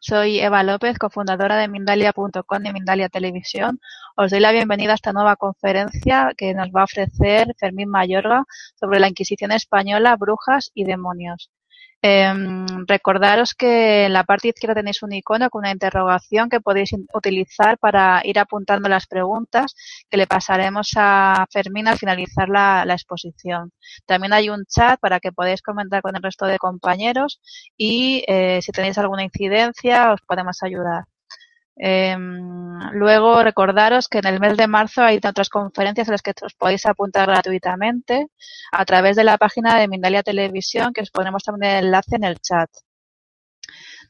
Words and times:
Soy 0.00 0.40
Eva 0.40 0.62
López, 0.62 0.98
cofundadora 0.98 1.56
de 1.56 1.68
Mindalia.com 1.68 2.64
y 2.64 2.72
Mindalia 2.72 3.08
Televisión. 3.08 3.80
Os 4.16 4.30
doy 4.30 4.40
la 4.40 4.52
bienvenida 4.52 4.92
a 4.92 4.94
esta 4.94 5.12
nueva 5.12 5.36
conferencia 5.36 6.32
que 6.36 6.54
nos 6.54 6.68
va 6.68 6.82
a 6.82 6.84
ofrecer 6.84 7.54
Fermín 7.58 7.88
Mayorga 7.88 8.44
sobre 8.74 9.00
la 9.00 9.08
Inquisición 9.08 9.52
española, 9.52 10.16
brujas 10.16 10.70
y 10.74 10.84
demonios. 10.84 11.50
Em, 12.02 12.66
recordaros 12.86 13.54
que 13.54 14.04
en 14.06 14.12
la 14.12 14.24
parte 14.24 14.48
izquierda 14.48 14.76
tenéis 14.76 15.02
un 15.02 15.12
icono 15.12 15.50
con 15.50 15.60
una 15.60 15.72
interrogación 15.72 16.48
que 16.48 16.60
podéis 16.60 16.90
utilizar 17.12 17.78
para 17.78 18.20
ir 18.24 18.38
apuntando 18.38 18.88
las 18.88 19.06
preguntas 19.06 19.74
que 20.08 20.16
le 20.16 20.26
pasaremos 20.26 20.90
a 20.96 21.46
Fermín 21.50 21.88
al 21.88 21.98
finalizar 21.98 22.48
la, 22.48 22.84
exposición. 22.88 23.72
También 24.06 24.32
hay 24.32 24.50
un 24.50 24.64
chat 24.66 25.00
para 25.00 25.20
que 25.20 25.32
podáis 25.32 25.62
comentar 25.62 26.02
con 26.02 26.14
el 26.16 26.22
resto 26.22 26.46
de 26.46 26.58
compañeros 26.58 27.40
y 27.76 28.24
eh, 28.28 28.60
si 28.62 28.72
tenéis 28.72 28.98
alguna 28.98 29.24
incidencia 29.24 30.12
os 30.12 30.20
podemos 30.22 30.62
ayudar. 30.62 31.04
Em, 31.76 32.78
luego 32.92 33.42
recordaros 33.42 34.08
que 34.08 34.18
en 34.18 34.26
el 34.26 34.40
mes 34.40 34.56
de 34.56 34.66
marzo 34.66 35.02
hay 35.02 35.16
otras 35.18 35.50
conferencias 35.50 36.08
en 36.08 36.12
las 36.12 36.22
que 36.22 36.32
os 36.42 36.54
podéis 36.54 36.86
apuntar 36.86 37.28
gratuitamente 37.28 38.28
a 38.72 38.84
través 38.86 39.16
de 39.16 39.24
la 39.24 39.36
página 39.38 39.78
de 39.78 39.88
Mindalia 39.88 40.22
Televisión 40.22 40.92
que 40.94 41.02
os 41.02 41.10
pondremos 41.10 41.44
también 41.44 41.72
el 41.72 41.84
enlace 41.86 42.16
en 42.16 42.24
el 42.24 42.38
chat. 42.40 42.70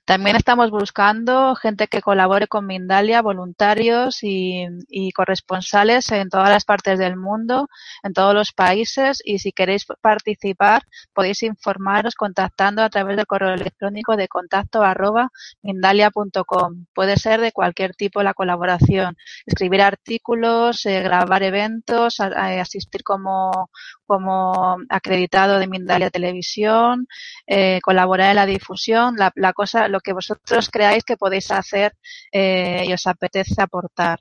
También 0.06 0.36
estamos 0.36 0.70
buscando 0.70 1.56
gente 1.56 1.88
que 1.88 2.00
colabore 2.00 2.46
con 2.46 2.64
Mindalia, 2.64 3.22
voluntarios 3.22 4.20
y, 4.22 5.10
corresponsales 5.12 6.12
en 6.12 6.28
todas 6.28 6.48
las 6.48 6.64
partes 6.64 7.00
del 7.00 7.16
mundo, 7.16 7.68
en 8.04 8.12
todos 8.12 8.32
los 8.32 8.52
países. 8.52 9.20
Y 9.24 9.40
si 9.40 9.50
queréis 9.50 9.84
participar, 10.00 10.82
podéis 11.12 11.42
informaros 11.42 12.14
contactando 12.14 12.82
a 12.82 12.88
través 12.88 13.16
del 13.16 13.26
correo 13.26 13.52
electrónico 13.52 14.16
de 14.16 14.28
contacto 14.28 14.84
arroba 14.84 15.30
mindalia.com. 15.62 16.86
Puede 16.94 17.16
ser 17.16 17.40
de 17.40 17.50
cualquier 17.50 17.96
tipo 17.96 18.22
la 18.22 18.34
colaboración. 18.34 19.16
Escribir 19.44 19.82
artículos, 19.82 20.86
eh, 20.86 21.02
grabar 21.02 21.42
eventos, 21.42 22.20
asistir 22.20 23.02
como, 23.02 23.70
como 24.06 24.76
acreditado 24.88 25.58
de 25.58 25.66
Mindalia 25.66 26.10
Televisión, 26.10 27.06
eh, 27.46 27.80
colaborar 27.82 28.30
en 28.30 28.36
la 28.36 28.46
difusión. 28.46 29.16
La, 29.16 29.32
la 29.34 29.52
cosa, 29.52 29.88
lo 29.88 30.00
que 30.00 30.12
vosotros 30.12 30.70
creáis 30.70 31.04
que 31.04 31.16
podéis 31.16 31.50
hacer 31.50 31.94
eh, 32.32 32.84
y 32.86 32.92
os 32.92 33.06
apetece 33.06 33.60
aportar. 33.60 34.20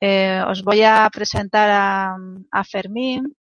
Eh, 0.00 0.42
os 0.46 0.62
voy 0.62 0.82
a 0.82 1.08
presentar 1.12 1.70
a 2.50 2.64
Fermín. 2.64 3.34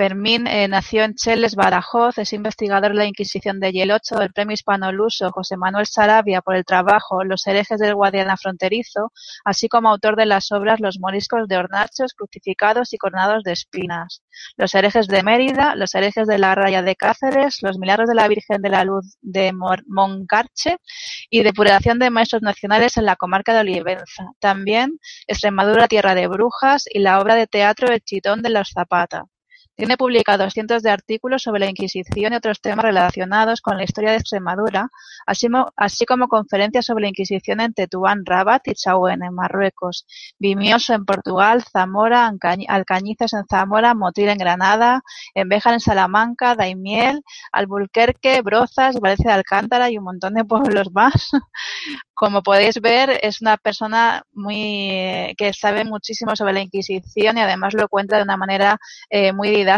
Fermín 0.00 0.46
eh, 0.46 0.66
nació 0.66 1.04
en 1.04 1.14
Cheles, 1.14 1.54
Badajoz, 1.54 2.16
es 2.16 2.32
investigador 2.32 2.92
de 2.92 2.98
la 3.00 3.04
Inquisición 3.04 3.60
de 3.60 3.70
Yelocho 3.70 4.16
del 4.16 4.32
Premio 4.32 4.54
Hispano-Luso 4.54 5.30
José 5.30 5.58
Manuel 5.58 5.84
Sarabia 5.84 6.40
por 6.40 6.56
el 6.56 6.64
trabajo 6.64 7.22
Los 7.22 7.46
herejes 7.46 7.78
del 7.78 7.94
Guadiana 7.94 8.38
fronterizo, 8.38 9.12
así 9.44 9.68
como 9.68 9.90
autor 9.90 10.16
de 10.16 10.24
las 10.24 10.52
obras 10.52 10.80
Los 10.80 10.98
moriscos 11.00 11.46
de 11.48 11.58
hornachos, 11.58 12.14
crucificados 12.14 12.94
y 12.94 12.96
coronados 12.96 13.42
de 13.42 13.52
espinas, 13.52 14.22
Los 14.56 14.74
herejes 14.74 15.06
de 15.06 15.22
Mérida, 15.22 15.74
Los 15.74 15.94
herejes 15.94 16.26
de 16.26 16.38
la 16.38 16.54
Raya 16.54 16.80
de 16.80 16.96
Cáceres, 16.96 17.58
Los 17.60 17.78
milagros 17.78 18.08
de 18.08 18.14
la 18.14 18.26
Virgen 18.26 18.62
de 18.62 18.70
la 18.70 18.84
Luz 18.84 19.18
de 19.20 19.52
Moncarche 19.52 20.78
y 21.28 21.42
Depuración 21.42 21.98
de 21.98 22.08
maestros 22.08 22.40
nacionales 22.40 22.96
en 22.96 23.04
la 23.04 23.16
comarca 23.16 23.52
de 23.52 23.60
Olivenza. 23.60 24.24
También 24.38 24.98
Extremadura, 25.26 25.88
tierra 25.88 26.14
de 26.14 26.26
brujas 26.26 26.84
y 26.90 27.00
la 27.00 27.20
obra 27.20 27.34
de 27.34 27.46
teatro 27.46 27.92
El 27.92 28.00
chitón 28.00 28.40
de 28.40 28.48
los 28.48 28.70
Zapata. 28.70 29.24
Tiene 29.80 29.96
publicados 29.96 30.52
cientos 30.52 30.82
de 30.82 30.90
artículos 30.90 31.42
sobre 31.42 31.60
la 31.60 31.70
Inquisición 31.70 32.34
y 32.34 32.36
otros 32.36 32.60
temas 32.60 32.84
relacionados 32.84 33.62
con 33.62 33.78
la 33.78 33.84
historia 33.84 34.10
de 34.10 34.18
Extremadura, 34.18 34.90
así, 35.24 36.04
como 36.04 36.28
conferencias 36.28 36.84
sobre 36.84 37.04
la 37.04 37.08
Inquisición 37.08 37.62
en 37.62 37.72
Tetuán, 37.72 38.26
Rabat 38.26 38.68
y 38.68 38.74
Chauen, 38.74 39.22
en 39.22 39.32
Marruecos, 39.32 40.04
Vimioso 40.38 40.92
en 40.92 41.06
Portugal, 41.06 41.64
Zamora, 41.64 42.30
Alcañices 42.68 43.32
en 43.32 43.46
Zamora, 43.48 43.94
Motil 43.94 44.28
en 44.28 44.36
Granada, 44.36 45.00
Envejar 45.34 45.72
en 45.72 45.80
Salamanca, 45.80 46.54
Daimiel, 46.54 47.22
Albuquerque, 47.50 48.42
Brozas, 48.42 49.00
Valencia 49.00 49.30
de 49.30 49.36
Alcántara 49.36 49.88
y 49.88 49.96
un 49.96 50.04
montón 50.04 50.34
de 50.34 50.44
pueblos 50.44 50.90
más. 50.92 51.30
Como 52.12 52.42
podéis 52.42 52.82
ver, 52.82 53.18
es 53.22 53.40
una 53.40 53.56
persona 53.56 54.24
muy 54.32 54.90
eh, 54.90 55.34
que 55.38 55.54
sabe 55.54 55.84
muchísimo 55.84 56.36
sobre 56.36 56.52
la 56.52 56.60
Inquisición 56.60 57.38
y 57.38 57.40
además 57.40 57.72
lo 57.72 57.88
cuenta 57.88 58.18
de 58.18 58.24
una 58.24 58.36
manera 58.36 58.78
eh, 59.08 59.32
muy 59.32 59.48
didáctica 59.48 59.69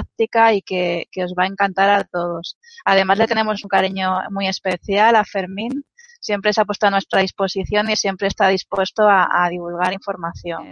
y 0.52 0.62
que, 0.62 1.24
os 1.24 1.34
va 1.38 1.44
a 1.44 1.46
encantar 1.46 1.90
a 1.90 2.04
todos. 2.04 2.58
Además 2.84 3.18
le 3.18 3.26
tenemos 3.26 3.62
un 3.64 3.68
cariño 3.68 4.10
muy 4.30 4.46
especial 4.46 5.16
a 5.16 5.24
Fermín. 5.24 5.84
Siempre 6.20 6.52
se 6.52 6.60
ha 6.60 6.64
puesto 6.64 6.86
a 6.86 6.90
nuestra 6.90 7.20
disposición 7.20 7.90
y 7.90 7.96
siempre 7.96 8.28
está 8.28 8.48
dispuesto 8.48 9.08
a, 9.08 9.48
divulgar 9.50 9.92
información. 9.92 10.62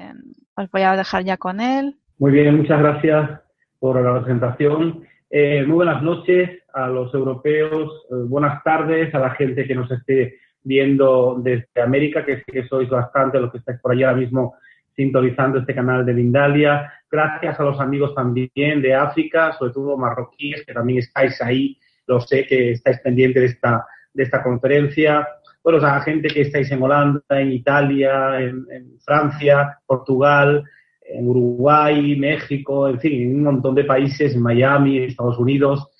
Os 0.57 0.71
voy 0.71 0.83
a 0.83 0.97
dejar 0.97 1.25
ya 1.25 1.37
con 1.37 1.61
él. 1.61 1.97
Muy 2.19 2.33
bien, 2.33 2.57
muchas 2.59 2.79
gracias 2.79 3.41
por 3.79 4.01
la 4.01 4.21
presentación. 4.21 5.05
Eh, 5.31 5.65
muy 5.67 5.77
buenas 5.77 6.03
noches 6.03 6.51
a 6.73 6.89
los 6.89 7.13
europeos, 7.15 8.07
buenas 8.29 8.63
tardes 8.63 9.15
a 9.15 9.19
la 9.19 9.31
gente 9.31 9.67
que 9.67 9.75
nos 9.75 9.91
esté 9.91 10.39
viendo 10.63 11.37
desde 11.43 11.83
América, 11.83 12.25
que 12.25 12.43
que 12.43 12.67
sois 12.69 12.89
bastante 12.89 13.41
los 13.41 13.51
que 13.51 13.59
estáis 13.59 13.81
por 13.81 13.93
allí 13.93 14.03
ahora 14.03 14.19
mismo 14.19 14.55
sintonizando 14.95 15.59
este 15.59 15.75
canal 15.75 16.05
de 16.05 16.15
Lindalia. 16.15 16.93
Gracias 17.11 17.59
a 17.59 17.65
los 17.65 17.81
amigos 17.81 18.15
también 18.15 18.83
de 18.83 18.95
África, 18.95 19.53
sobre 19.53 19.73
todo 19.73 19.97
marroquíes, 19.97 20.65
que 20.65 20.73
también 20.73 20.99
estáis 20.99 21.41
ahí. 21.43 21.78
Lo 22.06 22.21
sé 22.21 22.47
que 22.47 22.73
estáis 22.73 22.99
pendientes 23.01 23.43
de 23.43 23.49
esta, 23.49 23.87
de 24.12 24.23
esta 24.23 24.43
conferencia. 24.43 25.27
Bueno, 25.62 25.78
a 25.78 25.95
la 25.95 26.01
gente 26.01 26.28
que 26.28 26.43
estáis 26.43 26.71
en 26.71 26.83
Holanda, 26.83 27.23
en 27.31 27.53
Italia, 27.53 28.41
en, 28.41 28.67
en 28.71 28.99
Francia, 29.05 29.78
Portugal, 29.87 30.65
en 31.03 31.28
Uruguay, 31.28 32.17
México, 32.17 32.89
en 32.89 33.01
fin, 33.01 33.22
en 33.22 33.37
un 33.37 33.43
montón 33.43 33.75
de 33.75 33.84
países, 33.84 34.34
en 34.34 34.43
Miami, 34.43 34.99
Estados 34.99 35.39
Unidos 35.39 35.91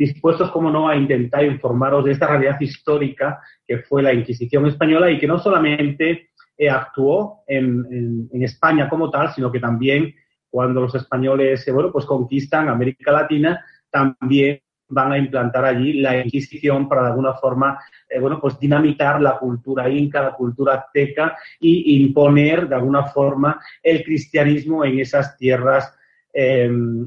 dispuestos, 0.00 0.50
como 0.50 0.70
no, 0.70 0.88
a 0.88 0.96
intentar 0.96 1.44
informaros 1.44 2.06
de 2.06 2.12
esta 2.12 2.26
realidad 2.26 2.58
histórica 2.58 3.38
que 3.66 3.80
fue 3.80 4.02
la 4.02 4.14
Inquisición 4.14 4.66
española 4.66 5.10
y 5.10 5.18
que 5.18 5.26
no 5.26 5.38
solamente 5.38 6.29
eh, 6.62 6.68
actuó 6.68 7.42
en, 7.46 8.28
España 8.34 8.86
como 8.86 9.10
tal, 9.10 9.32
sino 9.32 9.50
que 9.50 9.60
también 9.60 10.14
cuando 10.50 10.82
los 10.82 10.94
españoles, 10.94 11.66
eh, 11.66 11.72
bueno, 11.72 11.90
pues 11.90 12.04
conquistan 12.04 12.68
América 12.68 13.12
Latina, 13.12 13.64
también 13.88 14.60
van 14.90 15.12
a 15.12 15.16
implantar 15.16 15.64
allí 15.64 15.94
la 16.02 16.22
Inquisición 16.22 16.86
para 16.86 17.00
de 17.00 17.08
alguna 17.08 17.32
forma, 17.32 17.80
eh, 18.06 18.20
bueno, 18.20 18.38
pues 18.38 18.58
dinamitar 18.58 19.22
la 19.22 19.38
cultura 19.38 19.88
inca, 19.88 20.20
la 20.20 20.34
cultura 20.34 20.74
azteca 20.74 21.34
y 21.58 22.04
imponer 22.04 22.68
de 22.68 22.74
alguna 22.74 23.06
forma 23.06 23.58
el 23.82 24.04
cristianismo 24.04 24.84
en 24.84 24.98
esas 24.98 25.38
tierras 25.38 25.96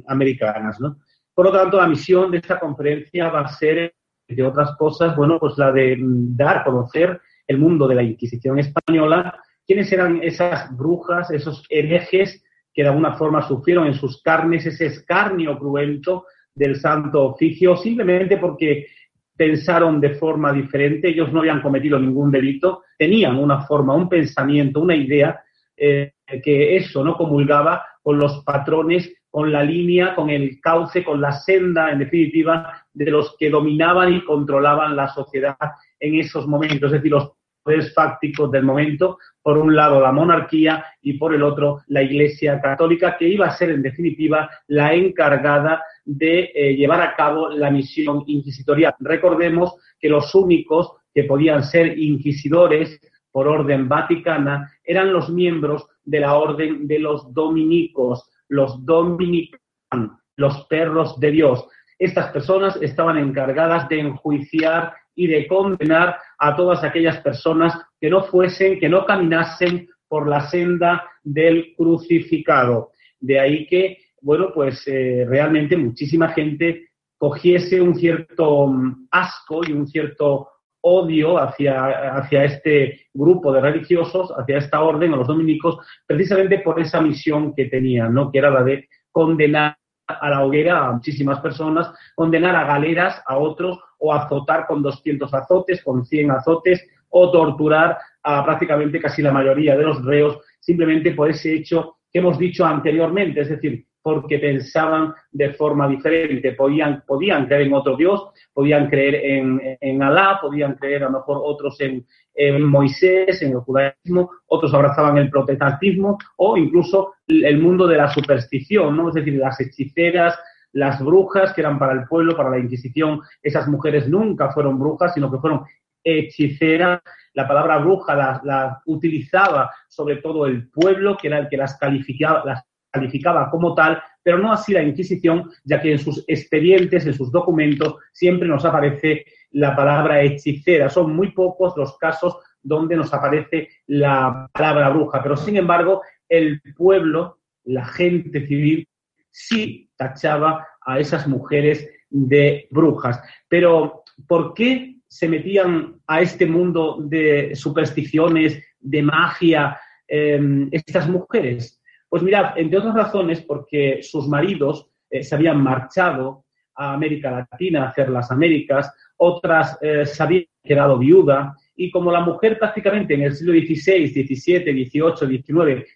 americanas, 0.08 0.80
¿no? 0.80 0.98
Por 1.32 1.46
lo 1.46 1.52
tanto, 1.52 1.78
la 1.78 1.88
misión 1.88 2.32
de 2.32 2.40
esta 2.40 2.60
conferencia 2.60 3.30
va 3.30 3.42
a 3.42 3.48
ser, 3.50 3.94
entre 4.28 4.46
otras 4.46 4.76
cosas, 4.78 5.16
bueno, 5.16 5.40
pues 5.40 5.60
la 5.60 5.72
de 5.72 5.98
dar 6.02 6.58
a 6.58 6.64
conocer 6.64 7.22
el 7.48 7.58
mundo 7.58 7.88
de 7.88 7.96
la 7.96 8.04
Inquisición 8.04 8.60
española, 8.60 9.40
quiénes 9.66 9.92
eran 9.92 10.22
esas 10.22 10.76
brujas, 10.76 11.32
esos 11.32 11.66
herejes 11.70 12.44
que 12.74 12.84
de 12.84 12.90
alguna 12.90 13.14
forma 13.14 13.48
sufrieron 13.48 13.88
en 13.88 13.94
sus 13.94 14.22
carnes 14.22 14.66
ese 14.66 14.88
escarnio 14.88 15.58
cruento 15.60 16.26
del 16.56 16.76
santo 16.78 17.24
oficio, 17.24 17.76
simplemente 17.78 18.38
porque 18.38 18.88
pensaron 19.36 20.00
de 20.00 20.12
forma 20.16 20.54
diferente, 20.54 21.10
ellos 21.10 21.32
no 21.32 21.40
habían 21.40 21.62
cometido 21.62 22.00
ningún 22.00 22.32
delito, 22.32 22.84
tenían 22.98 23.38
una 23.38 23.62
forma, 23.66 23.96
un 23.96 24.08
pensamiento, 24.08 24.80
una 24.80 24.96
idea 24.96 25.42
eh, 25.76 26.14
que 26.44 26.76
eso 26.78 27.04
no 27.04 27.16
comulgaba 27.16 27.84
con 28.02 28.18
los 28.18 28.44
patrones 28.44 29.12
con 29.34 29.52
la 29.52 29.64
línea, 29.64 30.14
con 30.14 30.30
el 30.30 30.62
cauce, 30.62 31.04
con 31.04 31.20
la 31.20 31.32
senda, 31.32 31.92
en 31.92 31.98
definitiva, 31.98 32.86
de 32.94 33.10
los 33.10 33.36
que 33.36 33.50
dominaban 33.50 34.14
y 34.14 34.24
controlaban 34.24 34.96
la 34.96 35.08
sociedad 35.08 35.58
en 36.00 36.20
esos 36.20 36.46
momentos, 36.46 36.84
es 36.84 36.92
decir, 36.92 37.14
los 37.14 37.32
poderes 37.64 37.92
fácticos 37.96 38.52
del 38.52 38.62
momento, 38.62 39.18
por 39.42 39.58
un 39.58 39.76
lado 39.76 40.00
la 40.00 40.12
monarquía 40.12 40.86
y 41.02 41.14
por 41.14 41.34
el 41.34 41.42
otro 41.42 41.82
la 41.88 42.04
Iglesia 42.04 42.62
Católica, 42.62 43.18
que 43.18 43.28
iba 43.28 43.48
a 43.48 43.58
ser 43.58 43.72
en 43.72 43.82
definitiva 43.82 44.48
la 44.68 44.94
encargada 44.94 45.82
de 46.06 46.52
eh, 46.54 46.76
llevar 46.76 47.02
a 47.02 47.16
cabo 47.16 47.50
la 47.50 47.72
misión 47.72 48.24
inquisitorial. 48.28 48.94
Recordemos 49.00 49.74
que 50.00 50.10
los 50.10 50.36
únicos 50.36 50.92
que 51.12 51.24
podían 51.24 51.64
ser 51.64 51.98
inquisidores 51.98 53.02
por 53.32 53.48
orden 53.48 53.90
vaticana 53.90 54.72
eran 54.84 55.12
los 55.12 55.32
miembros 55.32 55.88
de 56.04 56.20
la 56.20 56.36
orden 56.36 56.88
de 56.88 57.00
los 57.00 57.34
dominicos, 57.34 58.30
los 58.50 58.86
dominicanos, 58.86 60.20
los 60.36 60.66
perros 60.68 61.20
de 61.20 61.32
Dios. 61.32 61.66
Estas 62.00 62.32
personas 62.32 62.78
estaban 62.82 63.18
encargadas 63.18 63.88
de 63.90 64.00
enjuiciar 64.00 64.94
y 65.16 65.28
de 65.28 65.48
condenar 65.48 66.18
a 66.40 66.56
todas 66.56 66.84
aquellas 66.84 67.20
personas 67.22 67.80
que 68.00 68.10
no 68.10 68.24
fuesen, 68.24 68.80
que 68.80 68.90
no 68.90 69.06
caminasen 69.06 69.88
por 70.08 70.28
la 70.28 70.50
senda 70.50 71.04
del 71.24 71.74
crucificado. 71.76 72.92
De 73.20 73.40
ahí 73.40 73.66
que, 73.68 73.98
bueno, 74.22 74.52
pues 74.54 74.88
eh, 74.88 75.26
realmente 75.28 75.78
muchísima 75.78 76.30
gente 76.30 76.90
cogiese 77.18 77.82
un 77.82 77.96
cierto 77.96 78.68
mm, 78.68 79.08
asco 79.12 79.62
y 79.66 79.72
un 79.72 79.88
cierto 79.88 80.50
odio 80.86 81.38
hacia, 81.38 82.18
hacia 82.18 82.44
este 82.44 83.08
grupo 83.14 83.54
de 83.54 83.62
religiosos, 83.62 84.32
hacia 84.38 84.58
esta 84.58 84.82
orden, 84.82 85.14
a 85.14 85.18
los 85.18 85.28
dominicos, 85.28 85.78
precisamente 86.06 86.60
por 86.60 86.80
esa 86.80 87.02
misión 87.02 87.54
que 87.56 87.66
tenían, 87.66 88.14
¿no? 88.14 88.32
que 88.32 88.40
era 88.40 88.50
la 88.50 88.64
de 88.64 88.88
condenar 89.12 89.78
a 90.08 90.30
la 90.30 90.44
hoguera 90.44 90.86
a 90.86 90.92
muchísimas 90.92 91.40
personas, 91.40 91.92
condenar 92.16 92.56
a 92.56 92.66
galeras 92.66 93.22
a 93.26 93.38
otros 93.38 93.80
o 94.00 94.14
azotar 94.14 94.68
con 94.68 94.82
200 94.84 95.34
azotes, 95.34 95.82
con 95.84 96.06
100 96.06 96.32
azotes 96.32 96.86
o 97.10 97.32
torturar 97.32 97.98
a 98.24 98.44
prácticamente 98.44 99.00
casi 99.00 99.22
la 99.22 99.32
mayoría 99.32 99.78
de 99.78 99.84
los 99.84 100.04
reos 100.04 100.40
simplemente 100.60 101.12
por 101.14 101.30
ese 101.30 101.54
hecho 101.54 101.98
que 102.12 102.20
hemos 102.20 102.38
dicho 102.38 102.66
anteriormente, 102.66 103.42
es 103.42 103.50
decir, 103.50 103.86
porque 104.04 104.38
pensaban 104.38 105.14
de 105.32 105.54
forma 105.54 105.88
diferente, 105.88 106.52
podían, 106.52 107.04
podían 107.08 107.48
creer 107.48 107.64
en 107.64 107.74
otro 107.74 107.96
Dios, 107.96 108.28
podían 108.54 108.90
creer 108.90 109.16
en, 109.16 109.78
en 109.80 110.04
Alá, 110.04 110.40
podían 110.42 110.76
creer 110.76 111.04
a 111.04 111.10
lo 111.10 111.20
mejor 111.20 111.42
otros 111.42 111.80
en, 111.80 112.06
en, 112.36 112.64
Moisés, 112.64 113.42
en 113.42 113.52
el 113.52 113.60
judaísmo, 113.60 114.30
otros 114.48 114.74
abrazaban 114.74 115.18
el 115.18 115.30
protestantismo 115.30 116.18
o 116.36 116.58
incluso 116.58 117.14
el 117.28 117.60
mundo 117.60 117.88
de 117.88 117.98
la 117.98 118.14
superstición, 118.14 118.98
¿no? 118.98 119.08
Es 119.08 119.16
decir, 119.16 119.36
las 119.36 119.60
hechiceras, 119.62 120.38
las 120.74 121.04
brujas 121.04 121.54
que 121.54 121.62
eran 121.62 121.80
para 121.80 121.94
el 121.94 122.06
pueblo, 122.06 122.36
para 122.36 122.50
la 122.50 122.60
Inquisición, 122.60 123.22
esas 123.42 123.68
mujeres 123.70 124.10
nunca 124.10 124.52
fueron 124.52 124.78
brujas, 124.78 125.14
sino 125.14 125.32
que 125.32 125.38
fueron 125.38 125.64
hechiceras. 126.04 127.02
La 127.34 127.48
palabra 127.48 127.78
bruja 127.78 128.42
la, 128.44 128.82
utilizaba 128.86 129.72
sobre 129.88 130.18
todo 130.18 130.46
el 130.46 130.70
pueblo, 130.70 131.16
que 131.16 131.28
era 131.28 131.40
el 131.40 131.48
que 131.48 131.58
las 131.58 131.78
calificaba, 131.78 132.44
las 132.46 132.64
calificaba 132.94 133.50
como 133.50 133.74
tal, 133.74 134.02
pero 134.22 134.38
no 134.38 134.54
así 134.54 134.72
la 134.72 134.84
Inquisición, 134.84 135.50
ya 135.64 135.82
que 135.82 135.92
en 135.92 136.00
sus 136.00 136.24
expedientes, 136.28 137.06
en 137.06 137.14
sus 137.14 137.32
documentos, 137.32 137.96
siempre 138.14 138.48
nos 138.48 138.64
aparece 138.64 139.26
la 139.52 139.76
palabra 139.76 140.22
hechicera. 140.22 140.90
Son 140.90 141.14
muy 141.16 141.32
pocos 141.32 141.74
los 141.76 141.98
casos 141.98 142.38
donde 142.62 142.96
nos 142.96 143.14
aparece 143.14 143.70
la 143.88 144.48
palabra 144.54 144.90
bruja, 144.90 145.22
pero 145.22 145.36
sin 145.36 145.58
embargo, 145.58 146.02
el 146.30 146.62
pueblo, 146.78 147.40
la 147.66 147.86
gente 147.86 148.46
civil, 148.48 148.88
sí 149.32 149.90
tachaba 149.98 150.66
a 150.86 151.00
esas 151.00 151.28
mujeres 151.28 151.90
de 152.10 152.68
brujas. 152.70 153.22
Pero, 153.50 154.04
¿por 154.28 154.54
qué 154.54 154.98
se 155.08 155.28
metían 155.28 156.00
a 156.08 156.22
este 156.22 156.46
mundo 156.46 157.00
de 157.02 157.56
supersticiones, 157.56 158.64
de 158.80 159.02
magia, 159.02 159.78
em, 160.08 160.70
estas 160.72 161.10
mujeres? 161.10 161.83
Pues 162.14 162.22
mirad, 162.22 162.56
entre 162.58 162.78
otras 162.78 162.94
razones, 162.94 163.42
porque 163.42 164.04
sus 164.04 164.28
maridos 164.28 164.88
eh, 165.10 165.24
se 165.24 165.34
habían 165.34 165.60
marchado 165.64 166.46
a 166.76 166.94
América 166.94 167.48
Latina 167.50 167.86
a 167.86 167.90
hacer 167.90 168.10
las 168.10 168.30
Américas, 168.30 168.94
otras 169.18 169.80
eh, 169.82 170.06
se 170.06 170.22
habían 170.22 170.46
quedado 170.64 171.00
viuda, 171.00 171.56
y 171.76 171.90
como 171.90 172.12
la 172.12 172.20
mujer 172.20 172.60
prácticamente 172.60 173.16
en 173.16 173.24
el 173.24 173.34
siglo 173.34 173.54
XVI, 173.54 174.10
XVII, 174.10 174.86
XVIII, 174.86 175.44
XIX 175.44 175.90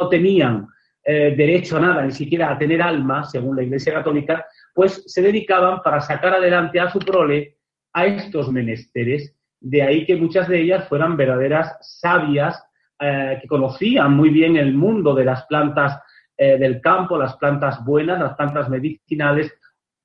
no 0.00 0.08
tenían 0.08 0.66
eh, 1.04 1.36
derecho 1.36 1.76
a 1.76 1.80
nada, 1.82 2.04
ni 2.04 2.10
siquiera 2.10 2.50
a 2.50 2.58
tener 2.58 2.82
alma, 2.82 3.22
según 3.22 3.54
la 3.54 3.62
Iglesia 3.62 3.92
Católica, 3.92 4.44
pues 4.74 5.04
se 5.06 5.22
dedicaban 5.22 5.82
para 5.84 6.00
sacar 6.00 6.34
adelante 6.34 6.80
a 6.80 6.90
su 6.90 6.98
prole 6.98 7.58
a 7.92 8.06
estos 8.06 8.50
menesteres. 8.50 9.36
De 9.60 9.82
ahí 9.82 10.04
que 10.04 10.16
muchas 10.16 10.48
de 10.48 10.62
ellas 10.62 10.88
fueran 10.88 11.16
verdaderas 11.16 11.76
sabias 11.80 12.60
eh, 13.00 13.38
que 13.40 13.48
conocían 13.48 14.14
muy 14.14 14.28
bien 14.28 14.56
el 14.56 14.74
mundo 14.74 15.14
de 15.14 15.24
las 15.24 15.46
plantas 15.46 16.00
eh, 16.36 16.58
del 16.58 16.80
campo, 16.80 17.18
las 17.18 17.36
plantas 17.36 17.84
buenas, 17.84 18.20
las 18.20 18.34
plantas 18.34 18.68
medicinales 18.68 19.52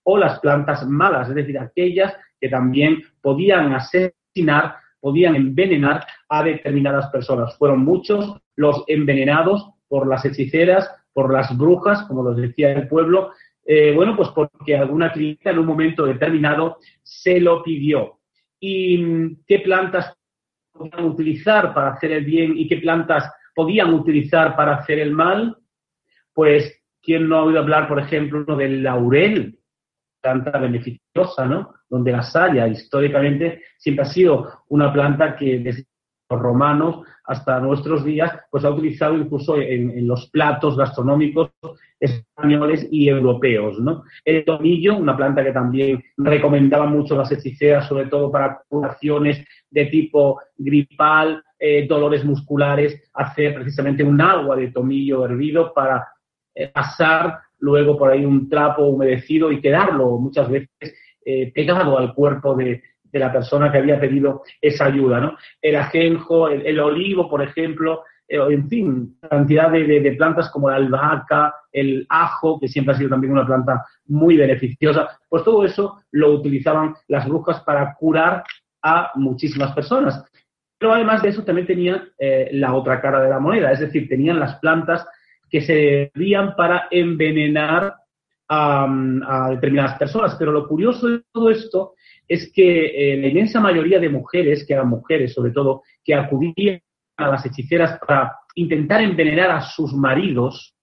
o 0.04 0.18
las 0.18 0.40
plantas 0.40 0.88
malas, 0.88 1.30
es 1.30 1.36
decir, 1.36 1.60
aquellas 1.60 2.14
que 2.40 2.50
también 2.50 3.04
podían 3.22 3.74
asesinar, 3.74 4.76
podían 5.00 5.36
envenenar 5.36 6.06
a 6.30 6.44
determinadas 6.44 7.08
personas. 7.08 7.58
Fueron 7.58 7.80
muchos 7.80 8.38
los 8.56 8.84
envenenados 8.88 9.72
por 9.88 10.08
las 10.08 10.24
hechiceras, 10.26 10.90
por 11.14 11.34
las 11.34 11.58
brujas, 11.58 12.04
como 12.04 12.24
los 12.24 12.38
decía 12.38 12.72
el 12.72 12.88
pueblo, 12.88 13.32
eh, 13.66 13.94
bueno, 13.96 14.16
pues 14.16 14.30
porque 14.30 14.78
alguna 14.78 15.12
clínica 15.12 15.50
en 15.50 15.60
un 15.60 15.66
momento 15.66 16.06
determinado 16.06 16.78
se 17.02 17.40
lo 17.40 17.64
pidió. 17.64 18.20
¿Y 18.60 18.98
mm, 18.98 19.44
qué 19.48 19.60
plantas 19.60 20.16
podían 20.76 21.06
utilizar 21.06 21.74
para 21.74 21.94
hacer 21.94 22.12
el 22.12 22.26
bien 22.26 22.58
y 22.58 22.68
qué 22.68 22.78
plantas 22.78 23.32
podían 23.54 23.94
utilizar 23.94 24.56
para 24.56 24.76
hacer 24.76 25.00
el 25.00 25.12
mal, 25.12 25.58
pues, 26.34 26.84
¿quién 27.02 27.30
no 27.30 27.38
ha 27.38 27.44
oído 27.44 27.60
hablar, 27.60 27.88
por 27.88 28.00
ejemplo, 28.00 28.56
del 28.56 28.84
laurel? 28.84 29.58
Planta 30.22 30.58
beneficiosa, 30.58 31.46
¿no? 31.46 31.74
Donde 31.90 32.12
la 32.12 32.22
saya, 32.22 32.68
históricamente, 32.68 33.64
siempre 33.78 34.04
ha 34.04 34.10
sido 34.10 34.64
una 34.68 34.92
planta 34.92 35.36
que 35.36 35.60
desde 35.60 35.86
los 36.30 36.42
romanos 36.42 37.06
hasta 37.28 37.60
nuestros 37.60 38.04
días, 38.04 38.32
pues 38.52 38.64
ha 38.64 38.70
utilizado 38.70 39.18
incluso 39.18 39.58
en, 39.58 40.08
los 40.08 40.30
platos 40.30 40.78
gastronómicos 40.78 41.52
españoles 42.00 42.88
y 42.92 43.10
europeos. 43.10 43.78
El 44.24 44.46
tomillo, 44.46 44.98
una 44.98 45.16
planta 45.16 45.44
que 45.44 45.52
también 45.52 46.04
recomendaba 46.18 46.86
mucho 46.86 47.16
las 47.16 47.32
hechiceras, 47.32 47.88
sobre 47.88 48.08
todo 48.08 48.32
para 48.32 48.62
curaciones 48.68 49.46
de 49.70 49.86
tipo 49.88 50.40
gripal, 50.58 51.44
eh, 51.58 51.88
dolores 51.88 52.24
musculares, 52.24 53.10
hacer 53.14 53.56
precisamente 53.56 54.04
un 54.04 54.22
agua 54.22 54.56
de 54.56 54.72
tomillo 54.72 55.26
hervido 55.26 55.74
para 55.74 56.08
eh, 56.54 56.68
pasar 56.68 57.40
luego 57.60 57.98
por 57.98 58.12
ahí 58.12 58.26
un 58.26 58.50
trapo 58.50 58.84
humedecido 58.84 59.52
y 59.52 59.62
quedarlo 59.62 60.18
muchas 60.20 60.50
veces 60.50 60.96
eh, 61.26 61.52
pegado 61.54 61.98
al 61.98 62.14
cuerpo 62.14 62.54
de, 62.54 62.84
la 63.20 63.32
persona 63.32 63.72
que 63.72 63.78
había 63.78 64.00
pedido 64.00 64.44
esa 64.62 64.86
ayuda, 64.86 65.20
¿no? 65.20 65.38
El 65.62 65.76
ajenjo, 65.76 66.50
el, 66.50 66.80
olivo, 66.80 67.30
por 67.30 67.42
ejemplo, 67.42 68.04
en 68.28 68.68
fin, 68.68 69.18
cantidad 69.30 69.70
de, 69.70 69.86
de, 69.86 70.12
plantas 70.14 70.50
como 70.50 70.70
la 70.70 70.78
albahaca, 70.78 71.54
el 71.72 72.06
ajo, 72.10 72.60
que 72.60 72.68
siempre 72.68 72.94
ha 72.94 72.98
sido 72.98 73.12
también 73.12 73.34
una 73.34 73.46
planta 73.46 73.86
muy 74.08 74.36
beneficiosa, 74.36 75.20
pues 75.30 75.44
todo 75.44 75.64
eso 75.64 76.02
lo 76.12 76.32
utilizaban 76.32 76.96
las 77.08 77.28
brujas 77.28 77.62
para 77.62 77.94
curar 77.96 78.44
a 78.82 79.12
muchísimas 79.16 79.74
personas. 79.74 80.24
Pero 80.78 80.94
además 80.94 81.22
de 81.22 81.30
eso 81.30 81.44
también 81.44 81.68
tenían 81.68 82.10
eh, 82.20 82.50
la 82.54 82.74
otra 82.74 83.02
cara 83.02 83.22
de 83.22 83.30
la 83.30 83.40
moneda, 83.40 83.72
es 83.72 83.80
decir, 83.80 84.08
tenían 84.08 84.40
las 84.40 84.60
plantas 84.60 85.08
que 85.50 85.62
se 85.62 86.12
servían 86.14 86.56
para 86.56 86.88
envenenar 86.92 87.96
a, 88.50 89.50
determinadas 89.52 89.98
personas. 89.98 90.36
Pero 90.38 90.52
lo 90.52 90.68
curioso 90.68 91.08
de 91.08 91.24
todo 91.32 91.50
esto 91.50 91.94
es 92.28 92.52
que 92.54 93.14
eh, 93.14 93.18
la 93.18 93.28
inmensa 93.28 93.60
mayoría 93.60 94.00
de 94.00 94.10
mujeres, 94.10 94.66
que 94.66 94.74
eran 94.74 94.90
mujeres 94.90 95.34
sobre 95.34 95.52
todo, 95.52 95.84
que 96.04 96.16
acudían 96.16 96.82
a 97.18 97.30
las 97.30 97.46
hechiceras 97.46 98.00
para 98.06 98.36
intentar 98.56 99.02
envenenar 99.02 99.52
a 99.52 99.62
sus 99.62 99.94
maridos, 99.94 100.76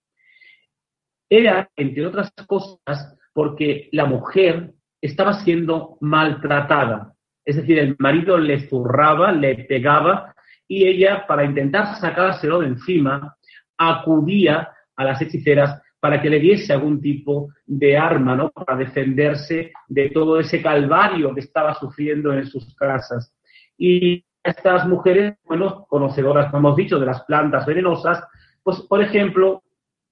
era, 1.29 1.71
entre 1.77 2.07
otras 2.07 2.31
cosas, 2.47 3.17
porque 3.33 3.89
la 3.93 4.05
mujer 4.05 4.73
estaba 5.01 5.33
siendo 5.33 5.97
maltratada. 6.01 7.15
Es 7.45 7.57
decir, 7.57 7.79
el 7.79 7.97
marido 7.99 8.39
le 8.39 8.69
zurraba, 8.69 9.33
le 9.33 9.65
pegaba 9.65 10.35
y 10.69 10.87
ella, 10.87 11.27
para 11.27 11.45
intentar 11.45 11.97
sacárselo 11.97 12.61
de 12.61 12.69
encima, 12.69 13.37
acudía 13.77 14.71
a 14.97 15.05
las 15.05 15.21
hechiceras 15.21 15.81
para 16.03 16.21
que 16.21 16.29
le 16.29 16.41
diese 16.41 16.73
algún 16.73 17.01
tipo 17.01 17.51
de 17.65 17.97
arma, 17.97 18.35
¿no? 18.35 18.51
Para 18.51 18.77
defenderse 18.77 19.73
de 19.87 20.11
todo 20.11 20.41
ese 20.41 20.61
calvario 20.61 21.33
que 21.33 21.39
estaba 21.39 21.75
sufriendo 21.75 22.33
en 22.33 22.45
sus 22.45 22.75
casas. 22.75 23.33
Y 23.79 24.25
estas 24.43 24.89
mujeres, 24.89 25.35
bueno, 25.45 25.87
conocedoras, 25.89 26.51
como 26.51 26.71
hemos 26.71 26.77
dicho, 26.77 26.99
de 26.99 27.07
las 27.07 27.23
plantas 27.23 27.65
venenosas, 27.67 28.21
pues, 28.65 28.81
por 28.81 29.01
ejemplo, 29.01 29.63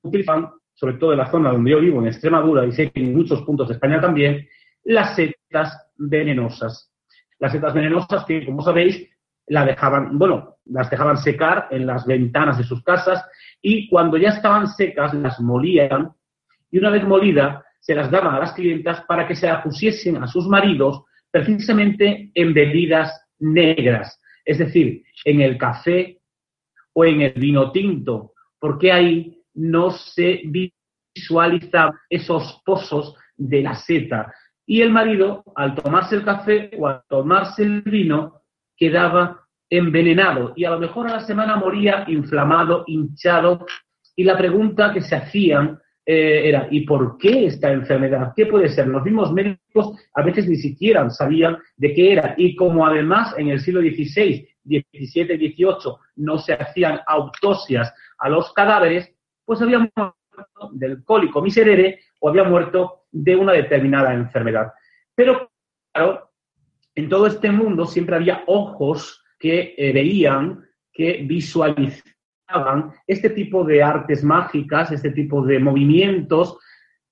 utilizaban 0.02 0.50
sobre 0.74 0.94
todo 0.94 1.10
en 1.10 1.18
la 1.18 1.28
zona 1.28 1.50
donde 1.50 1.72
yo 1.72 1.80
vivo, 1.80 2.00
en 2.00 2.06
Extremadura, 2.06 2.64
y 2.64 2.70
sé 2.70 2.92
que 2.92 3.00
en 3.00 3.12
muchos 3.12 3.42
puntos 3.42 3.66
de 3.66 3.74
España 3.74 4.00
también, 4.00 4.46
las 4.84 5.16
setas 5.16 5.90
venenosas. 5.96 6.94
Las 7.40 7.50
setas 7.50 7.74
venenosas 7.74 8.24
que, 8.26 8.46
como 8.46 8.62
sabéis, 8.62 9.10
la 9.46 9.64
dejaban, 9.64 10.18
bueno, 10.18 10.56
las 10.66 10.90
dejaban 10.90 11.18
secar 11.18 11.68
en 11.70 11.86
las 11.86 12.06
ventanas 12.06 12.58
de 12.58 12.64
sus 12.64 12.82
casas 12.82 13.24
y 13.60 13.88
cuando 13.88 14.16
ya 14.16 14.30
estaban 14.30 14.68
secas 14.68 15.12
las 15.14 15.40
molían 15.40 16.12
y 16.70 16.78
una 16.78 16.90
vez 16.90 17.04
molida 17.04 17.64
se 17.80 17.94
las 17.94 18.10
daban 18.10 18.34
a 18.34 18.38
las 18.38 18.52
clientas 18.52 19.02
para 19.08 19.26
que 19.26 19.34
se 19.34 19.48
la 19.48 19.62
pusiesen 19.62 20.22
a 20.22 20.26
sus 20.26 20.46
maridos 20.46 21.04
precisamente 21.30 22.30
en 22.34 22.54
bebidas 22.54 23.26
negras, 23.38 24.20
es 24.44 24.58
decir, 24.58 25.02
en 25.24 25.40
el 25.40 25.56
café 25.56 26.20
o 26.92 27.04
en 27.04 27.22
el 27.22 27.32
vino 27.32 27.72
tinto, 27.72 28.34
porque 28.58 28.92
ahí 28.92 29.42
no 29.54 29.90
se 29.90 30.42
visualizan 30.44 31.92
esos 32.08 32.60
pozos 32.64 33.14
de 33.36 33.62
la 33.62 33.74
seta. 33.74 34.32
Y 34.66 34.82
el 34.82 34.90
marido, 34.90 35.42
al 35.56 35.74
tomarse 35.74 36.16
el 36.16 36.24
café 36.24 36.70
o 36.78 36.86
al 36.86 37.02
tomarse 37.08 37.62
el 37.62 37.82
vino, 37.82 38.39
quedaba 38.80 39.46
envenenado 39.68 40.54
y 40.56 40.64
a 40.64 40.70
lo 40.70 40.80
mejor 40.80 41.06
a 41.06 41.12
la 41.12 41.20
semana 41.20 41.54
moría 41.56 42.04
inflamado, 42.08 42.82
hinchado. 42.86 43.66
Y 44.16 44.24
la 44.24 44.36
pregunta 44.36 44.92
que 44.92 45.02
se 45.02 45.14
hacían 45.14 45.78
eh, 46.04 46.48
era, 46.48 46.66
¿y 46.70 46.80
por 46.86 47.18
qué 47.18 47.46
esta 47.46 47.70
enfermedad? 47.70 48.32
¿Qué 48.34 48.46
puede 48.46 48.68
ser? 48.68 48.88
Los 48.88 49.04
mismos 49.04 49.32
médicos 49.32 49.96
a 50.14 50.22
veces 50.22 50.48
ni 50.48 50.56
siquiera 50.56 51.08
sabían 51.10 51.58
de 51.76 51.94
qué 51.94 52.12
era. 52.14 52.34
Y 52.36 52.56
como 52.56 52.86
además 52.86 53.34
en 53.38 53.48
el 53.48 53.60
siglo 53.60 53.80
XVI, 53.80 54.48
XVII, 54.64 55.36
XVIII 55.36 55.94
no 56.16 56.38
se 56.38 56.54
hacían 56.54 57.00
autopsias 57.06 57.94
a 58.18 58.28
los 58.28 58.52
cadáveres, 58.54 59.14
pues 59.44 59.60
había 59.60 59.78
muerto 59.78 60.16
del 60.72 61.04
cólico 61.04 61.42
miserere 61.42 62.00
o 62.18 62.30
había 62.30 62.44
muerto 62.44 63.04
de 63.12 63.36
una 63.36 63.52
determinada 63.52 64.14
enfermedad. 64.14 64.72
Pero, 65.14 65.50
claro, 65.92 66.29
en 67.00 67.08
todo 67.08 67.26
este 67.26 67.50
mundo 67.50 67.86
siempre 67.86 68.16
había 68.16 68.44
ojos 68.46 69.24
que 69.38 69.74
eh, 69.76 69.92
veían, 69.92 70.62
que 70.92 71.24
visualizaban 71.26 72.92
este 73.06 73.30
tipo 73.30 73.64
de 73.64 73.82
artes 73.82 74.22
mágicas, 74.22 74.92
este 74.92 75.10
tipo 75.10 75.42
de 75.42 75.58
movimientos 75.58 76.58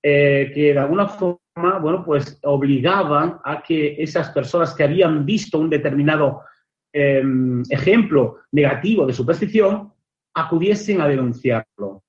eh, 0.03 0.51
que 0.53 0.73
de 0.73 0.79
alguna 0.79 1.07
forma, 1.07 1.79
bueno, 1.81 2.05
pues 2.05 2.39
obligaban 2.43 3.39
a 3.43 3.63
que 3.63 3.95
esas 4.01 4.29
personas 4.29 4.75
que 4.75 4.83
habían 4.83 5.25
visto 5.25 5.57
un 5.57 5.71
determinado 5.71 6.41
em, 6.93 7.63
ejemplo 7.69 8.37
negativo 8.51 9.07
de 9.07 9.13
superstición 9.13 9.91
acudiesen 10.35 11.01
a 11.01 11.07
denunciarlo. 11.07 12.03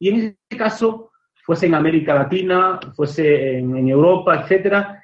Y 0.00 0.08
en 0.08 0.16
este 0.16 0.56
caso, 0.56 1.10
fuese 1.44 1.66
en 1.66 1.74
América 1.74 2.14
Latina, 2.14 2.80
fuese 2.94 3.58
en, 3.58 3.76
en 3.76 3.88
Europa, 3.88 4.40
etcétera, 4.40 4.95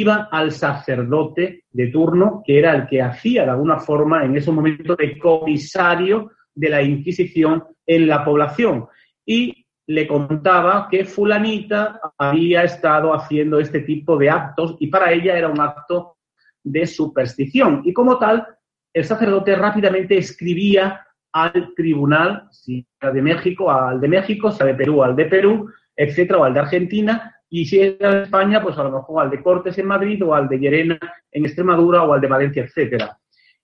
iban 0.00 0.28
al 0.30 0.52
sacerdote 0.52 1.64
de 1.70 1.86
turno, 1.88 2.42
que 2.44 2.58
era 2.58 2.74
el 2.74 2.86
que 2.86 3.02
hacía 3.02 3.44
de 3.44 3.50
alguna 3.50 3.78
forma 3.78 4.24
en 4.24 4.36
ese 4.36 4.50
momento 4.50 4.94
de 4.94 5.18
comisario 5.18 6.32
de 6.54 6.70
la 6.70 6.82
Inquisición 6.82 7.64
en 7.86 8.06
la 8.06 8.24
población. 8.24 8.86
Y 9.24 9.66
le 9.86 10.06
contaba 10.06 10.88
que 10.90 11.04
fulanita 11.04 12.00
había 12.18 12.62
estado 12.62 13.14
haciendo 13.14 13.58
este 13.58 13.80
tipo 13.80 14.16
de 14.18 14.30
actos 14.30 14.76
y 14.78 14.88
para 14.88 15.12
ella 15.12 15.36
era 15.36 15.48
un 15.48 15.60
acto 15.60 16.18
de 16.62 16.86
superstición. 16.86 17.82
Y 17.84 17.92
como 17.92 18.18
tal, 18.18 18.46
el 18.92 19.04
sacerdote 19.04 19.56
rápidamente 19.56 20.18
escribía 20.18 21.06
al 21.32 21.72
tribunal, 21.74 22.48
si 22.50 22.86
era 23.00 23.12
de 23.12 23.22
México, 23.22 23.70
al 23.70 24.00
de 24.00 24.08
México, 24.08 24.50
si 24.50 24.62
era 24.62 24.72
de 24.72 24.74
Perú, 24.74 25.02
al 25.02 25.16
de 25.16 25.24
Perú, 25.24 25.70
etcétera, 25.96 26.38
o 26.38 26.44
al 26.44 26.54
de 26.54 26.60
Argentina, 26.60 27.34
y 27.50 27.64
si 27.64 27.80
era 27.80 28.14
de 28.14 28.24
España, 28.24 28.62
pues 28.62 28.76
a 28.78 28.84
lo 28.84 28.92
mejor 28.92 29.22
al 29.22 29.30
de 29.30 29.42
Cortes 29.42 29.78
en 29.78 29.86
Madrid 29.86 30.22
o 30.24 30.34
al 30.34 30.48
de 30.48 30.58
Llerena 30.58 30.98
en 31.32 31.46
Extremadura 31.46 32.02
o 32.02 32.12
al 32.12 32.20
de 32.20 32.26
Valencia, 32.26 32.64
etcétera. 32.64 33.18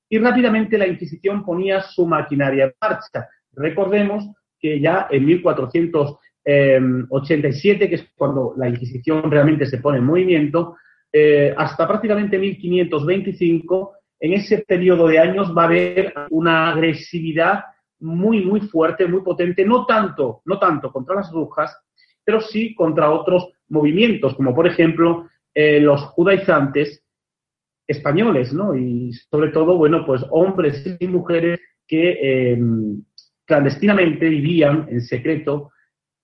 Y 0.09 0.19
rápidamente 0.19 0.79
la 0.79 0.87
Inquisición 0.87 1.45
ponía 1.45 1.83
su 1.83 2.07
maquinaria 2.07 2.65
en 2.65 2.73
marcha. 2.81 3.29
Recordemos 3.53 4.27
que 4.59 4.81
ya 4.81 5.07
en 5.11 5.27
1487, 5.27 7.89
que 7.89 7.95
es 7.95 8.11
cuando 8.17 8.55
la 8.57 8.69
Inquisición 8.69 9.31
realmente 9.31 9.67
se 9.67 9.79
pone 9.79 9.99
en 9.99 10.05
movimiento, 10.05 10.77
eh, 11.13 11.55
hasta 11.57 11.87
prácticamente 11.87 12.39
1525, 12.39 13.93
en 14.21 14.33
ese 14.33 14.65
periodo 14.67 15.09
de 15.09 15.19
años 15.19 15.55
va 15.57 15.63
a 15.63 15.67
haber 15.67 16.13
una 16.31 16.71
agresividad 16.71 17.65
muy, 18.01 18.45
muy 18.45 18.61
fuerte, 18.61 19.07
muy 19.07 19.23
potente, 19.23 19.65
no 19.65 19.87
tanto, 19.87 20.43
no 20.47 20.59
tanto 20.59 20.91
contra 20.91 21.15
las 21.17 21.31
brujas, 21.31 21.77
pero 22.25 22.41
sí 22.41 22.75
contra 22.75 23.11
otros 23.11 23.53
movimientos, 23.69 24.35
como 24.35 24.55
por 24.55 24.67
ejemplo 24.67 25.29
eh, 25.55 25.81
los 25.81 26.01
judaizantes 26.03 27.03
españoles, 27.87 28.53
¿no? 28.53 28.75
Y 28.75 29.13
sobre 29.31 29.51
todo, 29.51 29.77
bueno, 29.77 30.05
pues 30.07 30.25
hombres 30.31 30.97
y 30.99 31.07
mujeres 31.07 31.61
que 31.87 32.19
eh, 32.21 32.59
clandestinamente 33.45 34.29
vivían 34.29 34.87
en 34.89 35.03
secreto 35.03 35.71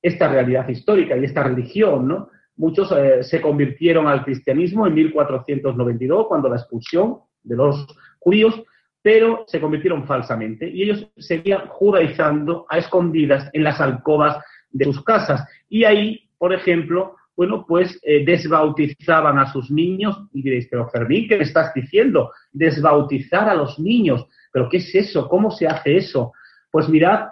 esta 0.02 0.28
realidad 0.28 0.68
histórica 0.68 1.16
y 1.16 1.24
esta 1.24 1.42
religión, 1.42 2.08
¿no? 2.08 2.30
Muchos 2.56 2.92
eh, 2.92 3.22
se 3.22 3.40
convirtieron 3.40 4.06
al 4.06 4.24
cristianismo 4.24 4.86
en 4.86 4.94
1492, 4.94 6.26
cuando 6.26 6.48
la 6.48 6.56
expulsión 6.56 7.18
de 7.42 7.56
los 7.56 7.86
judíos, 8.18 8.62
pero 9.02 9.44
se 9.46 9.60
convirtieron 9.60 10.06
falsamente 10.06 10.68
y 10.68 10.82
ellos 10.82 11.10
seguían 11.16 11.68
judaizando 11.68 12.66
a 12.68 12.78
escondidas 12.78 13.48
en 13.54 13.64
las 13.64 13.80
alcobas 13.80 14.42
de 14.70 14.84
sus 14.84 15.02
casas. 15.04 15.46
Y 15.68 15.84
ahí, 15.84 16.28
por 16.36 16.52
ejemplo, 16.52 17.16
bueno, 17.40 17.64
pues 17.66 17.98
eh, 18.02 18.22
desbautizaban 18.22 19.38
a 19.38 19.50
sus 19.50 19.70
niños 19.70 20.28
y 20.34 20.42
diréis, 20.42 20.68
pero 20.70 20.90
Fermín, 20.90 21.26
¿qué 21.26 21.38
me 21.38 21.44
estás 21.44 21.72
diciendo? 21.72 22.32
Desbautizar 22.52 23.48
a 23.48 23.54
los 23.54 23.78
niños. 23.78 24.26
¿Pero 24.52 24.68
qué 24.68 24.76
es 24.76 24.94
eso? 24.94 25.26
¿Cómo 25.26 25.50
se 25.50 25.66
hace 25.66 25.96
eso? 25.96 26.34
Pues 26.70 26.86
mirad, 26.90 27.28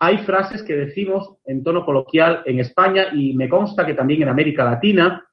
hay 0.00 0.18
frases 0.18 0.60
que 0.64 0.74
decimos 0.74 1.36
en 1.44 1.62
tono 1.62 1.84
coloquial 1.84 2.42
en 2.46 2.58
España 2.58 3.10
y 3.12 3.32
me 3.34 3.48
consta 3.48 3.86
que 3.86 3.94
también 3.94 4.22
en 4.22 4.28
América 4.28 4.64
Latina. 4.64 5.24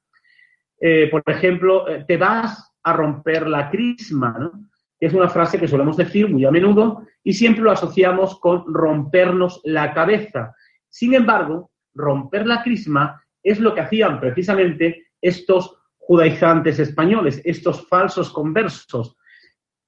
Eh, 0.80 1.08
por 1.10 1.24
ejemplo, 1.26 1.88
eh, 1.88 2.04
te 2.06 2.16
vas 2.16 2.72
a 2.84 2.92
romper 2.92 3.48
la 3.48 3.70
crisma, 3.70 4.36
¿no? 4.38 4.52
Es 5.00 5.12
una 5.14 5.30
frase 5.30 5.58
que 5.58 5.66
solemos 5.66 5.96
decir 5.96 6.28
muy 6.28 6.44
a 6.44 6.52
menudo 6.52 7.02
y 7.24 7.32
siempre 7.32 7.64
lo 7.64 7.72
asociamos 7.72 8.38
con 8.38 8.72
rompernos 8.72 9.60
la 9.64 9.92
cabeza. 9.92 10.54
Sin 10.88 11.12
embargo, 11.12 11.72
romper 11.92 12.46
la 12.46 12.62
crisma 12.62 13.18
es 13.42 13.60
lo 13.60 13.74
que 13.74 13.80
hacían 13.80 14.20
precisamente 14.20 15.08
estos 15.20 15.78
judaizantes 15.98 16.78
españoles, 16.78 17.40
estos 17.44 17.86
falsos 17.88 18.32
conversos. 18.32 19.16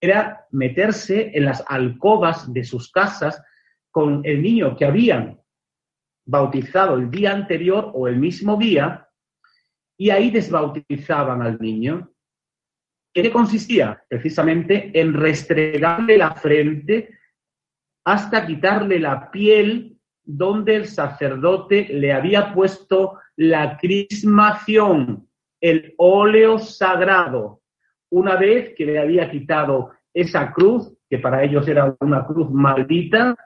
Era 0.00 0.46
meterse 0.50 1.30
en 1.34 1.44
las 1.44 1.64
alcobas 1.66 2.52
de 2.52 2.64
sus 2.64 2.90
casas 2.90 3.42
con 3.90 4.20
el 4.24 4.42
niño 4.42 4.76
que 4.76 4.84
habían 4.84 5.40
bautizado 6.26 6.94
el 6.94 7.10
día 7.10 7.32
anterior 7.32 7.90
o 7.94 8.08
el 8.08 8.16
mismo 8.18 8.56
día 8.56 9.08
y 9.96 10.10
ahí 10.10 10.30
desbautizaban 10.30 11.42
al 11.42 11.58
niño. 11.60 12.10
¿Qué 13.12 13.30
consistía? 13.30 14.02
Precisamente 14.08 14.90
en 14.92 15.14
restregarle 15.14 16.18
la 16.18 16.34
frente 16.34 17.18
hasta 18.04 18.46
quitarle 18.46 18.98
la 18.98 19.30
piel 19.30 19.96
donde 20.24 20.76
el 20.76 20.86
sacerdote 20.86 21.88
le 21.90 22.12
había 22.12 22.52
puesto 22.52 23.18
la 23.36 23.76
crismación, 23.76 25.28
el 25.60 25.94
óleo 25.98 26.58
sagrado. 26.58 27.60
Una 28.10 28.36
vez 28.36 28.74
que 28.76 28.86
le 28.86 28.98
había 28.98 29.30
quitado 29.30 29.90
esa 30.12 30.52
cruz, 30.52 30.92
que 31.08 31.18
para 31.18 31.42
ellos 31.42 31.66
era 31.66 31.96
una 32.00 32.24
cruz 32.26 32.50
maldita, 32.50 33.36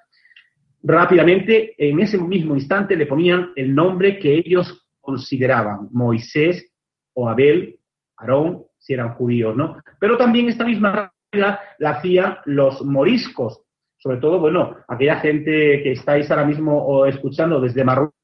rápidamente, 0.82 1.74
en 1.78 2.00
ese 2.00 2.18
mismo 2.18 2.54
instante, 2.54 2.96
le 2.96 3.06
ponían 3.06 3.52
el 3.56 3.74
nombre 3.74 4.18
que 4.18 4.34
ellos 4.34 4.86
consideraban, 5.00 5.88
Moisés 5.90 6.72
o 7.14 7.28
Abel, 7.28 7.78
Aarón, 8.16 8.64
si 8.76 8.92
eran 8.92 9.14
judíos, 9.14 9.56
¿no? 9.56 9.82
Pero 9.98 10.16
también 10.16 10.48
esta 10.48 10.64
misma 10.64 11.12
la 11.32 11.60
hacían 11.90 12.38
los 12.46 12.84
moriscos, 12.84 13.62
sobre 13.96 14.18
todo, 14.18 14.38
bueno, 14.38 14.76
aquella 14.86 15.16
gente 15.16 15.82
que 15.82 15.92
estáis 15.92 16.30
ahora 16.30 16.44
mismo 16.44 17.04
escuchando 17.06 17.60
desde 17.60 17.84
Marruecos, 17.84 18.14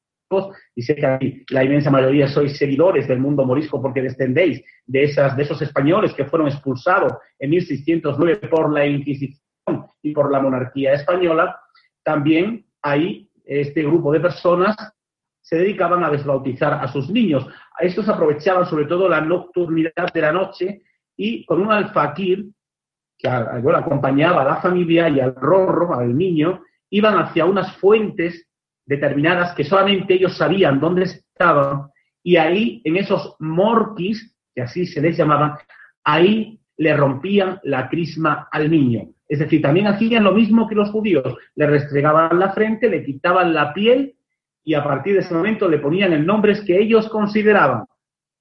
y 0.75 0.81
sé 0.81 0.95
que 0.95 1.43
la 1.49 1.63
inmensa 1.63 1.91
mayoría 1.91 2.27
sois 2.27 2.57
seguidores 2.57 3.07
del 3.07 3.19
mundo 3.19 3.45
morisco 3.45 3.81
porque 3.81 4.01
descendéis 4.01 4.63
de, 4.85 5.03
esas, 5.03 5.37
de 5.37 5.43
esos 5.43 5.61
españoles 5.61 6.13
que 6.13 6.25
fueron 6.25 6.47
expulsados 6.47 7.13
en 7.39 7.51
1609 7.51 8.47
por 8.49 8.73
la 8.73 8.85
Inquisición 8.85 9.39
y 10.01 10.11
por 10.11 10.31
la 10.31 10.39
monarquía 10.39 10.93
española, 10.93 11.59
también 12.03 12.65
ahí 12.81 13.29
este 13.45 13.83
grupo 13.83 14.11
de 14.11 14.19
personas 14.19 14.75
se 15.41 15.57
dedicaban 15.57 16.03
a 16.03 16.09
desbautizar 16.09 16.73
a 16.73 16.87
sus 16.87 17.09
niños. 17.09 17.47
Estos 17.79 18.09
aprovechaban 18.09 18.65
sobre 18.65 18.85
todo 18.85 19.07
la 19.07 19.21
nocturnidad 19.21 20.11
de 20.11 20.21
la 20.21 20.31
noche 20.31 20.81
y 21.15 21.45
con 21.45 21.61
un 21.61 21.71
alfaquir 21.71 22.47
que 23.17 23.27
acompañaba 23.27 24.41
a 24.41 24.45
la 24.45 24.55
familia 24.57 25.07
y 25.07 25.19
al 25.19 25.35
rorro, 25.35 25.93
al 25.93 26.17
niño, 26.17 26.63
iban 26.89 27.15
hacia 27.17 27.45
unas 27.45 27.75
fuentes 27.77 28.47
determinadas 28.85 29.53
que 29.55 29.63
solamente 29.63 30.13
ellos 30.13 30.37
sabían 30.37 30.79
dónde 30.79 31.03
estaban 31.03 31.89
y 32.23 32.37
ahí, 32.37 32.81
en 32.83 32.97
esos 32.97 33.35
morquis, 33.39 34.35
que 34.53 34.63
así 34.63 34.87
se 34.87 35.01
les 35.01 35.15
llamaban, 35.15 35.53
ahí 36.03 36.59
le 36.77 36.95
rompían 36.97 37.59
la 37.63 37.87
crisma 37.87 38.47
al 38.51 38.69
niño. 38.71 39.09
Es 39.27 39.39
decir, 39.39 39.61
también 39.61 39.87
hacían 39.87 40.23
lo 40.23 40.31
mismo 40.31 40.67
que 40.67 40.75
los 40.75 40.89
judíos, 40.89 41.37
le 41.55 41.67
restregaban 41.67 42.39
la 42.39 42.51
frente, 42.51 42.89
le 42.89 43.03
quitaban 43.03 43.53
la 43.53 43.73
piel 43.73 44.15
y 44.63 44.73
a 44.73 44.83
partir 44.83 45.13
de 45.13 45.19
ese 45.19 45.33
momento 45.33 45.69
le 45.69 45.79
ponían 45.79 46.13
el 46.13 46.25
nombres 46.25 46.61
que 46.61 46.79
ellos 46.79 47.07
consideraban, 47.09 47.85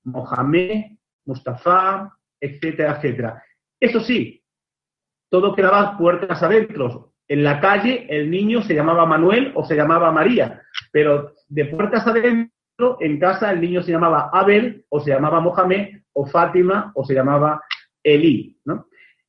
Mohamed, 0.05 0.97
Mustafa, 1.27 2.17
etcétera, 2.41 2.97
etcétera. 2.97 3.43
Eso 3.79 4.01
sí, 4.01 4.43
todo 5.29 5.55
quedaba 5.55 5.97
puertas 5.99 6.43
adentro. 6.43 7.13
En 7.28 7.43
la 7.43 7.61
calle 7.61 8.07
el 8.09 8.31
niño 8.31 8.62
se 8.62 8.75
llamaba 8.75 9.07
Manuel 9.07 9.52
o 9.54 9.64
se 9.64 9.75
llamaba 9.75 10.12
María, 10.12 10.62
pero 10.93 11.33
de 11.49 11.64
puertas 11.66 12.07
adentro, 12.07 12.99
en 13.00 13.19
casa 13.19 13.50
el 13.52 13.61
niño 13.61 13.83
se 13.83 13.93
llamaba 13.93 14.31
Abel 14.33 14.85
o 14.88 15.00
se 15.00 15.11
llamaba 15.11 15.40
Mohamed 15.40 16.00
o 16.12 16.26
Fátima 16.26 16.93
o 16.95 17.04
se 17.04 17.14
llamaba 17.14 17.62
Elí. 18.02 18.59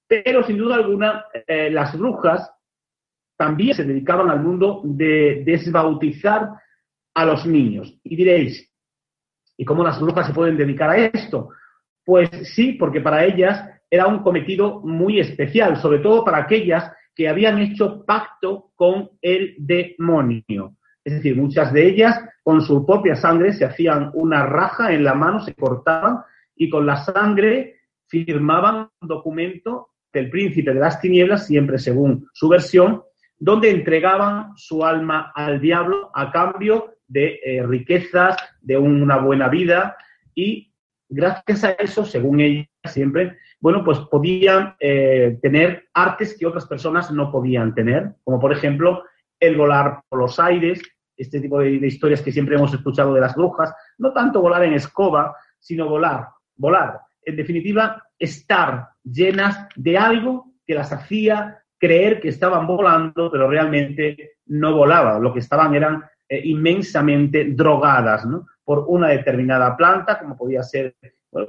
Pero 0.07 0.43
sin 0.43 0.57
duda 0.57 0.75
alguna, 0.75 1.25
eh, 1.47 1.69
las 1.69 1.97
brujas 1.97 2.51
también 3.37 3.75
se 3.75 3.83
dedicaban 3.83 4.29
al 4.29 4.41
mundo 4.41 4.81
de 4.83 5.43
desbautizar 5.45 6.49
a 7.13 7.25
los 7.25 7.45
niños. 7.45 7.97
Y 8.03 8.15
diréis, 8.15 8.71
¿y 9.57 9.65
cómo 9.65 9.83
las 9.83 9.99
brujas 9.99 10.27
se 10.27 10.33
pueden 10.33 10.57
dedicar 10.57 10.89
a 10.89 10.97
esto? 10.97 11.49
Pues 12.03 12.29
sí, 12.53 12.73
porque 12.73 13.01
para 13.01 13.25
ellas 13.25 13.67
era 13.89 14.07
un 14.07 14.19
cometido 14.19 14.81
muy 14.81 15.19
especial, 15.19 15.77
sobre 15.77 15.99
todo 15.99 16.23
para 16.23 16.39
aquellas 16.39 16.91
que 17.15 17.29
habían 17.29 17.59
hecho 17.59 18.03
pacto 18.05 18.71
con 18.75 19.11
el 19.21 19.55
demonio. 19.57 20.75
Es 21.03 21.13
decir, 21.13 21.35
muchas 21.37 21.71
de 21.71 21.87
ellas 21.87 22.19
con 22.43 22.61
su 22.61 22.85
propia 22.85 23.15
sangre 23.15 23.53
se 23.53 23.65
hacían 23.65 24.11
una 24.13 24.45
raja 24.45 24.91
en 24.91 25.03
la 25.03 25.13
mano, 25.13 25.39
se 25.39 25.53
cortaban 25.53 26.19
y 26.55 26.69
con 26.69 26.85
la 26.85 26.97
sangre 26.97 27.79
firmaban 28.07 28.89
un 29.01 29.07
documento 29.07 29.89
del 30.11 30.29
príncipe 30.29 30.73
de 30.73 30.79
las 30.79 30.99
tinieblas, 30.99 31.47
siempre 31.47 31.77
según 31.77 32.27
su 32.33 32.49
versión, 32.49 33.03
donde 33.37 33.69
entregaban 33.69 34.55
su 34.55 34.85
alma 34.85 35.31
al 35.35 35.59
diablo 35.59 36.09
a 36.13 36.31
cambio 36.31 36.95
de 37.07 37.39
eh, 37.43 37.63
riquezas, 37.65 38.37
de 38.61 38.77
una 38.77 39.17
buena 39.17 39.49
vida 39.49 39.97
y 40.33 40.71
gracias 41.09 41.63
a 41.63 41.71
eso, 41.71 42.05
según 42.05 42.39
ella 42.39 42.67
siempre, 42.85 43.37
bueno, 43.65 43.83
pues 43.83 43.97
podían 44.11 44.75
eh, 44.79 45.39
tener 45.41 45.87
artes 45.91 46.37
que 46.37 46.45
otras 46.45 46.67
personas 46.67 47.09
no 47.09 47.31
podían 47.31 47.73
tener, 47.73 48.11
como 48.23 48.39
por 48.39 48.51
ejemplo 48.51 49.05
el 49.39 49.57
volar 49.57 50.01
por 50.07 50.19
los 50.19 50.39
aires, 50.39 50.83
este 51.17 51.41
tipo 51.41 51.57
de, 51.57 51.71
historias 51.71 52.21
que 52.21 52.31
siempre 52.31 52.57
hemos 52.57 52.71
escuchado 52.75 53.11
de 53.15 53.21
las 53.21 53.33
brujas, 53.33 53.73
no 53.97 54.13
tanto 54.13 54.39
volar 54.39 54.65
en 54.65 54.73
escoba, 54.73 55.35
sino 55.57 55.89
volar, 55.89 56.27
volar. 56.55 56.99
En 57.23 57.37
definitiva, 57.37 58.03
estar 58.19 58.89
llenas 59.03 59.67
de 59.75 59.97
algo 59.97 60.53
que 60.63 60.75
las 60.75 60.93
hacía 60.93 61.63
creer 61.79 62.21
que 62.21 62.29
estaban 62.29 62.67
volando, 62.67 63.31
pero 63.31 63.49
realmente 63.49 64.33
no 64.45 64.77
volaban. 64.77 65.23
Lo 65.23 65.33
que 65.33 65.39
estaban 65.39 65.73
eran 65.73 66.03
eh, 66.29 66.39
inmensamente 66.43 67.45
drogadas. 67.45 68.27
Por 68.63 68.85
una 68.89 69.07
determinada 69.07 69.75
planta, 69.75 70.19
como 70.19 70.37
podía 70.37 70.61
ser 70.61 70.95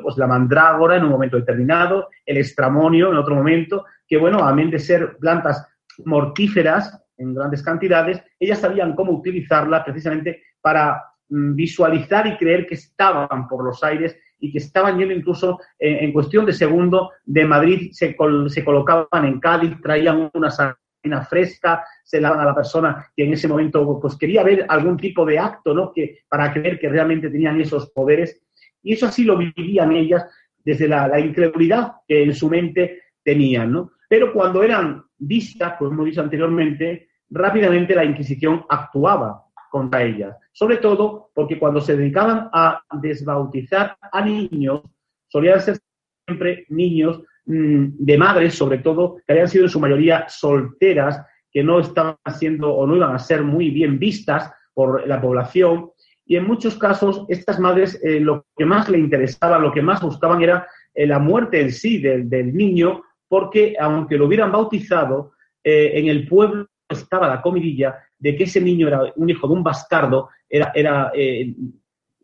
pues 0.02 0.16
la 0.16 0.26
mandrágora 0.26 0.96
en 0.96 1.04
un 1.04 1.10
momento 1.10 1.36
determinado, 1.36 2.08
el 2.24 2.38
estramonio 2.38 3.10
en 3.10 3.18
otro 3.18 3.34
momento, 3.34 3.84
que 4.06 4.16
bueno, 4.16 4.40
amén 4.44 4.70
de 4.70 4.78
ser 4.78 5.16
plantas 5.18 5.66
mortíferas 6.04 7.00
en 7.18 7.34
grandes 7.34 7.62
cantidades, 7.62 8.22
ellas 8.38 8.60
sabían 8.60 8.94
cómo 8.94 9.12
utilizarla 9.12 9.84
precisamente 9.84 10.42
para 10.60 11.02
mm, 11.28 11.54
visualizar 11.54 12.26
y 12.26 12.36
creer 12.36 12.66
que 12.66 12.74
estaban 12.74 13.48
por 13.48 13.64
los 13.64 13.82
aires 13.82 14.16
y 14.38 14.52
que 14.52 14.58
estaban 14.58 14.98
yendo 14.98 15.14
incluso 15.14 15.60
eh, 15.78 15.98
en 16.02 16.12
cuestión 16.12 16.44
de 16.44 16.52
segundo 16.52 17.12
de 17.24 17.44
Madrid, 17.44 17.90
se, 17.92 18.16
se 18.48 18.64
colocaban 18.64 19.24
en 19.24 19.40
Cádiz, 19.40 19.80
traían 19.80 20.30
una 20.34 20.50
sardina 20.50 21.24
fresca, 21.28 21.84
se 22.04 22.20
daban 22.20 22.40
a 22.40 22.44
la 22.44 22.54
persona 22.54 23.06
que 23.16 23.24
en 23.24 23.32
ese 23.32 23.48
momento 23.48 23.98
pues 24.00 24.16
quería 24.16 24.42
ver 24.42 24.66
algún 24.68 24.96
tipo 24.96 25.24
de 25.24 25.38
acto, 25.38 25.72
¿no? 25.72 25.92
Que, 25.92 26.20
para 26.28 26.52
creer 26.52 26.78
que 26.78 26.88
realmente 26.88 27.30
tenían 27.30 27.60
esos 27.60 27.90
poderes. 27.90 28.42
Y 28.86 28.92
eso 28.92 29.06
así 29.06 29.24
lo 29.24 29.36
vivían 29.36 29.90
ellas 29.90 30.24
desde 30.64 30.86
la, 30.86 31.18
incredulidad 31.18 31.94
que 32.06 32.22
en 32.22 32.32
su 32.32 32.48
mente 32.48 33.02
tenían, 33.24 33.72
¿no? 33.72 33.90
Pero 34.08 34.32
cuando 34.32 34.62
eran 34.62 35.02
vistas, 35.18 35.74
como 35.76 35.90
hemos 35.90 36.06
dicho 36.06 36.20
anteriormente, 36.20 37.08
rápidamente 37.30 37.96
la 37.96 38.04
Inquisición 38.04 38.64
actuaba 38.68 39.42
contra 39.72 40.04
ellas. 40.04 40.36
Sobre 40.52 40.76
todo 40.76 41.30
porque 41.34 41.58
cuando 41.58 41.80
se 41.80 41.96
dedicaban 41.96 42.48
a 42.52 42.80
desbautizar 43.00 43.96
a 44.00 44.24
niños, 44.24 44.82
solían 45.26 45.60
ser 45.60 45.78
siempre 46.24 46.66
niños 46.68 47.22
mm, 47.46 47.86
de 47.98 48.18
madres, 48.18 48.54
sobre 48.54 48.78
todo, 48.78 49.16
que 49.26 49.32
habían 49.32 49.48
sido 49.48 49.64
en 49.64 49.70
su 49.70 49.80
mayoría 49.80 50.28
solteras, 50.28 51.26
que 51.50 51.64
no 51.64 51.80
estaban 51.80 52.14
siendo 52.36 52.72
o 52.72 52.86
no 52.86 52.94
iban 52.94 53.16
a 53.16 53.18
ser 53.18 53.42
muy 53.42 53.70
bien 53.70 53.98
vistas 53.98 54.48
por 54.72 55.08
la 55.08 55.20
población. 55.20 55.90
Y 56.26 56.36
en 56.36 56.44
muchos 56.44 56.76
casos, 56.76 57.24
estas 57.28 57.60
madres 57.60 58.00
eh, 58.02 58.18
lo 58.18 58.46
que 58.56 58.64
más 58.64 58.88
le 58.88 58.98
interesaba, 58.98 59.58
lo 59.58 59.72
que 59.72 59.80
más 59.80 60.02
buscaban 60.02 60.42
era 60.42 60.66
eh, 60.92 61.06
la 61.06 61.20
muerte 61.20 61.60
en 61.60 61.70
sí 61.72 61.98
del, 61.98 62.54
niño, 62.54 63.02
porque 63.28 63.76
aunque 63.78 64.18
lo 64.18 64.26
hubieran 64.26 64.50
bautizado, 64.50 65.32
eh, 65.62 65.92
en 65.94 66.08
el 66.08 66.26
pueblo 66.26 66.66
estaba 66.88 67.28
la 67.28 67.40
comidilla 67.40 67.96
de 68.18 68.36
que 68.36 68.44
ese 68.44 68.60
niño 68.60 68.88
era 68.88 69.12
un 69.14 69.30
hijo 69.30 69.46
de 69.46 69.54
un 69.54 69.62
bastardo, 69.62 70.30
era, 70.48 70.72
era 70.74 71.12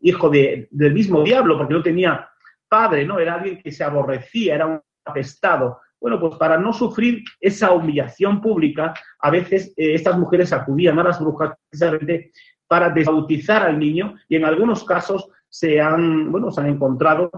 hijo 0.01 0.29
del 0.29 0.93
mismo 0.93 1.23
diablo, 1.23 1.57
porque 1.57 1.73
no 1.73 1.83
tenía 1.83 2.29
padre, 2.69 3.05
¿no? 3.05 3.19
Era 3.19 3.35
alguien 3.35 3.61
que 3.61 3.71
se 3.71 3.83
aborrecía, 3.83 4.55
era 4.55 4.65
un 4.65 4.81
apestado. 5.05 5.81
Bueno, 5.99 6.19
pues 6.19 6.35
para 6.35 6.57
no 6.57 6.71
sufrir 6.71 7.23
esa 7.39 7.71
humillación 7.73 8.41
pública, 8.41 8.93
a 9.19 9.29
veces 9.29 9.73
estas 9.75 10.17
mujeres 10.17 10.53
acudían 10.53 10.97
a 10.99 11.03
las 11.03 11.19
brujas 11.19 11.53
precisamente 11.69 12.31
para 12.73 12.89
desbautizar 12.89 13.61
al 13.61 13.77
niño 13.77 14.15
y 14.27 14.35
en 14.35 14.45
algunos 14.45 14.83
casos 14.83 15.29
se 15.47 15.79
han, 15.79 16.31
bueno, 16.31 16.49
se 16.49 16.59
han 16.59 16.69
encontrado 16.69 17.29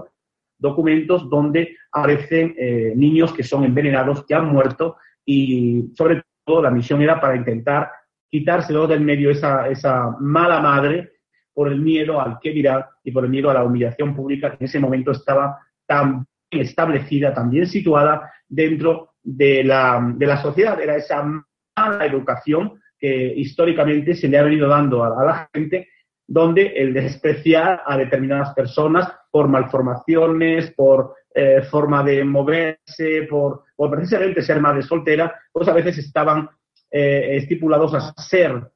documentos 0.58 1.30
donde 1.30 1.76
aparecen 1.92 2.56
eh, 2.58 2.94
niños 2.96 3.34
que 3.34 3.44
son 3.44 3.66
envenenados, 3.66 4.26
que 4.26 4.34
han 4.34 4.48
muerto 4.48 4.96
y 5.26 5.92
sobre 5.94 6.24
todo 6.46 6.62
la 6.62 6.72
misión 6.72 7.02
era 7.02 7.20
para 7.20 7.36
intentar 7.36 7.92
quitárselo 8.32 8.88
del 8.88 9.02
medio 9.02 9.30
esa, 9.30 9.68
esa 9.68 10.16
mala 10.22 10.62
madre 10.62 11.16
por 11.54 11.68
el 11.68 11.82
miedo 11.82 12.22
al 12.22 12.40
que 12.40 12.52
dirá 12.52 12.90
y 13.04 13.12
por 13.12 13.26
el 13.26 13.30
miedo 13.30 13.50
a 13.50 13.56
la 13.56 13.66
humillación 13.66 14.16
pública 14.16 14.52
que 14.52 14.64
en 14.64 14.66
ese 14.68 14.80
momento 14.80 15.12
estaba 15.12 15.60
tan 15.86 16.26
bien 16.50 16.64
establecida, 16.64 17.34
tan 17.34 17.50
bien 17.50 17.68
situada 17.68 18.32
dentro 18.48 19.16
de 19.22 19.66
la, 19.66 20.14
de 20.16 20.28
la 20.28 20.42
sociedad. 20.42 20.80
Era 20.80 20.96
esa 20.96 21.30
mala 21.76 22.06
educación 22.06 22.80
que 22.98 23.34
históricamente 23.36 24.16
se 24.16 24.28
le 24.28 24.38
ha 24.38 24.44
venido 24.44 24.68
dando 24.68 25.04
a, 25.04 25.24
la 25.24 25.50
gente, 25.54 25.90
donde 26.28 26.68
el 26.68 26.94
despreciar 26.94 27.82
a 27.86 27.98
determinadas 27.98 28.54
personas 28.54 29.12
por 29.32 29.48
malformaciones, 29.48 30.72
por 30.72 31.14
eh, 31.34 31.62
forma 31.70 32.04
de 32.04 32.24
moverse, 32.24 33.28
por, 33.30 33.64
por 33.76 33.92
precisamente 33.92 34.42
ser 34.42 34.60
madre 34.62 34.82
soltera, 34.82 35.34
pues 35.52 35.68
a 35.68 35.74
veces 35.74 35.98
estaban 35.98 36.50
eh, 36.90 37.38
estipulados 37.38 37.94
a 37.94 38.14
ser 38.22 38.72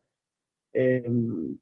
eh, 0.73 1.03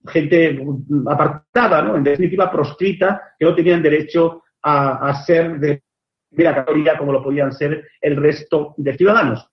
gente 0.08 0.60
apartada, 1.08 1.82
¿no? 1.82 1.96
en 1.96 2.04
definitiva 2.04 2.52
proscrita, 2.52 3.36
que 3.38 3.46
no 3.46 3.56
tenían 3.56 3.82
derecho 3.82 4.44
a, 4.62 5.24
ser 5.26 5.60
de, 5.60 5.84
la 6.32 6.56
categoría 6.56 6.98
como 6.98 7.14
lo 7.14 7.24
podían 7.24 7.54
ser 7.54 7.88
el 8.02 8.18
resto 8.18 8.74
de 8.78 8.98
ciudadanos. 8.98 9.48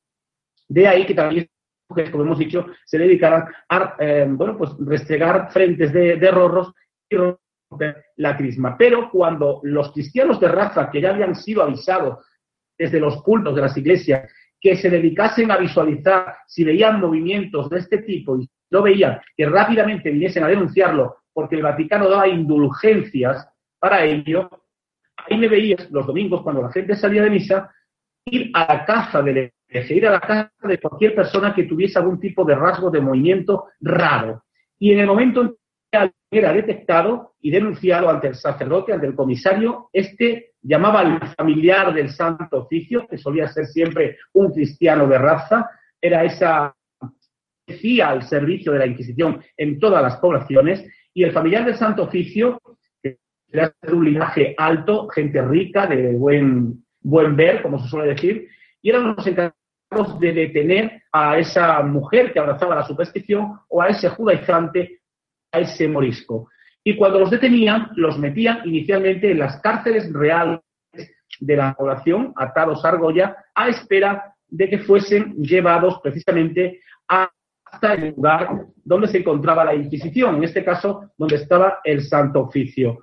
De 0.68 0.88
ahí 0.88 1.06
que 1.06 1.14
también 1.14 1.48
como 1.88 2.25
hemos 2.25 2.38
dicho, 2.38 2.66
se 2.85 2.99
dedicaran 2.99 3.44
a 3.68 3.97
eh, 3.99 4.27
bueno, 4.29 4.57
pues 4.57 4.70
restregar 4.79 5.51
frentes 5.53 5.92
de, 5.92 6.16
de 6.16 6.31
rorros 6.31 6.73
y 7.09 7.16
romper 7.16 8.05
la 8.16 8.37
crisma. 8.37 8.77
Pero 8.77 9.11
cuando 9.11 9.61
los 9.64 9.92
cristianos 9.92 10.40
de 10.40 10.49
raza, 10.49 10.90
que 10.90 11.01
ya 11.01 11.11
habían 11.11 11.35
sido 11.35 11.62
avisados 11.62 12.25
desde 12.77 13.01
los 13.01 13.23
cultos 13.23 13.55
de 13.55 13.61
las 13.61 13.77
iglesias, 13.77 14.31
que 14.61 14.77
se 14.77 14.88
dedicasen 14.88 15.51
a 15.51 15.59
visualizar 15.59 16.37
si 16.47 16.64
veían 16.64 17.01
movimientos 17.01 17.68
de 17.68 17.79
este 17.79 17.99
tipo 17.99 18.38
y 18.38 18.49
no 18.70 18.83
veían, 18.83 19.20
que 19.37 19.47
rápidamente 19.47 20.11
viniesen 20.11 20.42
a 20.42 20.49
denunciarlo 20.49 21.18
porque 21.35 21.57
el 21.57 21.62
Vaticano 21.62 22.09
daba 22.09 22.29
indulgencias 22.29 23.47
para 23.79 24.05
ello, 24.05 24.49
ahí 25.29 25.37
me 25.37 25.49
veías 25.49 25.90
los 25.90 26.07
domingos 26.07 26.42
cuando 26.42 26.62
la 26.62 26.73
gente 26.73 26.97
salía 26.97 27.23
de 27.23 27.31
misa, 27.31 27.70
ir 28.25 28.51
a 28.55 28.73
la 28.73 28.85
casa 28.87 29.20
de 29.20 29.53
ir 29.90 30.06
a 30.06 30.12
la 30.12 30.20
casa 30.20 30.52
de 30.62 30.78
cualquier 30.78 31.14
persona 31.14 31.54
que 31.54 31.64
tuviese 31.64 31.98
algún 31.98 32.20
tipo 32.20 32.44
de 32.44 32.54
rasgo 32.54 32.90
de 32.90 33.00
movimiento 33.00 33.66
raro. 33.80 34.44
Y 34.78 34.92
en 34.92 35.00
el 35.00 35.06
momento 35.06 35.42
en 35.42 35.56
que 35.90 36.38
era 36.38 36.52
detectado 36.52 37.34
y 37.40 37.50
denunciado 37.50 38.10
ante 38.10 38.28
el 38.28 38.34
sacerdote, 38.34 38.92
ante 38.92 39.06
el 39.06 39.14
comisario, 39.14 39.88
este 39.92 40.54
llamaba 40.62 41.00
al 41.00 41.34
familiar 41.37 41.92
del 41.92 42.10
Santo 42.10 42.62
Oficio, 42.62 43.06
que 43.08 43.18
solía 43.18 43.48
ser 43.48 43.66
siempre 43.66 44.18
un 44.32 44.52
cristiano 44.52 45.06
de 45.06 45.18
raza, 45.18 45.70
era 46.00 46.24
esa 46.24 46.74
ofrecía 47.66 48.12
el 48.12 48.22
servicio 48.22 48.72
de 48.72 48.78
la 48.78 48.87
Inquisición 48.87 49.42
en 49.56 49.78
todas 49.78 50.02
las 50.02 50.16
poblaciones 50.16 50.84
y 51.14 51.22
el 51.22 51.32
familiar 51.32 51.64
del 51.64 51.76
Santo 51.76 52.02
Oficio, 52.02 52.60
que 53.02 53.18
era 53.50 53.72
un 53.90 54.04
linaje 54.04 54.54
alto, 54.58 55.08
gente 55.08 55.40
rica, 55.42 55.87
de 55.87 56.12
buen, 56.12 56.84
buen 57.00 57.37
ver, 57.37 57.62
como 57.62 57.78
se 57.78 57.88
suele 57.88 58.14
decir, 58.14 58.48
y 58.82 58.90
eran 58.90 59.14
los 59.14 59.26
de 60.18 60.33
detener 60.33 61.02
a 61.12 61.38
esa 61.38 61.83
mujer 61.83 62.33
que 62.33 62.40
abrazaba 62.40 62.74
la 62.74 62.87
superstición 62.87 63.61
o 63.68 63.80
a 63.80 63.88
ese 63.88 64.09
judaizante, 64.09 65.00
a 65.52 65.61
ese 65.61 65.88
morisco. 65.88 66.48
Y 66.83 66.96
cuando 66.96 67.20
los 67.20 67.30
detenían, 67.30 67.90
los 67.96 68.18
metían 68.18 68.61
inicialmente 68.64 69.30
en 69.30 69.38
las 69.38 69.61
cárceles 69.61 70.12
reales 70.12 70.61
de 71.40 71.57
la 71.57 71.74
población, 71.74 72.33
atados 72.37 72.85
a 72.85 72.88
argolla, 72.88 73.37
a 73.54 73.68
espera 73.68 74.35
de 74.48 74.68
que 74.68 74.78
fuesen 74.78 75.35
llevados 75.37 76.00
precisamente 76.02 76.80
hasta 77.09 77.94
el 77.94 78.11
lugar 78.11 78.66
donde 78.85 79.09
se 79.09 79.18
encontraba 79.18 79.64
la 79.64 79.74
Inquisición, 79.74 80.37
en 80.37 80.44
este 80.44 80.64
caso 80.64 81.11
donde 81.16 81.37
estaba 81.37 81.80
el 81.85 82.02
Santo 82.02 82.40
Oficio. 82.40 83.00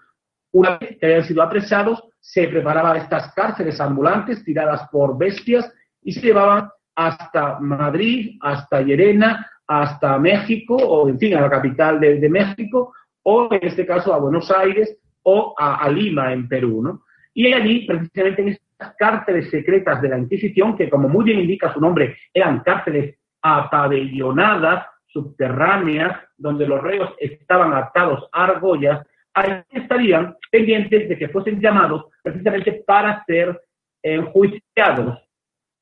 Una 0.54 0.78
vez 0.78 0.98
que 0.98 1.06
habían 1.06 1.24
sido 1.24 1.42
apresados, 1.42 2.04
se 2.20 2.48
preparaban 2.48 2.98
estas 2.98 3.34
cárceles 3.34 3.80
ambulantes 3.82 4.44
tiradas 4.44 4.88
por 4.92 5.18
bestias 5.18 5.72
y 6.04 6.12
se 6.12 6.22
llevaban 6.22 6.70
hasta 6.96 7.60
Madrid, 7.60 8.38
hasta 8.42 8.82
Llerena, 8.82 9.50
hasta 9.68 10.18
México, 10.18 10.76
o 10.76 11.08
en 11.08 11.18
fin, 11.18 11.36
a 11.36 11.42
la 11.42 11.50
capital 11.50 12.00
de, 12.00 12.30
México, 12.30 12.94
o 13.24 13.48
en 13.52 13.66
este 13.68 13.86
caso 13.86 14.14
a 14.14 14.20
Buenos 14.20 14.52
Aires 14.52 14.98
o 15.24 15.54
a, 15.58 15.84
a 15.84 15.90
Lima, 15.90 16.34
en 16.34 16.48
Perú. 16.48 16.82
¿no? 16.84 17.04
Y 17.34 17.54
allí, 17.54 17.86
precisamente 17.86 18.42
en 18.42 18.48
estas 18.50 18.96
cárceles 18.98 19.50
secretas 19.50 20.02
de 20.02 20.10
la 20.10 20.18
Inquisición, 20.18 20.76
que 20.76 20.90
como 20.90 21.08
muy 21.08 21.24
bien 21.24 21.40
indica 21.40 21.74
su 21.74 21.80
nombre, 21.80 22.18
eran 22.34 22.62
cárceles 22.62 23.16
apabellonadas, 23.42 24.86
subterráneas, 25.08 26.20
donde 26.38 26.68
los 26.68 26.82
reos 26.82 27.14
estaban 27.20 27.74
atados 27.74 28.28
a 28.32 28.46
argollas, 28.46 29.06
ahí 29.34 29.62
estarían 29.70 30.36
pendientes 30.50 31.08
de 31.08 31.18
que 31.18 31.30
fuesen 31.30 31.60
llamados 31.60 32.06
precisamente 32.22 32.84
para 32.86 33.24
ser 33.26 33.62
enjuiciados 34.04 35.20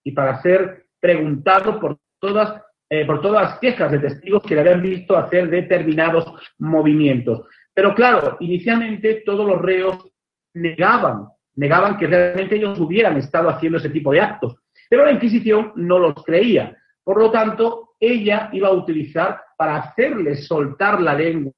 y 0.03 0.11
para 0.11 0.41
ser 0.41 0.85
preguntados 0.99 1.77
por 1.77 1.97
todas, 2.19 2.61
eh, 2.89 3.05
por 3.05 3.21
todas 3.21 3.43
las 3.43 3.59
quejas 3.59 3.91
de 3.91 3.99
testigos 3.99 4.43
que 4.43 4.55
le 4.55 4.61
habían 4.61 4.81
visto 4.81 5.17
hacer 5.17 5.49
determinados 5.49 6.25
movimientos. 6.57 7.47
Pero 7.73 7.93
claro, 7.95 8.37
inicialmente 8.39 9.23
todos 9.25 9.47
los 9.47 9.61
reos 9.61 10.11
negaban 10.53 11.27
negaban 11.59 11.97
que 11.97 12.07
realmente 12.07 12.55
ellos 12.55 12.79
hubieran 12.79 13.17
estado 13.17 13.49
haciendo 13.49 13.77
ese 13.77 13.89
tipo 13.89 14.13
de 14.13 14.21
actos. 14.21 14.55
Pero 14.89 15.03
la 15.03 15.11
Inquisición 15.11 15.73
no 15.75 15.99
los 15.99 16.23
creía. 16.23 16.77
Por 17.03 17.19
lo 17.19 17.31
tanto, 17.31 17.95
ella 17.99 18.49
iba 18.53 18.69
a 18.69 18.73
utilizar 18.73 19.41
para 19.57 19.75
hacerles 19.75 20.47
soltar 20.47 21.01
la 21.01 21.13
lengua 21.13 21.51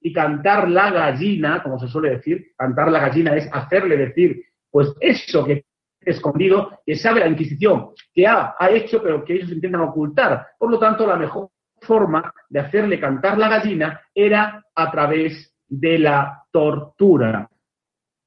y 0.00 0.12
cantar 0.12 0.70
la 0.70 0.92
gallina, 0.92 1.60
como 1.60 1.76
se 1.78 1.88
suele 1.88 2.10
decir, 2.10 2.52
cantar 2.56 2.90
la 2.92 3.00
gallina 3.00 3.34
es 3.34 3.48
hacerle 3.52 3.96
decir, 3.96 4.44
pues 4.70 4.94
eso 5.00 5.44
que 5.44 5.64
escondido, 6.08 6.80
que 6.84 6.96
sabe 6.96 7.20
la 7.20 7.28
Inquisición, 7.28 7.90
que 8.12 8.26
ha, 8.26 8.54
hecho, 8.70 9.02
pero 9.02 9.24
que 9.24 9.34
ellos 9.34 9.50
intentan 9.50 9.82
ocultar. 9.82 10.48
Por 10.58 10.70
lo 10.70 10.78
tanto, 10.78 11.06
la 11.06 11.16
mejor 11.16 11.48
forma 11.80 12.32
de 12.48 12.60
hacerle 12.60 12.98
cantar 12.98 13.38
la 13.38 13.48
gallina 13.48 14.00
era 14.14 14.64
a 14.74 14.90
través 14.90 15.54
de 15.66 15.98
la 15.98 16.42
tortura, 16.50 17.48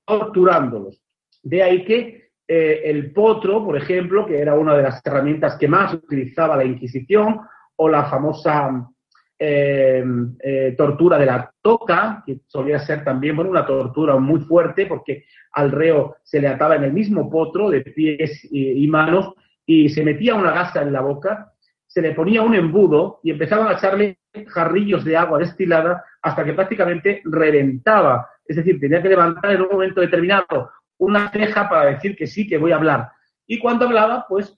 torturándolos. 0.06 1.02
De 1.44 1.64
ahí 1.64 1.84
que 1.84 2.32
eh, 2.48 2.82
el 2.86 3.12
potro, 3.12 3.64
por 3.66 3.78
ejemplo, 3.78 4.26
que 4.26 4.40
era 4.40 4.54
una 4.56 4.76
de 4.76 4.84
las 4.84 5.06
herramientas 5.06 5.58
que 5.58 5.68
más 5.68 5.94
utilizaba 5.94 6.56
la 6.56 6.66
Inquisición, 6.66 7.42
o 7.84 7.90
la 7.90 8.06
famosa 8.06 8.91
eh, 9.44 10.04
eh, 10.40 10.76
tortura 10.78 11.18
de 11.18 11.26
la 11.26 11.52
toca, 11.64 12.22
que 12.24 12.42
solía 12.46 12.78
ser 12.78 13.04
también 13.04 13.40
una 13.40 13.66
tortura 13.66 14.16
muy 14.18 14.42
fuerte, 14.42 14.86
porque 14.86 15.26
al 15.54 15.72
reo 15.72 16.18
se 16.22 16.40
le 16.40 16.48
ataba 16.48 16.76
en 16.76 16.84
el 16.84 16.94
mismo 16.94 17.28
potro 17.28 17.72
de 17.72 17.82
pies 17.82 18.48
y, 18.52 18.84
y 18.84 18.88
manos 18.88 19.34
y 19.66 19.90
se 19.90 20.04
metía 20.04 20.36
una 20.36 20.52
gasa 20.52 20.84
en 20.84 20.94
la 20.94 21.02
boca, 21.02 21.54
se 21.88 22.04
le 22.04 22.12
ponía 22.12 22.44
un 22.44 22.54
embudo 22.54 23.20
y 23.24 23.32
empezaban 23.32 23.68
a 23.68 23.74
echarle 23.74 24.20
jarrillos 24.48 25.04
de 25.04 25.18
agua 25.18 25.40
destilada 25.40 26.06
hasta 26.22 26.44
que 26.44 26.54
prácticamente 26.54 27.24
reventaba. 27.26 28.30
Es 28.46 28.58
decir, 28.58 28.80
tenía 28.80 29.02
que 29.02 29.10
levantar 29.10 29.54
en 29.54 29.62
un 29.62 29.70
momento 29.72 30.02
determinado 30.02 30.70
una 31.00 31.32
ceja 31.32 31.68
para 31.68 31.90
decir 31.90 32.16
que 32.16 32.28
sí, 32.28 32.48
que 32.48 32.60
voy 32.60 32.74
a 32.74 32.76
hablar. 32.76 33.10
Y 33.48 33.58
cuando 33.58 33.88
hablaba, 33.88 34.28
pues 34.30 34.56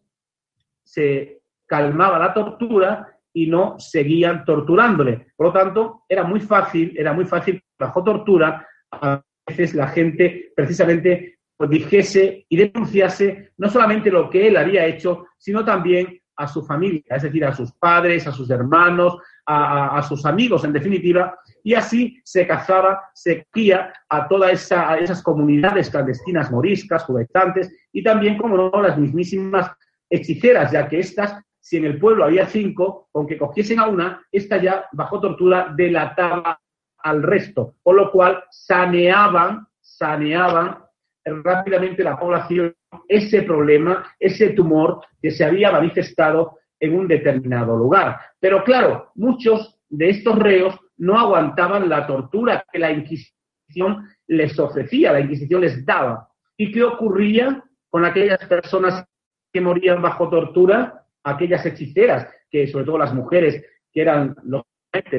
se 0.84 1.40
calmaba 1.68 2.20
la 2.20 2.34
tortura 2.34 3.13
y 3.34 3.48
no 3.48 3.80
seguían 3.80 4.46
torturándole. 4.46 5.28
Por 5.36 5.48
lo 5.48 5.54
tanto, 5.54 6.04
era 6.08 6.24
muy 6.24 6.40
fácil, 6.40 6.94
era 6.98 7.14
muy 7.14 7.26
fácil, 7.26 7.62
bajo 7.78 8.04
tortura, 8.04 8.68
a 8.92 9.22
veces 9.48 9.74
la 9.74 9.88
gente 9.88 10.52
precisamente 10.56 11.40
pues, 11.58 11.70
dijese 11.70 12.46
y 12.48 12.58
denunciase 12.58 13.52
no 13.58 13.70
solamente 13.70 14.12
lo 14.12 14.30
que 14.30 14.48
él 14.48 14.58
había 14.58 14.86
hecho, 14.86 15.26
sino 15.38 15.66
también 15.66 16.20
a 16.36 16.48
su 16.48 16.64
familia, 16.64 17.04
es 17.10 17.24
decir, 17.24 17.46
a 17.46 17.54
sus 17.54 17.72
padres, 17.74 18.26
a 18.28 18.32
sus 18.32 18.50
hermanos, 18.50 19.18
a, 19.46 20.02
sus 20.08 20.26
amigos, 20.26 20.64
en 20.64 20.74
definitiva, 20.74 21.38
y 21.64 21.74
así 21.74 22.20
se 22.24 22.48
cazaba, 22.48 23.10
se 23.14 23.46
cría 23.52 23.94
a 24.10 24.28
todas 24.28 24.54
esa, 24.54 24.98
esas 24.98 25.22
comunidades 25.22 25.90
clandestinas 25.90 26.50
moriscas, 26.50 27.04
judaizantes, 27.04 27.72
y 27.92 28.04
también, 28.04 28.38
como 28.38 28.58
no, 28.58 28.82
las 28.82 28.98
mismísimas 28.98 29.72
hechiceras, 30.10 30.72
ya 30.72 30.88
que 30.88 31.00
estas, 31.00 31.38
si 31.64 31.78
en 31.78 31.86
el 31.86 31.98
pueblo 31.98 32.26
había 32.26 32.46
cinco, 32.46 33.08
aunque 33.14 33.38
cogiesen 33.38 33.80
a 33.80 33.88
una, 33.88 34.22
esta 34.34 34.58
ya, 34.58 34.86
bajo 34.92 35.22
tortura, 35.22 35.74
delataba 35.74 36.60
al 36.98 37.24
resto, 37.24 37.76
con 37.82 37.96
lo 37.96 38.12
cual 38.12 38.44
saneaban, 38.52 39.66
saneaban 39.80 40.80
rápidamente 41.24 42.04
la 42.04 42.20
población 42.20 42.76
ese 43.08 43.44
problema, 43.44 44.14
ese 44.20 44.50
tumor 44.50 45.06
que 45.22 45.32
se 45.32 45.46
había 45.46 45.72
manifestado 45.72 46.60
en 46.82 47.00
un 47.00 47.08
determinado 47.08 47.78
lugar. 47.78 48.20
Pero 48.42 48.62
claro, 48.66 49.12
muchos 49.16 49.80
de 49.88 50.10
estos 50.10 50.38
reos 50.38 50.78
no 50.98 51.18
aguantaban 51.18 51.88
la 51.88 52.06
tortura 52.06 52.66
que 52.70 52.80
la 52.80 52.92
Inquisición 52.92 54.06
les 54.28 54.60
ofrecía, 54.60 55.14
la 55.14 55.22
Inquisición 55.22 55.62
les 55.62 55.86
daba. 55.86 56.28
¿Y 56.58 56.74
qué 56.74 56.84
ocurría 56.84 57.64
con 57.90 58.04
aquellas 58.04 58.46
personas 58.48 59.06
que 59.54 59.62
morían 59.62 60.02
bajo 60.02 60.30
tortura? 60.30 61.03
Aquellas 61.24 61.66
hechiceras, 61.66 62.28
que 62.50 62.68
sobre 62.68 62.86
todo 62.86 62.98
las 62.98 63.14
mujeres, 63.14 63.64
que 63.92 64.02
eran 64.02 64.36
los 64.44 64.64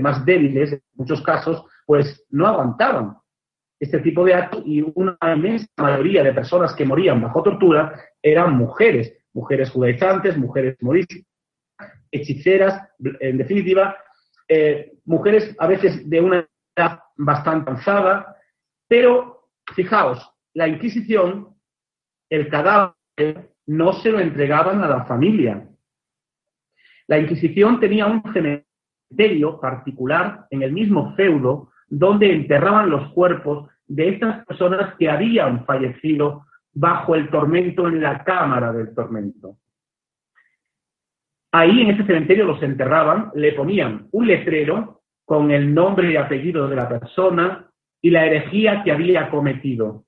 más 0.00 0.24
débiles 0.24 0.72
en 0.72 0.82
muchos 0.94 1.20
casos, 1.22 1.64
pues 1.86 2.24
no 2.30 2.46
aguantaban 2.46 3.16
este 3.80 3.98
tipo 4.00 4.24
de 4.24 4.34
actos 4.34 4.62
y 4.64 4.82
una 4.94 5.16
inmensa 5.34 5.66
mayoría 5.76 6.22
de 6.22 6.32
personas 6.32 6.74
que 6.74 6.84
morían 6.84 7.20
bajo 7.20 7.42
tortura 7.42 8.00
eran 8.22 8.56
mujeres, 8.56 9.12
mujeres 9.32 9.70
judaizantes, 9.70 10.38
mujeres 10.38 10.76
moriscas, 10.80 11.22
hechiceras, 12.10 12.88
en 13.20 13.38
definitiva, 13.38 13.96
eh, 14.48 14.92
mujeres 15.04 15.54
a 15.58 15.66
veces 15.66 16.08
de 16.08 16.20
una 16.20 16.48
edad 16.76 17.00
bastante 17.16 17.70
avanzada, 17.70 18.36
pero 18.88 19.50
fijaos, 19.74 20.30
la 20.54 20.68
Inquisición, 20.68 21.54
el 22.30 22.48
cadáver 22.48 22.94
no 23.66 23.92
se 23.92 24.10
lo 24.10 24.20
entregaban 24.20 24.82
a 24.82 24.88
la 24.88 25.04
familia. 25.04 25.68
La 27.06 27.18
Inquisición 27.18 27.80
tenía 27.80 28.06
un 28.06 28.22
cementerio 28.32 29.60
particular 29.60 30.46
en 30.50 30.62
el 30.62 30.72
mismo 30.72 31.14
feudo 31.14 31.70
donde 31.88 32.32
enterraban 32.32 32.90
los 32.90 33.12
cuerpos 33.12 33.68
de 33.86 34.08
estas 34.08 34.44
personas 34.46 34.94
que 34.98 35.10
habían 35.10 35.64
fallecido 35.66 36.46
bajo 36.72 37.14
el 37.14 37.28
tormento 37.30 37.86
en 37.86 38.02
la 38.02 38.24
cámara 38.24 38.72
del 38.72 38.94
tormento. 38.94 39.58
Ahí 41.52 41.82
en 41.82 41.90
ese 41.90 42.04
cementerio 42.04 42.46
los 42.46 42.62
enterraban, 42.62 43.30
le 43.34 43.52
ponían 43.52 44.08
un 44.10 44.26
letrero 44.26 45.02
con 45.24 45.50
el 45.50 45.72
nombre 45.72 46.10
y 46.10 46.16
apellido 46.16 46.68
de 46.68 46.76
la 46.76 46.88
persona 46.88 47.70
y 48.02 48.10
la 48.10 48.26
herejía 48.26 48.82
que 48.82 48.90
había 48.90 49.30
cometido. 49.30 50.04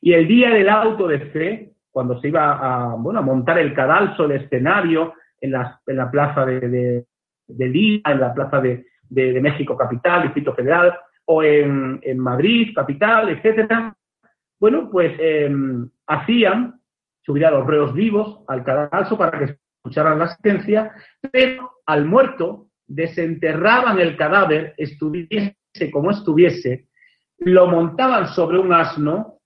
Y 0.00 0.14
el 0.14 0.26
día 0.26 0.50
del 0.50 0.68
auto 0.68 1.06
de 1.06 1.20
fe, 1.30 1.72
cuando 1.90 2.20
se 2.20 2.28
iba 2.28 2.52
a, 2.52 2.94
bueno, 2.96 3.20
a 3.20 3.22
montar 3.22 3.58
el 3.58 3.74
cadalso, 3.74 4.24
el 4.24 4.32
escenario, 4.32 5.14
en 5.40 5.52
la, 5.52 6.10
plaza 6.10 6.44
de, 6.44 7.04
Lima, 7.48 8.12
en 8.12 8.20
la 8.20 8.34
plaza 8.34 8.60
de, 8.60 8.84
México 9.40 9.76
Capital, 9.76 10.22
Distrito 10.22 10.54
Federal, 10.54 10.98
o 11.26 11.42
en, 11.42 12.00
en 12.02 12.18
Madrid, 12.18 12.74
Capital, 12.74 13.30
etcétera, 13.30 13.96
bueno, 14.60 14.88
pues 14.90 15.12
em, 15.18 15.90
hacían 16.06 16.80
subir 17.22 17.44
a 17.44 17.50
los 17.50 17.66
reos 17.66 17.92
vivos 17.92 18.40
al 18.48 18.64
cadalso 18.64 19.18
para 19.18 19.38
que 19.38 19.56
escucharan 19.76 20.18
la 20.18 20.28
sentencia, 20.28 20.92
pero 21.30 21.70
al 21.86 22.04
muerto 22.04 22.68
desenterraban 22.86 23.98
el 23.98 24.16
cadáver, 24.16 24.74
estuviese 24.76 25.56
como 25.90 26.10
estuviese, 26.10 26.86
lo 27.38 27.66
montaban 27.66 28.28
sobre 28.28 28.58
un 28.58 28.72
asno, 28.72 29.40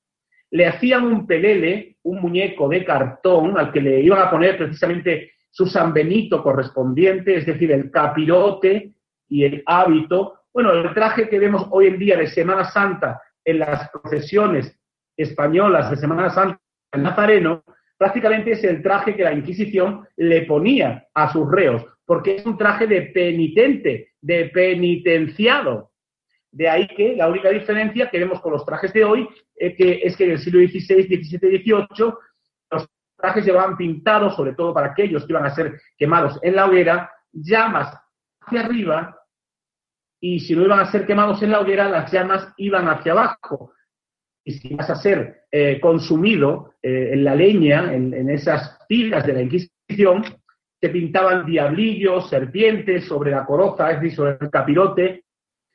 le 0.50 0.66
hacían 0.66 1.04
un 1.04 1.26
pelele, 1.26 1.96
un 2.02 2.20
muñeco 2.20 2.68
de 2.68 2.84
cartón, 2.84 3.58
al 3.58 3.72
que 3.72 3.80
le 3.80 4.00
iban 4.00 4.20
a 4.20 4.30
poner 4.30 4.56
precisamente 4.56 5.32
su 5.50 5.66
San 5.66 5.92
Benito 5.92 6.42
correspondiente, 6.42 7.36
es 7.36 7.46
decir, 7.46 7.72
el 7.72 7.90
capirote 7.90 8.92
y 9.28 9.44
el 9.44 9.62
hábito. 9.66 10.40
Bueno, 10.52 10.72
el 10.72 10.92
traje 10.94 11.28
que 11.28 11.38
vemos 11.38 11.66
hoy 11.70 11.86
en 11.86 11.98
día 11.98 12.16
de 12.16 12.26
Semana 12.26 12.64
Santa 12.64 13.20
en 13.44 13.58
las 13.60 13.90
procesiones 13.90 14.78
españolas 15.16 15.90
de 15.90 15.96
Semana 15.96 16.30
Santa 16.30 16.60
en 16.92 17.02
Nazareno, 17.02 17.64
prácticamente 17.96 18.52
es 18.52 18.64
el 18.64 18.82
traje 18.82 19.16
que 19.16 19.24
la 19.24 19.32
Inquisición 19.32 20.06
le 20.16 20.42
ponía 20.42 21.06
a 21.12 21.32
sus 21.32 21.50
reos, 21.50 21.84
porque 22.06 22.36
es 22.36 22.46
un 22.46 22.56
traje 22.56 22.86
de 22.86 23.02
penitente, 23.02 24.12
de 24.20 24.46
penitenciado. 24.46 25.90
De 26.50 26.68
ahí 26.68 26.86
que 26.88 27.14
la 27.16 27.28
única 27.28 27.50
diferencia 27.50 28.08
que 28.08 28.18
vemos 28.18 28.40
con 28.40 28.52
los 28.52 28.64
trajes 28.64 28.92
de 28.92 29.04
hoy 29.04 29.28
es 29.54 29.76
que, 29.76 30.00
es 30.02 30.16
que 30.16 30.24
en 30.24 30.30
el 30.30 30.38
siglo 30.38 30.60
XVI, 30.60 31.02
XVII, 31.02 31.38
XVIII 31.38 31.72
los 31.72 32.14
trajes 33.18 33.44
llevaban 33.44 33.76
pintados, 33.76 34.36
sobre 34.36 34.54
todo 34.54 34.72
para 34.72 34.88
aquellos 34.88 35.26
que 35.26 35.32
iban 35.32 35.44
a 35.44 35.54
ser 35.54 35.80
quemados 35.96 36.38
en 36.42 36.54
la 36.54 36.66
hoguera, 36.66 37.10
llamas 37.32 37.94
hacia 38.40 38.60
arriba 38.60 39.18
y 40.20 40.40
si 40.40 40.54
no 40.54 40.62
iban 40.62 40.80
a 40.80 40.90
ser 40.90 41.06
quemados 41.06 41.42
en 41.42 41.50
la 41.50 41.60
hoguera, 41.60 41.88
las 41.88 42.10
llamas 42.12 42.52
iban 42.56 42.88
hacia 42.88 43.12
abajo. 43.12 43.72
Y 44.44 44.52
si 44.52 44.74
vas 44.74 44.90
a 44.90 44.96
ser 44.96 45.42
eh, 45.50 45.78
consumido 45.80 46.74
eh, 46.82 47.10
en 47.12 47.24
la 47.24 47.34
leña, 47.34 47.92
en, 47.92 48.30
esas 48.30 48.78
pilas 48.88 49.26
de 49.26 49.32
la 49.32 49.42
Inquisición, 49.42 50.24
se 50.80 50.88
pintaban 50.88 51.44
diablillos, 51.44 52.30
serpientes 52.30 53.06
sobre 53.06 53.32
la 53.32 53.44
coroza, 53.44 53.90
es 53.90 54.00
decir, 54.00 54.16
sobre 54.16 54.38
el 54.40 54.50
capirote 54.50 55.24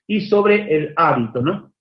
y 0.08 0.22
sobre 0.22 0.76
el 0.76 0.94
hábito, 0.96 1.42
¿no? 1.42 1.73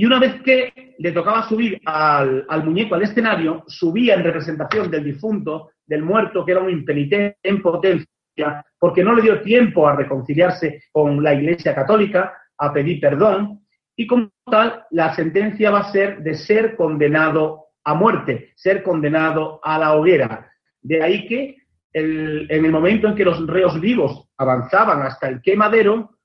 Y 0.00 0.06
una 0.06 0.18
vez 0.18 0.40
que 0.40 0.94
le 0.96 1.12
tocaba 1.12 1.46
subir 1.46 1.78
al, 1.84 2.46
al, 2.48 2.64
muñeco 2.64 2.94
al 2.94 3.02
escenario, 3.02 3.64
subía 3.66 4.14
en 4.14 4.24
representación 4.24 4.90
del 4.90 5.04
difunto, 5.04 5.72
del 5.84 6.02
muerto, 6.02 6.42
que 6.42 6.52
era 6.52 6.62
un 6.62 6.70
impenitente 6.70 7.36
en 7.42 7.60
potencia, 7.60 8.64
porque 8.78 9.04
no 9.04 9.14
le 9.14 9.20
dio 9.20 9.42
tiempo 9.42 9.86
a 9.86 9.94
reconciliarse 9.94 10.84
con 10.90 11.22
la 11.22 11.34
Iglesia 11.34 11.74
Católica, 11.74 12.32
a 12.56 12.72
pedir 12.72 12.98
perdón, 12.98 13.60
y 13.94 14.06
como 14.06 14.30
tal, 14.50 14.86
la 14.90 15.14
sentencia 15.14 15.70
va 15.70 15.80
a 15.80 15.92
ser 15.92 16.22
de 16.22 16.32
ser 16.32 16.76
condenado 16.76 17.66
a 17.84 17.92
muerte, 17.92 18.54
ser 18.56 18.82
condenado 18.82 19.60
a 19.62 19.78
la 19.78 19.92
hoguera. 19.92 20.50
De 20.80 21.02
ahí 21.02 21.26
que 21.26 21.56
en 21.92 22.64
el 22.64 22.72
momento 22.72 23.06
en 23.06 23.14
que 23.14 23.26
los 23.26 23.46
reos 23.46 23.78
vivos 23.78 24.30
avanzaban 24.38 25.02
hasta 25.02 25.28
el 25.28 25.42
quemadero, 25.42 26.16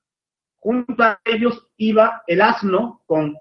junto 0.60 1.02
a 1.02 1.20
ellos 1.26 1.68
iba 1.76 2.22
el 2.26 2.40
asno 2.40 3.02
con 3.04 3.36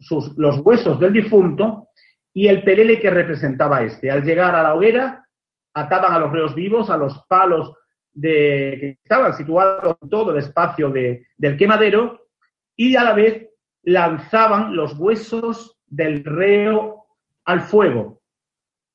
sus, 0.00 0.36
los 0.36 0.58
huesos 0.58 0.98
del 0.98 1.12
difunto 1.12 1.88
y 2.32 2.48
el 2.48 2.62
pelele 2.62 2.98
que 2.98 3.10
representaba 3.10 3.82
este. 3.82 4.10
Al 4.10 4.24
llegar 4.24 4.54
a 4.54 4.62
la 4.62 4.74
hoguera, 4.74 5.26
ataban 5.74 6.12
a 6.12 6.18
los 6.18 6.32
reos 6.32 6.54
vivos 6.54 6.90
a 6.90 6.96
los 6.96 7.24
palos 7.28 7.74
de, 8.12 8.76
que 8.80 8.98
estaban 9.02 9.34
situados 9.34 9.96
en 10.02 10.08
todo 10.08 10.32
el 10.32 10.38
espacio 10.38 10.90
del 10.90 11.56
quemadero 11.56 12.26
y 12.76 12.96
a 12.96 13.04
la 13.04 13.12
vez 13.12 13.48
lanzaban 13.82 14.74
los 14.74 14.98
huesos 14.98 15.78
del 15.86 16.24
reo 16.24 17.04
al 17.44 17.62
fuego. 17.62 18.20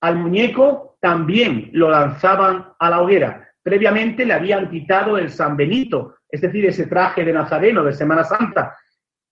Al 0.01 0.17
muñeco 0.17 0.97
también 0.99 1.69
lo 1.73 1.89
lanzaban 1.89 2.73
a 2.79 2.89
la 2.89 3.01
hoguera. 3.01 3.49
Previamente 3.63 4.25
le 4.25 4.33
habían 4.33 4.69
quitado 4.69 5.17
el 5.17 5.29
San 5.29 5.57
Benito, 5.57 6.15
es 6.29 6.41
decir, 6.41 6.65
ese 6.65 6.87
traje 6.87 7.23
de 7.23 7.33
Nazareno 7.33 7.83
de 7.83 7.93
Semana 7.93 8.23
Santa, 8.23 8.77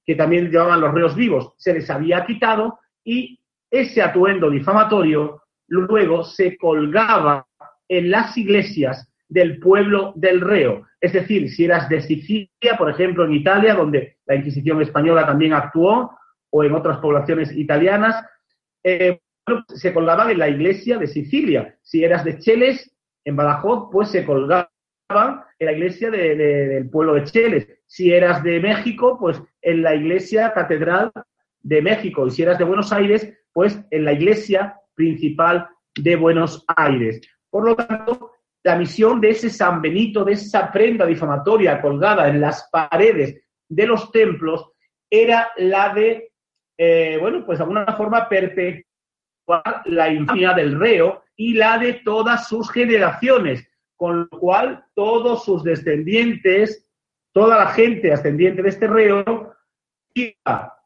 que 0.05 0.15
también 0.15 0.49
llevaban 0.49 0.81
los 0.81 0.93
reos 0.93 1.15
vivos, 1.15 1.53
se 1.57 1.73
les 1.73 1.89
había 1.89 2.25
quitado 2.25 2.79
y 3.03 3.39
ese 3.71 4.01
atuendo 4.01 4.49
difamatorio 4.49 5.41
luego 5.67 6.23
se 6.23 6.57
colgaba 6.57 7.47
en 7.87 8.11
las 8.11 8.37
iglesias 8.37 9.09
del 9.27 9.59
pueblo 9.59 10.13
del 10.15 10.41
reo. 10.41 10.85
Es 11.01 11.13
decir, 11.13 11.49
si 11.49 11.65
eras 11.65 11.89
de 11.89 12.01
Sicilia, 12.01 12.77
por 12.77 12.89
ejemplo, 12.89 13.25
en 13.25 13.33
Italia, 13.33 13.73
donde 13.73 14.17
la 14.25 14.35
Inquisición 14.35 14.81
española 14.81 15.25
también 15.25 15.53
actuó, 15.53 16.11
o 16.51 16.63
en 16.63 16.73
otras 16.73 16.99
poblaciones 16.99 17.51
italianas, 17.51 18.23
eh, 18.83 19.19
se 19.67 19.93
colgaban 19.93 20.29
en 20.29 20.39
la 20.39 20.49
iglesia 20.49 20.97
de 20.97 21.07
Sicilia. 21.07 21.75
Si 21.81 22.03
eras 22.03 22.23
de 22.23 22.37
Cheles, 22.37 22.91
en 23.25 23.35
Badajoz, 23.35 23.89
pues 23.91 24.09
se 24.09 24.25
colgaban 24.25 24.67
en 25.09 25.65
la 25.65 25.71
iglesia 25.71 26.11
del 26.11 26.89
pueblo 26.89 27.15
de 27.15 27.23
Cheles. 27.23 27.67
Si 27.93 28.11
eras 28.11 28.41
de 28.41 28.59
México, 28.59 29.19
pues 29.19 29.39
en 29.61 29.83
la 29.83 29.93
iglesia 29.93 30.51
catedral 30.51 31.11
de 31.61 31.79
México. 31.79 32.25
Y 32.25 32.31
si 32.31 32.41
eras 32.41 32.57
de 32.57 32.63
Buenos 32.63 32.91
Aires, 32.91 33.31
pues 33.53 33.79
en 33.91 34.05
la 34.05 34.13
iglesia 34.13 34.79
principal 34.95 35.67
de 35.93 36.15
Buenos 36.15 36.65
Aires. 36.75 37.21
Por 37.51 37.65
lo 37.65 37.75
tanto, 37.75 38.31
la 38.63 38.77
misión 38.77 39.21
de 39.21 39.29
ese 39.29 39.51
San 39.51 39.79
Benito, 39.79 40.25
de 40.25 40.31
esa 40.31 40.71
prenda 40.71 41.05
difamatoria 41.05 41.79
colgada 41.79 42.27
en 42.29 42.41
las 42.41 42.67
paredes 42.71 43.43
de 43.69 43.85
los 43.85 44.11
templos, 44.11 44.71
era 45.07 45.51
la 45.57 45.93
de, 45.93 46.31
eh, 46.75 47.19
bueno, 47.21 47.45
pues 47.45 47.59
de 47.59 47.63
alguna 47.63 47.85
forma 47.95 48.27
perpetuar 48.27 49.83
la 49.85 50.11
infamia 50.11 50.53
del 50.53 50.79
reo 50.79 51.25
y 51.35 51.53
la 51.53 51.77
de 51.77 52.01
todas 52.03 52.47
sus 52.47 52.71
generaciones, 52.71 53.69
con 53.95 54.27
lo 54.31 54.39
cual 54.39 54.83
todos 54.95 55.45
sus 55.45 55.63
descendientes, 55.63 56.89
toda 57.33 57.57
la 57.57 57.67
gente 57.67 58.11
ascendiente 58.13 58.61
de 58.61 58.69
este 58.69 58.87
reo, 58.87 59.53
iba, 60.13 60.77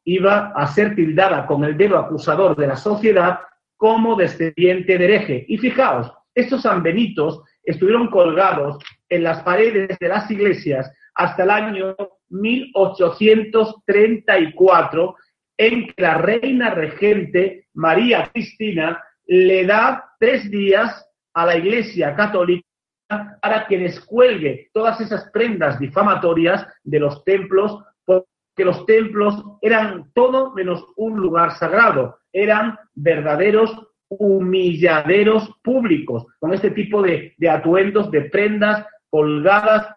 a 0.56 0.68
ser 0.68 0.96
tildada 0.96 1.46
con 1.46 1.66
el 1.66 1.78
dedo 1.78 2.00
acusador 2.00 2.56
de 2.56 2.66
la 2.68 2.78
sociedad 2.78 3.42
como 3.76 4.16
descendiente 4.16 4.98
de 4.98 5.06
hereje. 5.06 5.46
Y 5.50 5.58
fijaos, 5.58 6.10
estos 6.34 6.62
San 6.64 6.82
Benitos 6.82 7.44
estuvieron 7.64 8.08
colgados 8.08 8.82
en 9.10 9.24
las 9.24 9.44
paredes 9.44 10.00
de 10.00 10.08
las 10.08 10.32
iglesias 10.32 10.90
hasta 11.14 11.44
el 11.44 11.50
año 11.50 11.94
1834, 12.30 15.16
en 15.58 15.88
que 15.88 16.02
la 16.02 16.14
reina 16.16 16.70
regente 16.70 17.68
María 17.74 18.30
Cristina 18.32 19.04
le 19.26 19.66
da 19.66 20.14
tres 20.20 20.50
días 20.50 21.06
a 21.34 21.46
la 21.46 21.58
Iglesia 21.58 22.16
Católica 22.16 22.67
para 23.08 23.68
que 23.68 23.78
descuelgue 23.78 24.70
todas 24.74 25.00
esas 25.02 25.30
prendas 25.32 25.80
difamatorias 25.80 26.68
de 26.84 27.00
los 27.00 27.24
templos, 27.24 27.84
porque 28.06 28.26
los 28.66 28.86
templos 28.86 29.44
eran 29.62 30.12
todo 30.14 30.54
menos 30.54 30.86
un 30.98 31.18
lugar 31.18 31.52
sagrado, 31.52 32.20
eran 32.34 32.78
verdaderos 32.96 33.88
humilladeros 34.10 35.50
públicos, 35.62 36.26
con 36.40 36.54
este 36.54 36.72
tipo 36.72 37.02
de, 37.02 37.36
atuendos, 37.50 38.10
de 38.12 38.22
prendas 38.22 38.86
colgadas 39.10 39.88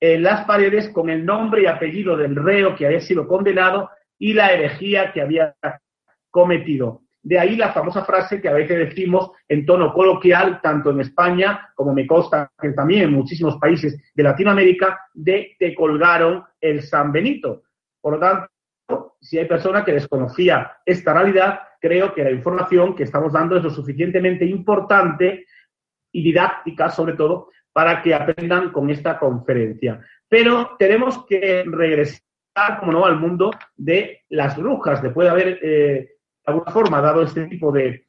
en 0.00 0.22
las 0.22 0.44
paredes 0.44 0.88
con 0.90 1.08
el 1.10 1.24
nombre 1.24 1.62
y 1.62 1.66
apellido 1.66 2.16
del 2.16 2.36
reo 2.36 2.76
que 2.76 2.86
había 2.86 3.00
sido 3.00 3.26
condenado 3.26 3.90
y 4.18 4.34
la 4.34 4.52
herejía 4.52 5.12
que 5.12 5.22
había 5.22 5.56
cometido. 6.30 7.02
De 7.26 7.40
ahí 7.40 7.56
la 7.56 7.72
famosa 7.72 8.04
frase 8.04 8.40
que 8.40 8.48
a 8.48 8.52
veces 8.52 8.78
decimos 8.78 9.32
en 9.48 9.66
tono 9.66 9.92
coloquial, 9.92 10.60
tanto 10.62 10.90
en 10.90 11.00
España 11.00 11.72
como 11.74 11.92
me 11.92 12.06
consta 12.06 12.52
que 12.56 12.70
también 12.70 13.02
en 13.02 13.14
muchísimos 13.14 13.56
países 13.56 14.00
de 14.14 14.22
Latinoamérica, 14.22 15.00
de 15.12 15.56
te 15.58 15.74
colgaron 15.74 16.44
el 16.60 16.82
San 16.82 17.10
Benito. 17.10 17.64
Por 18.00 18.12
lo 18.12 18.20
tanto, 18.20 19.16
si 19.20 19.38
hay 19.38 19.46
personas 19.46 19.82
que 19.82 19.94
desconocía 19.94 20.76
esta 20.86 21.14
realidad, 21.14 21.62
creo 21.80 22.14
que 22.14 22.22
la 22.22 22.30
información 22.30 22.94
que 22.94 23.02
estamos 23.02 23.32
dando 23.32 23.56
es 23.56 23.64
lo 23.64 23.70
suficientemente 23.70 24.44
importante 24.44 25.46
y 26.12 26.22
didáctica, 26.22 26.90
sobre 26.90 27.14
todo, 27.14 27.48
para 27.72 28.02
que 28.02 28.14
aprendan 28.14 28.70
con 28.70 28.88
esta 28.88 29.18
conferencia. 29.18 30.00
Pero 30.28 30.76
tenemos 30.78 31.26
que 31.26 31.64
regresar, 31.66 32.22
como 32.78 32.92
no, 32.92 33.04
al 33.04 33.18
mundo 33.18 33.50
de 33.74 34.22
las 34.28 34.56
brujas. 34.56 35.02
Después 35.02 35.26
de 35.26 35.30
haber, 35.32 35.58
eh, 35.60 36.15
alguna 36.46 36.70
forma, 36.70 37.00
dado 37.00 37.22
este 37.22 37.46
tipo 37.46 37.72
de, 37.72 38.04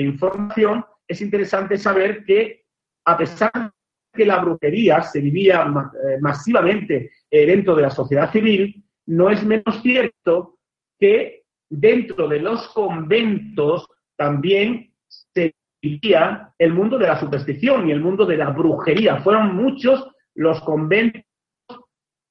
información, 0.00 0.84
es 1.06 1.20
interesante 1.20 1.76
saber 1.78 2.24
que, 2.24 2.64
a 3.04 3.16
pesar 3.16 3.52
de 3.52 3.70
que 4.12 4.26
la 4.26 4.38
brujería 4.38 5.02
se 5.02 5.20
vivía 5.20 5.62
eh, 5.62 6.18
masivamente 6.20 7.10
eh, 7.30 7.46
dentro 7.46 7.74
de 7.74 7.82
la 7.82 7.90
sociedad 7.90 8.30
civil, 8.30 8.84
no 9.06 9.30
es 9.30 9.44
menos 9.44 9.80
cierto 9.82 10.58
que 10.98 11.44
dentro 11.68 12.28
de 12.28 12.40
los 12.40 12.68
conventos 12.68 13.86
también 14.16 14.92
se 15.08 15.54
vivía 15.80 16.52
el 16.58 16.74
mundo 16.74 16.98
de 16.98 17.06
la 17.06 17.18
superstición 17.18 17.88
y 17.88 17.92
el 17.92 18.00
mundo 18.00 18.26
de 18.26 18.36
la 18.36 18.50
brujería. 18.50 19.22
Fueron 19.22 19.56
muchos 19.56 20.06
los 20.34 20.60
conventos 20.60 21.22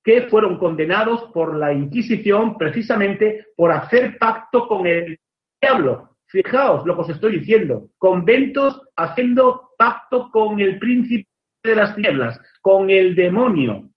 que 0.04 0.24
fueron 0.24 0.58
condenados 0.58 1.24
por 1.34 1.56
la 1.56 1.74
Inquisición 1.74 2.58
precisamente 2.58 3.48
por 3.56 3.72
hacer 3.72 4.18
pacto 4.18 4.68
con 4.68 4.88
el 4.88 5.20
diablo. 5.62 6.18
Fijaos 6.28 6.86
lo 6.86 6.96
que 6.96 7.02
os 7.02 7.10
estoy 7.10 7.40
diciendo. 7.40 7.90
Conventos 7.98 8.82
haciendo 8.96 9.72
pacto 9.78 10.30
con 10.32 10.60
el 10.60 10.78
príncipe 10.78 11.28
de 11.64 11.76
las 11.76 11.96
tinieblas, 11.96 12.40
con 12.62 12.90
el 12.90 13.16
demonio. 13.16 13.90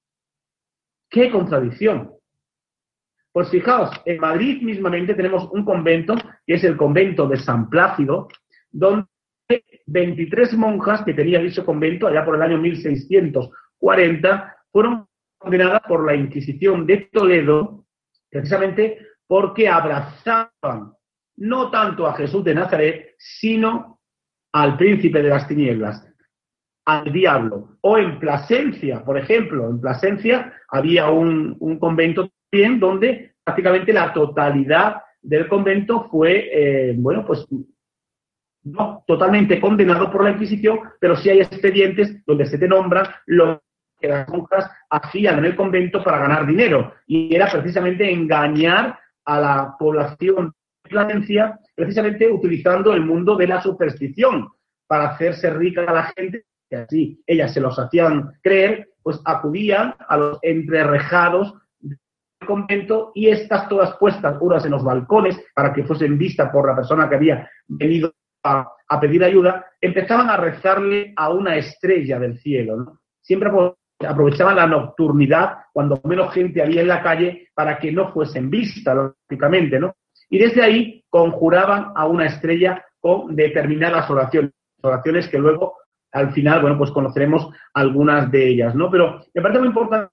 ¡Qué 1.11 1.31
contradicción! 1.31 2.13
Pues 3.33 3.51
fijaos, 3.51 3.91
en 4.05 4.19
Madrid 4.19 4.63
mismamente 4.63 5.15
tenemos 5.15 5.49
un 5.53 5.65
convento, 5.65 6.15
que 6.47 6.55
es 6.55 6.65
el 6.65 6.77
convento 6.77 7.27
de 7.27 7.39
San 7.39 7.69
Plácido, 7.71 8.29
donde 8.71 9.07
23 9.87 10.55
monjas 10.55 11.03
que 11.05 11.15
tenía 11.15 11.39
dicho 11.39 11.65
convento 11.65 12.07
allá 12.07 12.25
por 12.25 12.37
el 12.37 12.43
año 12.43 12.59
1640 12.59 14.57
fueron 14.71 15.07
condenadas 15.39 15.83
por 15.83 16.07
la 16.07 16.15
Inquisición 16.15 16.87
de 16.87 17.09
Toledo 17.13 17.85
precisamente 18.31 18.99
porque 19.27 19.69
abrazaban 19.69 20.95
no 21.43 21.71
tanto 21.71 22.07
a 22.07 22.15
Jesús 22.15 22.45
de 22.45 22.55
Nazaret, 22.55 23.17
sino 23.19 23.99
al 24.53 24.77
príncipe 24.77 25.23
de 25.23 25.29
las 25.29 25.49
tinieblas, 25.49 26.07
al 26.85 27.13
diablo. 27.13 27.79
O 27.81 27.99
en 27.99 28.21
Plasencia, 28.21 29.05
por 29.05 29.19
ejemplo, 29.19 29.69
en 29.69 29.81
Plasencia 29.81 30.53
había 30.69 31.11
un, 31.11 31.59
convento 31.81 32.31
también 32.49 32.79
donde 32.79 33.35
prácticamente 33.43 33.93
la 33.93 34.13
totalidad 34.13 35.03
del 35.21 35.49
convento 35.49 36.09
fue, 36.09 36.49
eh, 36.53 36.95
bueno, 36.97 37.25
pues 37.27 37.45
no 38.63 39.03
totalmente 39.05 39.61
condenado 39.61 40.13
por 40.13 40.23
la 40.23 40.31
Inquisición, 40.31 40.79
pero 41.01 41.17
sí 41.17 41.29
hay 41.29 41.41
expedientes 41.41 42.25
donde 42.25 42.47
se 42.47 42.59
te 42.59 42.69
nombra 42.69 43.21
lo 43.27 43.61
que 43.99 44.07
las 44.07 44.29
monjas 44.29 44.71
hacían 44.91 45.39
en 45.39 45.47
el 45.47 45.57
convento 45.57 46.05
para 46.05 46.19
ganar 46.19 46.47
dinero. 46.47 46.95
Y 47.09 47.35
era 47.35 47.51
precisamente 47.51 48.09
engañar 48.09 48.97
a 49.25 49.41
la 49.41 49.77
población 49.77 50.55
Precisamente 51.75 52.31
utilizando 52.31 52.93
el 52.93 53.01
mundo 53.01 53.37
de 53.37 53.47
la 53.47 53.61
superstición 53.61 54.49
para 54.87 55.11
hacerse 55.11 55.51
rica 55.51 55.85
a 55.87 55.93
la 55.93 56.13
gente 56.17 56.45
así 56.77 57.23
ellas 57.27 57.53
se 57.53 57.61
los 57.61 57.79
hacían 57.79 58.33
creer, 58.43 58.89
pues 59.03 59.21
acudían 59.25 59.95
a 60.09 60.17
los 60.17 60.39
entrerejados 60.43 61.55
del 61.81 61.99
convento 62.47 63.13
y 63.15 63.29
estas 63.29 63.69
todas 63.69 63.97
puestas, 63.97 64.37
unas 64.41 64.65
en 64.65 64.73
los 64.73 64.85
balcones 64.85 65.41
para 65.55 65.73
que 65.73 65.85
fuesen 65.85 66.19
vistas 66.19 66.51
por 66.51 66.67
la 66.67 66.77
persona 66.77 67.09
que 67.09 67.17
había 67.17 67.51
venido 67.67 68.13
a, 68.45 68.69
pedir 69.01 69.25
ayuda, 69.25 69.65
empezaban 69.81 70.29
a 70.29 70.37
rezarle 70.37 71.13
a 71.17 71.31
una 71.31 71.57
estrella 71.57 72.19
del 72.19 72.39
cielo. 72.39 72.99
Siempre 73.21 73.51
aprovechaban 74.07 74.57
la 74.57 74.67
nocturnidad 74.67 75.59
cuando 75.73 76.01
menos 76.05 76.35
gente 76.35 76.61
había 76.61 76.83
en 76.83 76.89
la 76.89 77.03
calle 77.03 77.49
para 77.55 77.79
que 77.79 77.91
no 77.91 78.13
fuesen 78.13 78.51
vistas, 78.51 79.15
lógicamente, 79.31 79.79
¿no? 79.79 79.95
Y 80.33 80.39
desde 80.39 80.63
ahí 80.63 81.05
conjuraban 81.11 81.93
a 81.95 82.07
una 82.07 82.25
estrella 82.25 82.83
con 83.01 83.37
determinadas 83.37 84.09
oraciones, 84.09 84.53
oraciones 84.81 85.29
que 85.29 85.39
luego 85.39 85.77
al 86.11 86.33
final, 86.33 86.63
bueno, 86.63 86.79
pues 86.79 86.91
conoceremos 86.91 87.51
algunas 87.75 88.31
de 88.33 88.49
ellas, 88.49 88.75
¿no? 88.75 88.91
Pero 88.91 89.21
me 89.35 89.43
parece 89.43 89.59
muy 89.59 89.69
importante 89.69 90.11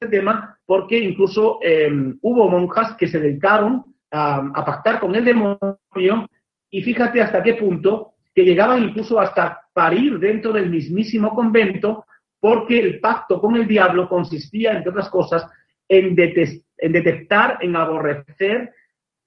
este 0.00 0.18
tema 0.18 0.58
porque 0.66 0.98
incluso 0.98 1.60
em, 1.62 2.18
hubo 2.20 2.48
monjas 2.48 2.96
que 2.96 3.06
se 3.06 3.20
dedicaron 3.20 3.84
a, 4.10 4.64
pactar 4.66 4.98
con 4.98 5.14
el 5.14 5.24
demonio 5.24 6.28
y 6.68 6.82
fíjate 6.82 7.22
hasta 7.22 7.40
qué 7.40 7.54
punto 7.54 8.14
que 8.34 8.44
llegaban 8.44 8.82
incluso 8.82 9.20
hasta 9.20 9.68
parir 9.72 10.18
dentro 10.18 10.52
del 10.52 10.68
mismísimo 10.68 11.32
convento 11.32 12.06
porque 12.40 12.80
el 12.80 12.98
pacto 12.98 13.40
con 13.40 13.54
el 13.54 13.68
diablo 13.68 14.08
consistía, 14.08 14.72
entre 14.72 14.90
otras 14.90 15.08
cosas, 15.10 15.46
en, 15.88 16.16
en 16.18 16.92
detectar, 16.92 17.58
en 17.60 17.76
aborrecer 17.76 18.72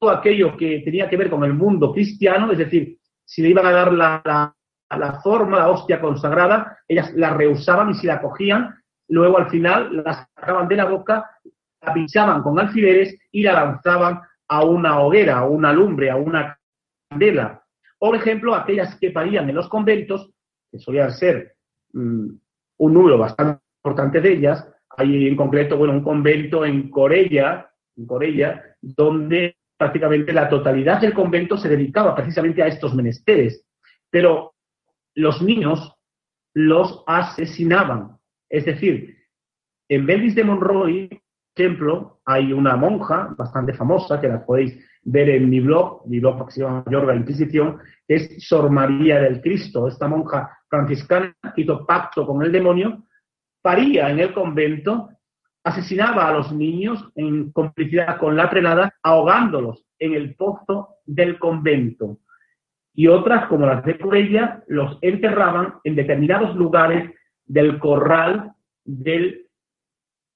aquello 0.09 0.55
que 0.57 0.81
tenía 0.83 1.09
que 1.09 1.17
ver 1.17 1.29
con 1.29 1.43
el 1.43 1.53
mundo 1.53 1.91
cristiano, 1.91 2.51
es 2.51 2.57
decir, 2.57 2.97
si 3.25 3.41
le 3.41 3.49
iban 3.49 3.65
a 3.65 3.71
dar 3.71 3.93
la 3.93 4.53
la 4.97 5.21
forma, 5.21 5.59
la 5.59 5.69
hostia 5.69 5.99
consagrada, 5.99 6.79
ellas 6.87 7.13
la 7.13 7.33
rehusaban 7.33 7.91
y 7.91 7.93
si 7.95 8.07
la 8.07 8.21
cogían, 8.21 8.75
luego 9.07 9.37
al 9.37 9.49
final 9.49 10.03
la 10.03 10.27
sacaban 10.35 10.67
de 10.67 10.75
la 10.75 10.85
boca, 10.85 11.29
la 11.81 11.93
pinchaban 11.93 12.41
con 12.41 12.59
alfileres 12.59 13.17
y 13.31 13.43
la 13.43 13.53
lanzaban 13.53 14.21
a 14.47 14.63
una 14.63 14.99
hoguera, 14.99 15.39
a 15.39 15.45
una 15.45 15.73
lumbre, 15.73 16.09
a 16.09 16.15
una 16.15 16.57
candela. 17.09 17.63
Por 17.97 18.15
ejemplo, 18.15 18.53
aquellas 18.55 18.95
que 18.99 19.11
parían 19.11 19.49
en 19.49 19.55
los 19.55 19.69
conventos, 19.69 20.31
que 20.71 20.79
solían 20.79 21.11
ser 21.11 21.55
mm, 21.93 22.27
un 22.77 22.93
número 22.93 23.17
bastante 23.17 23.61
importante 23.83 24.21
de 24.21 24.33
ellas, 24.33 24.67
hay 24.95 25.27
en 25.27 25.35
concreto, 25.35 25.77
bueno, 25.77 25.93
un 25.93 26.03
convento 26.03 26.65
en 26.65 26.89
Corella, 26.89 27.69
en 27.95 28.05
Corella, 28.05 28.63
donde 28.81 29.55
prácticamente 29.83 30.31
la 30.31 30.47
totalidad 30.47 31.01
del 31.01 31.13
convento 31.13 31.57
se 31.57 31.67
dedicaba 31.67 32.15
precisamente 32.15 32.63
a 32.63 32.67
estos 32.67 32.95
menesteres. 32.95 33.65
Pero 34.09 34.53
los 35.13 35.41
niños 35.41 35.93
los 36.53 37.03
asesinaban. 37.05 38.17
Es 38.49 38.63
decir, 38.63 39.17
en 39.89 40.05
Belis 40.05 40.35
de 40.35 40.45
Monroy, 40.45 41.09
por 41.09 41.65
ejemplo, 41.65 42.21
hay 42.23 42.53
una 42.53 42.77
monja 42.77 43.35
bastante 43.37 43.73
famosa, 43.73 44.21
que 44.21 44.29
la 44.29 44.45
podéis 44.45 44.79
ver 45.03 45.29
en 45.29 45.49
mi 45.49 45.59
blog, 45.59 46.07
mi 46.07 46.21
blog 46.21 46.45
que 46.45 46.53
se 46.53 46.61
llama 46.61 46.85
Yorga 46.89 47.15
Inquisición, 47.15 47.79
que 48.07 48.15
es 48.15 48.47
Sor 48.47 48.69
María 48.69 49.19
del 49.19 49.41
Cristo. 49.41 49.89
Esta 49.89 50.07
monja 50.07 50.59
franciscana 50.69 51.35
hizo 51.57 51.85
pacto 51.85 52.25
con 52.25 52.41
el 52.41 52.53
demonio, 52.53 53.03
paría 53.61 54.09
en 54.09 54.19
el 54.19 54.33
convento, 54.33 55.09
asesinaba 55.63 56.27
a 56.27 56.33
los 56.33 56.51
niños 56.51 57.09
en 57.15 57.51
complicidad 57.51 58.17
con 58.17 58.35
la 58.35 58.49
prelada, 58.49 58.93
ahogándolos 59.01 59.85
en 59.99 60.13
el 60.13 60.35
pozo 60.35 60.89
del 61.05 61.39
convento 61.39 62.17
y 62.95 63.07
otras, 63.07 63.47
como 63.47 63.65
las 63.65 63.83
de 63.83 63.97
Corella, 63.97 64.63
los 64.67 64.99
enterraban 65.01 65.75
en 65.83 65.95
determinados 65.95 66.55
lugares 66.55 67.11
del 67.45 67.79
corral 67.79 68.51
del 68.85 69.47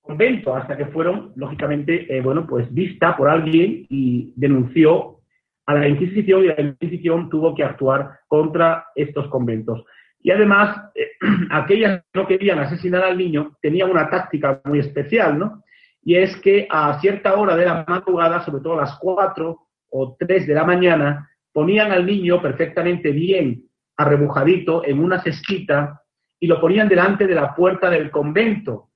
convento, 0.01 0.55
hasta 0.55 0.75
que 0.75 0.87
fueron, 0.87 1.33
lógicamente, 1.35 2.15
eh, 2.15 2.21
bueno, 2.21 2.47
pues 2.47 2.73
vista 2.73 3.15
por 3.15 3.29
alguien 3.29 3.85
y 3.89 4.33
denunció 4.35 5.19
a 5.67 5.75
la 5.75 5.87
Inquisición 5.87 6.45
y 6.45 6.47
la 6.47 6.61
Inquisición 6.61 7.29
tuvo 7.29 7.53
que 7.53 7.63
actuar 7.63 8.19
contra 8.27 8.87
estos 8.95 9.27
conventos. 9.27 9.83
Y 10.19 10.31
además, 10.31 10.91
eh, 10.95 11.11
aquellas 11.51 12.01
que 12.01 12.19
no 12.19 12.27
querían 12.27 12.59
asesinar 12.59 13.03
al 13.03 13.17
niño 13.17 13.57
tenían 13.61 13.89
una 13.89 14.09
táctica 14.09 14.61
muy 14.65 14.79
especial, 14.79 15.37
¿no? 15.37 15.63
Y 16.01 16.15
es 16.15 16.37
que 16.37 16.67
a 16.69 16.99
cierta 16.99 17.35
hora 17.35 17.55
de 17.55 17.65
la 17.65 17.83
madrugada, 17.87 18.43
sobre 18.43 18.61
todo 18.61 18.73
a 18.73 18.81
las 18.81 18.97
4 18.99 19.59
o 19.89 20.15
3 20.17 20.47
de 20.47 20.53
la 20.53 20.63
mañana, 20.63 21.29
ponían 21.51 21.91
al 21.91 22.05
niño 22.05 22.41
perfectamente 22.41 23.11
bien 23.11 23.63
arrebujadito 23.97 24.85
en 24.85 24.99
una 24.99 25.21
cestita 25.21 26.01
y 26.39 26.47
lo 26.47 26.61
ponían 26.61 26.87
delante 26.87 27.27
de 27.27 27.35
la 27.35 27.53
puerta 27.55 27.89
del 27.89 28.11
convento. 28.11 28.91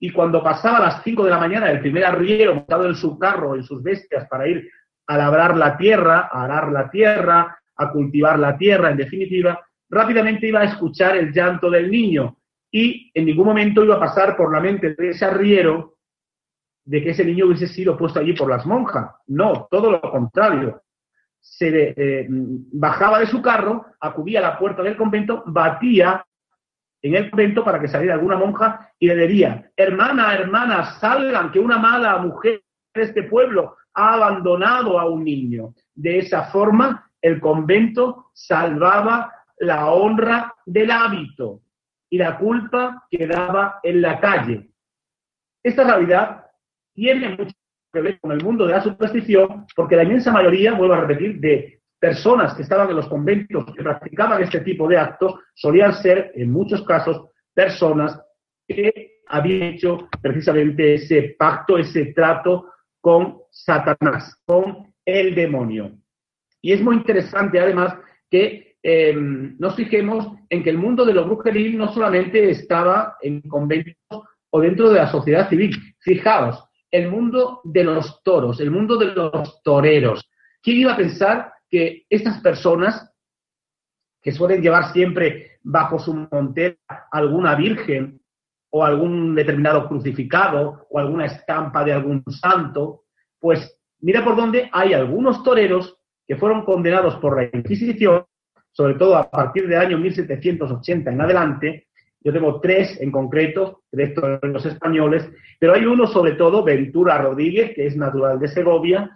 Y 0.00 0.10
cuando 0.10 0.42
pasaba 0.42 0.78
a 0.78 0.82
las 0.82 1.02
5 1.04 1.24
de 1.24 1.30
la 1.30 1.38
mañana 1.38 1.70
el 1.70 1.80
primer 1.80 2.06
arriero 2.06 2.54
montado 2.54 2.86
en 2.86 2.94
su 2.94 3.18
carro, 3.18 3.54
en 3.54 3.62
sus 3.62 3.82
bestias, 3.82 4.26
para 4.28 4.48
ir 4.48 4.68
a 5.06 5.16
labrar 5.18 5.56
la 5.56 5.76
tierra, 5.76 6.30
a 6.32 6.44
arar 6.44 6.72
la 6.72 6.90
tierra, 6.90 7.58
a 7.76 7.90
cultivar 7.92 8.38
la 8.38 8.56
tierra, 8.56 8.90
en 8.90 8.96
definitiva, 8.96 9.60
rápidamente 9.90 10.46
iba 10.46 10.60
a 10.60 10.64
escuchar 10.64 11.16
el 11.16 11.32
llanto 11.32 11.68
del 11.70 11.90
niño 11.90 12.36
y 12.70 13.10
en 13.12 13.26
ningún 13.26 13.46
momento 13.46 13.84
iba 13.84 13.96
a 13.96 14.00
pasar 14.00 14.36
por 14.36 14.52
la 14.52 14.60
mente 14.60 14.94
de 14.94 15.10
ese 15.10 15.24
arriero 15.24 15.96
de 16.84 17.02
que 17.02 17.10
ese 17.10 17.24
niño 17.24 17.46
hubiese 17.46 17.68
sido 17.68 17.96
puesto 17.96 18.20
allí 18.20 18.32
por 18.32 18.48
las 18.48 18.64
monjas. 18.64 19.10
No, 19.26 19.66
todo 19.70 19.90
lo 19.90 20.00
contrario 20.00 20.82
se 21.40 21.94
eh, 21.96 22.26
bajaba 22.28 23.18
de 23.18 23.26
su 23.26 23.40
carro, 23.40 23.86
acudía 24.00 24.40
a 24.40 24.42
la 24.42 24.58
puerta 24.58 24.82
del 24.82 24.96
convento, 24.96 25.42
batía 25.46 26.24
en 27.02 27.14
el 27.14 27.30
convento 27.30 27.64
para 27.64 27.80
que 27.80 27.88
saliera 27.88 28.14
alguna 28.14 28.36
monja 28.36 28.92
y 28.98 29.06
le 29.06 29.16
diría, 29.16 29.70
hermana, 29.74 30.34
hermana, 30.34 30.98
salgan, 31.00 31.50
que 31.50 31.58
una 31.58 31.78
mala 31.78 32.18
mujer 32.18 32.62
de 32.94 33.02
este 33.02 33.22
pueblo 33.22 33.76
ha 33.94 34.14
abandonado 34.14 35.00
a 35.00 35.08
un 35.08 35.24
niño. 35.24 35.74
De 35.94 36.18
esa 36.18 36.44
forma, 36.50 37.10
el 37.22 37.40
convento 37.40 38.30
salvaba 38.34 39.32
la 39.60 39.92
honra 39.92 40.54
del 40.66 40.90
hábito 40.90 41.62
y 42.10 42.18
la 42.18 42.38
culpa 42.38 43.06
quedaba 43.10 43.78
en 43.82 44.02
la 44.02 44.18
calle. 44.18 44.70
Esta 45.62 45.84
realidad 45.84 46.46
tiene 46.94 47.36
mucho 47.36 47.54
que 47.92 48.00
ver 48.00 48.20
con 48.20 48.32
el 48.32 48.42
mundo 48.42 48.66
de 48.66 48.72
la 48.72 48.82
superstición, 48.82 49.66
porque 49.76 49.96
la 49.96 50.04
inmensa 50.04 50.32
mayoría, 50.32 50.72
vuelvo 50.72 50.94
a 50.94 51.00
repetir, 51.02 51.38
de 51.40 51.82
personas 51.98 52.54
que 52.54 52.62
estaban 52.62 52.88
en 52.88 52.96
los 52.96 53.08
conventos 53.08 53.66
que 53.74 53.82
practicaban 53.82 54.42
este 54.42 54.60
tipo 54.60 54.88
de 54.88 54.96
actos 54.96 55.34
solían 55.54 55.92
ser, 55.92 56.32
en 56.34 56.50
muchos 56.50 56.82
casos, 56.84 57.28
personas 57.52 58.18
que 58.66 59.20
habían 59.28 59.74
hecho 59.74 60.08
precisamente 60.22 60.94
ese 60.94 61.36
pacto, 61.38 61.76
ese 61.76 62.06
trato 62.06 62.72
con 63.00 63.40
Satanás, 63.50 64.40
con 64.46 64.94
el 65.04 65.34
demonio. 65.34 65.92
Y 66.62 66.72
es 66.72 66.80
muy 66.80 66.96
interesante, 66.96 67.60
además, 67.60 67.94
que 68.30 68.69
eh, 68.82 69.14
nos 69.14 69.74
fijemos 69.74 70.26
en 70.48 70.62
que 70.62 70.70
el 70.70 70.78
mundo 70.78 71.04
de 71.04 71.12
lo 71.12 71.24
brujeril 71.24 71.76
no 71.76 71.92
solamente 71.92 72.50
estaba 72.50 73.16
en 73.20 73.42
conventos 73.42 73.96
o 74.50 74.60
dentro 74.60 74.90
de 74.90 74.98
la 75.00 75.10
sociedad 75.10 75.48
civil. 75.48 75.76
Fijaos, 76.00 76.64
el 76.90 77.08
mundo 77.08 77.60
de 77.64 77.84
los 77.84 78.22
toros, 78.22 78.60
el 78.60 78.70
mundo 78.70 78.96
de 78.96 79.06
los 79.06 79.62
toreros. 79.62 80.28
¿Quién 80.62 80.78
iba 80.78 80.94
a 80.94 80.96
pensar 80.96 81.52
que 81.70 82.04
estas 82.08 82.40
personas, 82.40 83.12
que 84.22 84.32
suelen 84.32 84.62
llevar 84.62 84.92
siempre 84.92 85.58
bajo 85.62 85.98
su 85.98 86.14
montera 86.30 86.76
alguna 87.10 87.54
virgen 87.54 88.20
o 88.70 88.84
algún 88.84 89.34
determinado 89.34 89.88
crucificado 89.88 90.86
o 90.90 90.98
alguna 90.98 91.26
estampa 91.26 91.84
de 91.84 91.92
algún 91.92 92.22
santo, 92.28 93.04
pues 93.38 93.78
mira 94.00 94.24
por 94.24 94.36
dónde 94.36 94.68
hay 94.72 94.94
algunos 94.94 95.42
toreros 95.42 95.96
que 96.26 96.36
fueron 96.36 96.64
condenados 96.64 97.16
por 97.16 97.36
la 97.36 97.50
Inquisición 97.56 98.24
sobre 98.72 98.94
todo 98.94 99.16
a 99.16 99.30
partir 99.30 99.68
del 99.68 99.78
año 99.78 99.98
1780 99.98 101.10
en 101.10 101.20
adelante, 101.20 101.86
yo 102.22 102.32
tengo 102.32 102.60
tres 102.60 103.00
en 103.00 103.10
concreto, 103.10 103.82
tres 103.90 104.14
los 104.42 104.66
españoles, 104.66 105.30
pero 105.58 105.74
hay 105.74 105.86
uno 105.86 106.06
sobre 106.06 106.32
todo, 106.32 106.62
Ventura 106.62 107.18
Rodríguez, 107.18 107.72
que 107.74 107.86
es 107.86 107.96
natural 107.96 108.38
de 108.38 108.48
Segovia, 108.48 109.10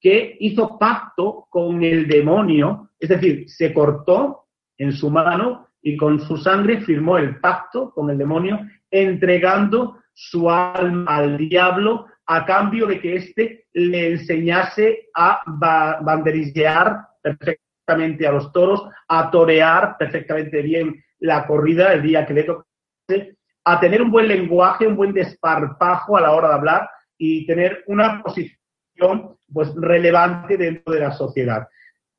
que 0.00 0.36
hizo 0.40 0.78
pacto 0.78 1.46
con 1.48 1.82
el 1.84 2.08
demonio, 2.08 2.90
es 2.98 3.10
decir, 3.10 3.48
se 3.48 3.72
cortó 3.72 4.46
en 4.78 4.92
su 4.92 5.10
mano 5.10 5.68
y 5.82 5.96
con 5.96 6.20
su 6.20 6.36
sangre 6.36 6.80
firmó 6.80 7.18
el 7.18 7.38
pacto 7.38 7.90
con 7.90 8.10
el 8.10 8.18
demonio, 8.18 8.60
entregando 8.90 9.98
su 10.14 10.50
alma 10.50 11.16
al 11.16 11.36
diablo 11.36 12.06
a 12.26 12.44
cambio 12.44 12.86
de 12.86 13.00
que 13.00 13.16
éste 13.16 13.66
le 13.74 14.12
enseñase 14.12 15.08
a 15.14 15.42
banderillear 15.46 17.08
perfectamente 17.22 17.71
a 17.92 18.32
los 18.32 18.52
toros, 18.52 18.84
a 19.08 19.30
torear 19.30 19.96
perfectamente 19.98 20.62
bien 20.62 21.02
la 21.20 21.46
corrida 21.46 21.92
el 21.92 22.02
día 22.02 22.26
que 22.26 22.34
le 22.34 22.44
toque, 22.44 23.36
a 23.64 23.80
tener 23.80 24.02
un 24.02 24.10
buen 24.10 24.28
lenguaje, 24.28 24.86
un 24.86 24.96
buen 24.96 25.12
desparpajo 25.12 26.16
a 26.16 26.20
la 26.20 26.32
hora 26.32 26.48
de 26.48 26.54
hablar 26.54 26.90
y 27.16 27.46
tener 27.46 27.84
una 27.86 28.22
posición 28.22 29.36
pues 29.52 29.72
relevante 29.76 30.56
dentro 30.56 30.92
de 30.92 31.00
la 31.00 31.12
sociedad. 31.12 31.68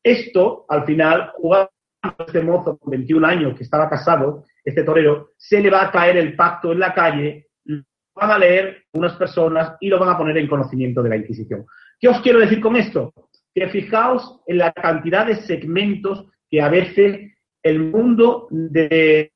Esto, 0.01 0.65
al 0.69 0.86
final, 0.86 1.32
jugando 1.36 1.71
este 2.26 2.41
mozo 2.41 2.78
con 2.78 2.91
21 2.91 3.26
años 3.28 3.57
que 3.57 3.63
estaba 3.63 3.89
casado, 3.89 4.43
este 4.63 4.84
torero, 4.84 5.32
se 5.38 5.61
le 5.61 5.69
va 5.69 5.84
a 5.84 5.91
caer 5.91 6.17
el 6.17 6.36
pacto 6.36 6.71
en 6.71 6.80
la 6.80 6.93
calle, 6.93 7.47
lo 7.65 7.84
van 8.15 8.32
a 8.32 8.38
leer 8.38 8.84
unas 8.93 9.13
personas 9.13 9.76
y 9.80 9.88
lo 9.89 9.99
van 9.99 10.09
a 10.09 10.17
poner 10.17 10.38
en 10.38 10.47
conocimiento 10.47 11.01
de 11.01 11.09
la 11.09 11.17
Inquisición. 11.17 11.65
¿Qué 11.99 12.07
os 12.07 12.19
quiero 12.21 12.39
decir 12.39 12.59
con 12.59 12.76
esto? 12.76 13.13
Que 13.53 13.67
fijaos 13.69 14.41
en 14.47 14.57
la 14.57 14.71
cantidad 14.71 15.27
de 15.27 15.35
segmentos 15.35 16.25
que 16.49 16.61
a 16.61 16.69
veces 16.69 17.31
el 17.61 17.79
mundo 17.79 18.47
del 18.49 19.29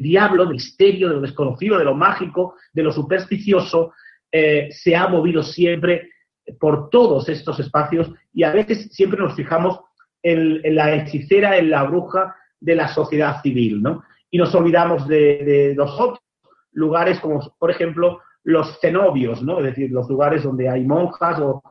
diablo, 0.00 0.44
del 0.44 0.54
misterio, 0.54 1.08
de 1.08 1.14
lo 1.14 1.20
desconocido, 1.20 1.78
de 1.78 1.84
lo 1.84 1.94
mágico, 1.94 2.54
de 2.72 2.82
lo 2.82 2.92
supersticioso, 2.92 3.92
eh, 4.32 4.68
se 4.70 4.94
ha 4.94 5.08
movido 5.08 5.42
siempre 5.42 6.10
por 6.58 6.90
todos 6.90 7.28
estos 7.28 7.58
espacios 7.60 8.10
y 8.32 8.44
a 8.44 8.52
veces 8.52 8.92
siempre 8.92 9.20
nos 9.20 9.34
fijamos 9.34 9.80
en, 10.22 10.74
la 10.74 10.94
hechicera, 10.94 11.56
en 11.58 11.70
la 11.70 11.84
bruja 11.84 12.34
de 12.60 12.74
la 12.74 12.88
sociedad 12.88 13.40
civil, 13.42 13.82
¿no? 13.82 14.02
Y 14.30 14.38
nos 14.38 14.54
olvidamos 14.54 15.08
de, 15.08 15.74
los 15.76 15.98
otros 15.98 16.20
lugares 16.72 17.18
como, 17.20 17.40
por 17.58 17.70
ejemplo, 17.70 18.20
los 18.44 18.78
cenobios, 18.80 19.42
¿no? 19.42 19.58
Es 19.58 19.66
decir, 19.66 19.90
los 19.90 20.08
lugares 20.08 20.42
donde 20.42 20.68
hay 20.68 20.84
monjas 20.84 21.40
o, 21.40 21.62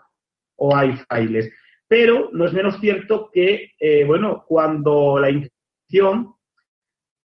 hay 0.76 0.94
frailes. 1.08 1.52
Pero 1.90 2.30
no 2.32 2.46
es 2.46 2.54
menos 2.54 2.80
cierto 2.80 3.30
que, 3.34 3.74
eh, 3.80 4.06
bueno, 4.06 4.46
cuando 4.48 5.20
la 5.20 5.30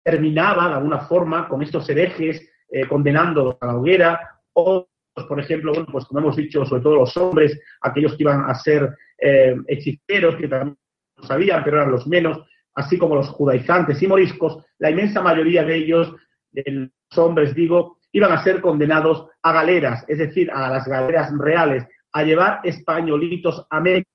terminaba 0.04 0.68
de 0.68 0.74
alguna 0.74 1.00
forma 1.00 1.48
con 1.48 1.62
estos 1.62 1.88
herejes 1.88 2.46
eh, 2.70 2.86
condenando 2.86 3.58
a 3.60 3.66
la 3.66 3.76
hoguera 3.76 4.40
o 4.52 4.86
por 5.28 5.40
ejemplo, 5.40 5.72
bueno, 5.72 5.88
pues 5.90 6.04
como 6.04 6.20
hemos 6.20 6.36
dicho, 6.36 6.64
sobre 6.64 6.82
todo 6.82 6.96
los 6.96 7.16
hombres, 7.16 7.60
aquellos 7.80 8.16
que 8.16 8.22
iban 8.22 8.48
a 8.48 8.54
ser 8.54 8.96
eh, 9.18 9.56
hechiceros, 9.66 10.36
que 10.36 10.48
también 10.48 10.78
lo 11.16 11.24
sabían, 11.24 11.64
pero 11.64 11.78
eran 11.78 11.90
los 11.90 12.06
menos, 12.06 12.38
así 12.74 12.96
como 12.96 13.16
los 13.16 13.28
judaizantes 13.28 14.00
y 14.02 14.06
moriscos, 14.06 14.64
la 14.78 14.90
inmensa 14.90 15.20
mayoría 15.20 15.64
de 15.64 15.76
ellos, 15.76 16.14
de 16.52 16.64
los 17.10 17.18
hombres, 17.18 17.54
digo, 17.54 17.98
iban 18.12 18.32
a 18.32 18.42
ser 18.42 18.60
condenados 18.60 19.26
a 19.42 19.52
galeras, 19.52 20.04
es 20.08 20.18
decir, 20.18 20.50
a 20.50 20.70
las 20.70 20.86
galeras 20.86 21.32
reales, 21.38 21.86
a 22.12 22.22
llevar 22.22 22.60
españolitos 22.64 23.66
a 23.70 23.76
América. 23.76 24.08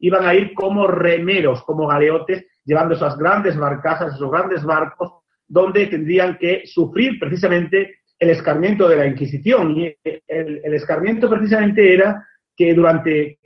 Iban 0.00 0.26
a 0.26 0.34
ir 0.34 0.54
como 0.54 0.86
remeros, 0.86 1.62
como 1.64 1.86
galeotes, 1.86 2.46
llevando 2.64 2.94
esas 2.94 3.16
grandes 3.16 3.56
barcazas, 3.56 4.14
esos 4.14 4.30
grandes 4.30 4.64
barcos, 4.64 5.12
donde 5.46 5.86
tendrían 5.86 6.36
que 6.38 6.62
sufrir 6.66 7.18
precisamente 7.18 8.00
el 8.18 8.30
escarmiento 8.30 8.88
de 8.88 8.96
la 8.96 9.06
Inquisición. 9.06 9.76
Y 9.76 9.96
el, 10.26 10.74
escarmiento 10.74 11.28
precisamente 11.30 11.94
era 11.94 12.26
que 12.56 12.74
durante 12.74 13.38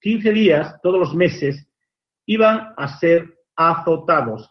15 0.00 0.32
días, 0.32 0.80
todos 0.82 0.98
los 0.98 1.14
meses, 1.14 1.66
iban 2.26 2.74
a 2.76 2.98
ser 2.98 3.34
azotados. 3.56 4.50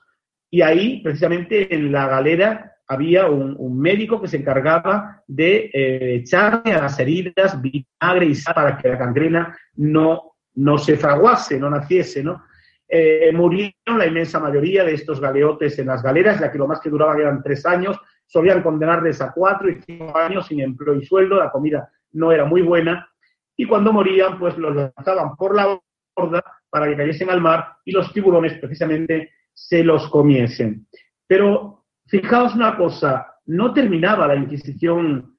Y 0.49 0.61
ahí, 0.61 1.01
precisamente 1.01 1.73
en 1.73 1.91
la 1.91 2.07
galera, 2.07 2.75
había 2.87 3.27
un, 3.27 3.79
médico 3.79 4.21
que 4.21 4.27
se 4.27 4.37
encargaba 4.37 5.23
de 5.27 5.69
eh, 5.73 6.15
echarle 6.15 6.73
a 6.73 6.81
las 6.81 6.99
heridas 6.99 7.59
vinagre 7.61 8.27
y 8.27 8.35
sal 8.35 8.53
para 8.53 8.77
que 8.77 8.87
la 8.87 8.95
gangrena 8.95 9.57
no, 9.75 10.34
no 10.55 10.77
se 10.77 10.97
fraguase, 10.97 11.59
no 11.59 11.69
naciese, 11.69 12.23
¿no? 12.23 12.43
Eh, 12.87 13.31
murieron 13.33 13.97
la 13.97 14.05
inmensa 14.05 14.39
mayoría 14.39 14.83
de 14.83 14.93
estos 14.93 15.19
galeotes 15.19 15.79
en 15.79 15.87
las 15.87 16.03
galeras, 16.03 16.39
ya 16.39 16.51
que 16.51 16.57
lo 16.57 16.67
más 16.67 16.79
que 16.79 16.89
duraban 16.89 17.19
eran 17.19 17.41
tres 17.43 17.65
años, 17.65 17.99
solían 18.25 18.61
condenarles 18.61 19.21
a 19.21 19.31
cuatro 19.31 19.69
y 19.69 19.81
cinco 19.81 20.17
años 20.17 20.47
sin 20.47 20.61
empleo 20.61 20.95
y 20.95 21.05
sueldo, 21.05 21.37
la 21.37 21.51
comida 21.51 21.89
no 22.13 22.31
era 22.31 22.45
muy 22.45 22.61
buena, 22.61 23.09
y 23.57 23.65
cuando 23.65 23.93
morían, 23.93 24.37
pues 24.37 24.57
los 24.57 24.75
lanzaban 24.75 25.35
por 25.35 25.55
la 25.55 25.79
borda 26.15 26.43
para 26.69 26.87
que 26.87 26.97
cayesen 26.97 27.29
al 27.29 27.41
mar 27.41 27.77
y 27.85 27.91
los 27.91 28.11
tiburones 28.13 28.53
precisamente 28.59 29.31
se 29.53 29.83
los 29.83 30.09
comiesen. 30.09 30.87
Pero 31.27 31.85
fijaos 32.07 32.55
una 32.55 32.75
cosa, 32.77 33.35
no 33.45 33.73
terminaba 33.73 34.27
la 34.27 34.35
Inquisición 34.35 35.34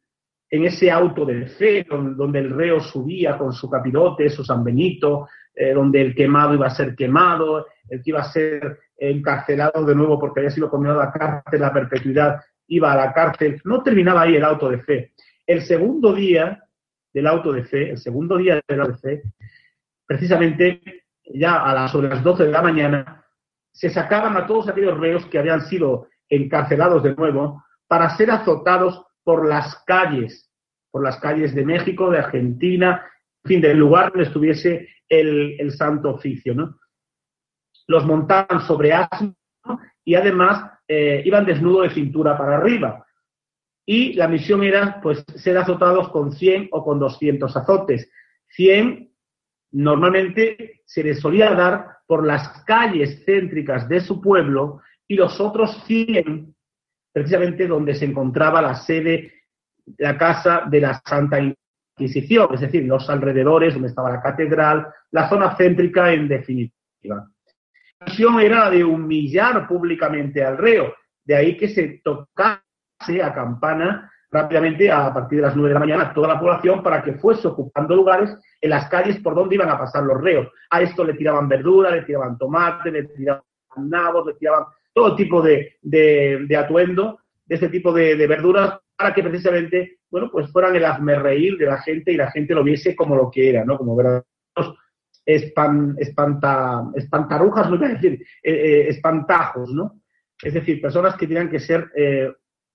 en 0.51 0.65
ese 0.65 0.91
auto 0.91 1.25
de 1.25 1.47
fe 1.47 1.87
donde 1.89 2.39
el 2.39 2.51
reo 2.51 2.81
subía 2.81 3.37
con 3.37 3.53
su 3.53 3.69
capirote, 3.69 4.29
su 4.29 4.45
San 4.45 4.63
Benito, 4.63 5.29
eh, 5.55 5.73
donde 5.73 6.01
el 6.01 6.15
quemado 6.15 6.55
iba 6.55 6.67
a 6.67 6.71
ser 6.71 6.95
quemado, 6.95 7.67
el 7.89 8.03
que 8.03 8.11
iba 8.11 8.21
a 8.21 8.33
ser 8.33 8.79
encarcelado 8.97 9.85
de 9.85 9.95
nuevo 9.95 10.19
porque 10.19 10.41
había 10.41 10.51
sido 10.51 10.71
condenado 10.71 11.01
a 11.01 11.07
la 11.07 11.13
cárcel 11.13 11.65
a 11.65 11.73
perpetuidad, 11.73 12.41
iba 12.69 12.93
a 12.93 12.97
la 12.97 13.13
cárcel. 13.13 13.61
No 13.65 13.83
terminaba 13.83 14.23
ahí 14.23 14.37
el 14.37 14.45
auto 14.45 14.69
de 14.69 14.79
fe. 14.79 15.13
El 15.47 15.63
segundo 15.63 16.13
día 16.13 16.63
del 17.13 17.27
auto 17.27 17.53
de 17.53 17.65
fe, 17.65 17.91
el 17.91 17.99
segundo 17.99 18.37
día 18.37 18.61
del 18.67 18.81
auto 18.81 18.93
de 18.93 18.99
fe, 18.99 19.23
precisamente 20.07 20.83
ya 21.25 21.63
a 21.63 21.75
las, 21.75 21.91
sobre 21.91 22.09
las 22.09 22.23
12 22.23 22.45
de 22.45 22.53
la 22.53 22.63
mañana, 22.63 23.25
se 23.73 23.91
sacaban 23.91 24.37
a 24.37 24.47
todos 24.47 24.69
aquellos 24.69 24.99
reos 24.99 25.27
que 25.27 25.39
habían 25.39 25.63
sido 25.63 26.09
encarcelados 26.29 27.03
de 27.03 27.15
nuevo 27.15 27.63
para 27.87 28.17
ser 28.17 28.31
azotados 28.31 29.05
por 29.27 29.45
las 29.45 29.83
calles, 29.87 30.49
por 30.93 31.03
las 31.03 31.19
calles 31.19 31.53
de 31.53 31.65
México, 31.65 32.13
de 32.13 32.19
Argentina, 32.19 33.05
en 33.43 33.49
fin, 33.49 33.61
del 33.61 33.77
lugar 33.77 34.13
donde 34.13 34.29
estuviese 34.29 34.89
el, 35.09 35.73
santo 35.73 36.11
oficio, 36.11 36.55
¿no? 36.55 36.79
Los 37.89 38.07
montaban 38.07 38.61
sobre 38.61 38.93
asno 38.93 39.35
y 40.05 40.15
además 40.15 40.71
eh, 40.87 41.23
iban 41.25 41.45
desnudos 41.45 41.89
de 41.89 41.95
cintura 41.95 42.39
para 42.39 42.59
arriba. 42.59 43.05
Y 43.85 44.13
la 44.13 44.29
misión 44.29 44.63
era, 44.63 45.01
pues, 45.03 45.25
ser 45.35 45.59
azotados 45.59 46.09
con 46.11 46.31
100 46.31 46.69
o 46.71 46.85
con 46.85 47.01
200 47.01 47.57
azotes. 47.57 48.09
100 48.51 49.11
normalmente 49.73 50.83
se 50.85 51.03
les 51.03 51.19
solía 51.19 51.51
dar 51.51 51.99
por 52.07 52.25
las 52.25 52.63
calles 52.63 53.25
céntricas 53.25 53.89
de 53.89 54.01
su 54.01 54.21
pueblo 54.21 54.83
y 55.09 55.17
los 55.17 55.41
otros 55.41 55.83
100 55.87 56.56
precisamente 57.17 57.67
donde 57.67 57.95
se 57.95 58.05
encontraba 58.05 58.61
la 58.61 58.75
sede, 58.75 59.33
la 59.97 60.19
casa 60.19 60.65
de 60.69 60.83
la 60.83 61.01
Santa 61.03 61.39
Inquisición, 61.41 62.49
es 62.53 62.61
decir, 62.61 62.85
los 62.85 63.09
alrededores 63.09 63.73
donde 63.73 63.89
estaba 63.89 64.11
la 64.11 64.21
catedral, 64.21 64.87
la 65.13 65.27
zona 65.27 65.57
céntrica 65.57 66.13
en 66.13 66.29
definitiva. 66.29 67.27
La 68.01 68.07
misión 68.07 68.39
era 68.39 68.69
de 68.69 68.85
humillar 68.85 69.67
públicamente 69.67 70.45
al 70.45 70.59
reo, 70.59 70.93
de 71.25 71.35
ahí 71.35 71.57
que 71.57 71.71
se 71.71 72.03
tocase 72.05 73.23
a 73.25 73.33
campana 73.33 74.13
rápidamente 74.31 74.93
a 74.93 75.11
partir 75.15 75.39
de 75.39 75.47
las 75.47 75.57
nueve 75.57 75.71
de 75.71 75.75
la 75.75 75.81
mañana 75.81 76.13
toda 76.13 76.29
la 76.29 76.39
población 76.39 76.83
para 76.83 77.03
que 77.03 77.15
fuese 77.15 77.49
ocupando 77.49 77.97
lugares 77.97 78.37
en 78.61 78.69
las 78.69 78.91
calles 78.91 79.21
por 79.21 79.35
donde 79.35 79.55
iban 79.55 79.71
a 79.71 79.79
pasar 79.79 80.03
los 80.03 80.21
reos. 80.21 80.49
A 80.69 80.83
esto 80.83 81.03
le 81.03 81.15
tiraban 81.15 81.49
verdura, 81.49 81.93
le 81.93 82.03
tiraban 82.03 82.37
tomate, 82.37 82.91
le 82.91 83.05
tiraban 83.05 83.43
nabos, 83.79 84.27
le 84.27 84.35
tiraban 84.35 84.67
todo 84.97 85.15
tipo 85.15 85.43
de, 85.43 85.77
de, 85.83 86.57
atuendo, 86.57 87.19
de 87.45 87.55
este 87.55 87.69
tipo 87.69 87.93
de, 87.93 88.17
verduras, 88.27 88.79
para 88.97 89.13
que 89.13 89.23
precisamente, 89.23 89.99
bueno, 90.11 90.31
pues 90.33 90.51
fueran 90.51 90.75
el 90.75 91.23
reír 91.23 91.59
de 91.59 91.67
la 91.67 91.77
gente 91.83 92.13
y 92.13 92.17
la 92.17 92.31
gente 92.31 92.55
lo 92.55 92.65
viese 92.65 92.97
como 92.97 93.15
lo 93.15 93.31
que 93.31 93.51
era, 93.51 93.63
¿no? 93.63 93.77
Como 93.77 93.95
verdaderos 93.95 94.25
espanta, 95.27 96.85
espantarujas, 96.95 97.69
no 97.69 97.77
a 97.77 97.89
decir, 97.91 98.25
eh, 98.43 98.53
eh, 98.53 98.89
espantajos, 98.89 99.71
¿no? 99.71 100.01
Es 100.43 100.55
decir, 100.55 100.81
personas 100.81 101.15
que 101.17 101.27
tenían 101.27 101.51
que 101.51 101.61
ser 101.61 101.91
eh, 101.95 102.33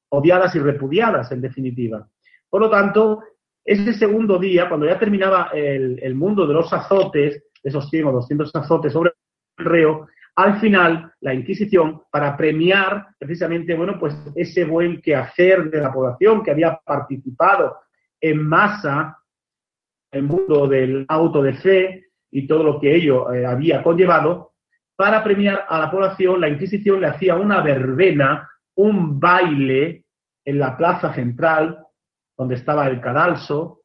odiadas 0.09 0.53
y 0.53 0.59
repudiadas, 0.59 1.31
en 1.31 1.41
definitiva. 1.41 2.07
Por 2.47 2.61
lo 2.61 2.69
tanto, 2.69 3.23
ese 3.65 3.93
segundo 3.93 4.37
día, 4.37 4.69
cuando 4.69 4.85
ya 4.85 4.99
terminaba 4.99 5.49
el, 5.55 5.97
el 6.03 6.13
mundo 6.13 6.45
de 6.45 6.53
los 6.53 6.71
azotes, 6.71 7.45
esos 7.63 7.89
100 7.89 8.05
o 8.05 8.11
200 8.11 8.55
azotes 8.55 8.93
sobre 8.93 9.13
el 9.57 9.65
reo, 9.65 10.07
al 10.43 10.59
final 10.59 11.11
la 11.21 11.33
Inquisición 11.33 12.01
para 12.11 12.35
premiar 12.35 13.07
precisamente, 13.17 13.75
bueno, 13.75 13.97
pues 13.99 14.15
ese 14.35 14.65
buen 14.65 15.01
quehacer 15.01 15.69
de 15.69 15.81
la 15.81 15.91
población 15.91 16.43
que 16.43 16.51
había 16.51 16.79
participado 16.83 17.77
en 18.19 18.43
masa 18.43 19.17
en 20.11 20.19
el 20.19 20.23
mundo 20.27 20.67
del 20.67 21.05
auto 21.07 21.41
de 21.41 21.53
fe 21.53 22.05
y 22.31 22.47
todo 22.47 22.63
lo 22.63 22.79
que 22.79 22.95
ello 22.95 23.31
eh, 23.33 23.45
había 23.45 23.83
conllevado, 23.83 24.51
para 24.95 25.23
premiar 25.23 25.65
a 25.67 25.79
la 25.79 25.89
población, 25.89 26.39
la 26.39 26.49
Inquisición 26.49 27.01
le 27.01 27.07
hacía 27.07 27.35
una 27.35 27.61
verbena, 27.61 28.49
un 28.75 29.19
baile 29.19 30.05
en 30.45 30.59
la 30.59 30.77
plaza 30.77 31.13
central, 31.13 31.79
donde 32.37 32.55
estaba 32.55 32.87
el 32.87 33.01
cadalso, 33.01 33.81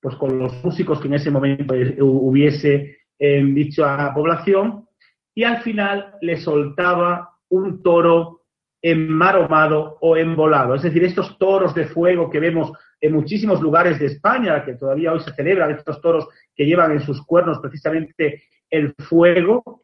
pues 0.00 0.16
con 0.16 0.38
los 0.38 0.64
músicos 0.64 1.00
que 1.00 1.08
en 1.08 1.14
ese 1.14 1.30
momento 1.30 1.74
hubiese 2.00 2.98
en 3.18 3.54
dicha 3.54 4.12
población, 4.14 4.85
y 5.36 5.44
al 5.44 5.62
final 5.62 6.14
le 6.22 6.38
soltaba 6.38 7.36
un 7.50 7.82
toro 7.82 8.46
enmaromado 8.80 9.98
o 10.00 10.16
embolado. 10.16 10.74
Es 10.74 10.82
decir, 10.82 11.04
estos 11.04 11.36
toros 11.38 11.74
de 11.74 11.84
fuego 11.84 12.30
que 12.30 12.40
vemos 12.40 12.72
en 13.00 13.12
muchísimos 13.12 13.60
lugares 13.60 13.98
de 13.98 14.06
España, 14.06 14.64
que 14.64 14.74
todavía 14.74 15.12
hoy 15.12 15.20
se 15.20 15.34
celebran, 15.34 15.72
estos 15.72 16.00
toros 16.00 16.26
que 16.54 16.64
llevan 16.64 16.92
en 16.92 17.00
sus 17.00 17.22
cuernos 17.26 17.58
precisamente 17.58 18.44
el 18.70 18.94
fuego, 18.94 19.82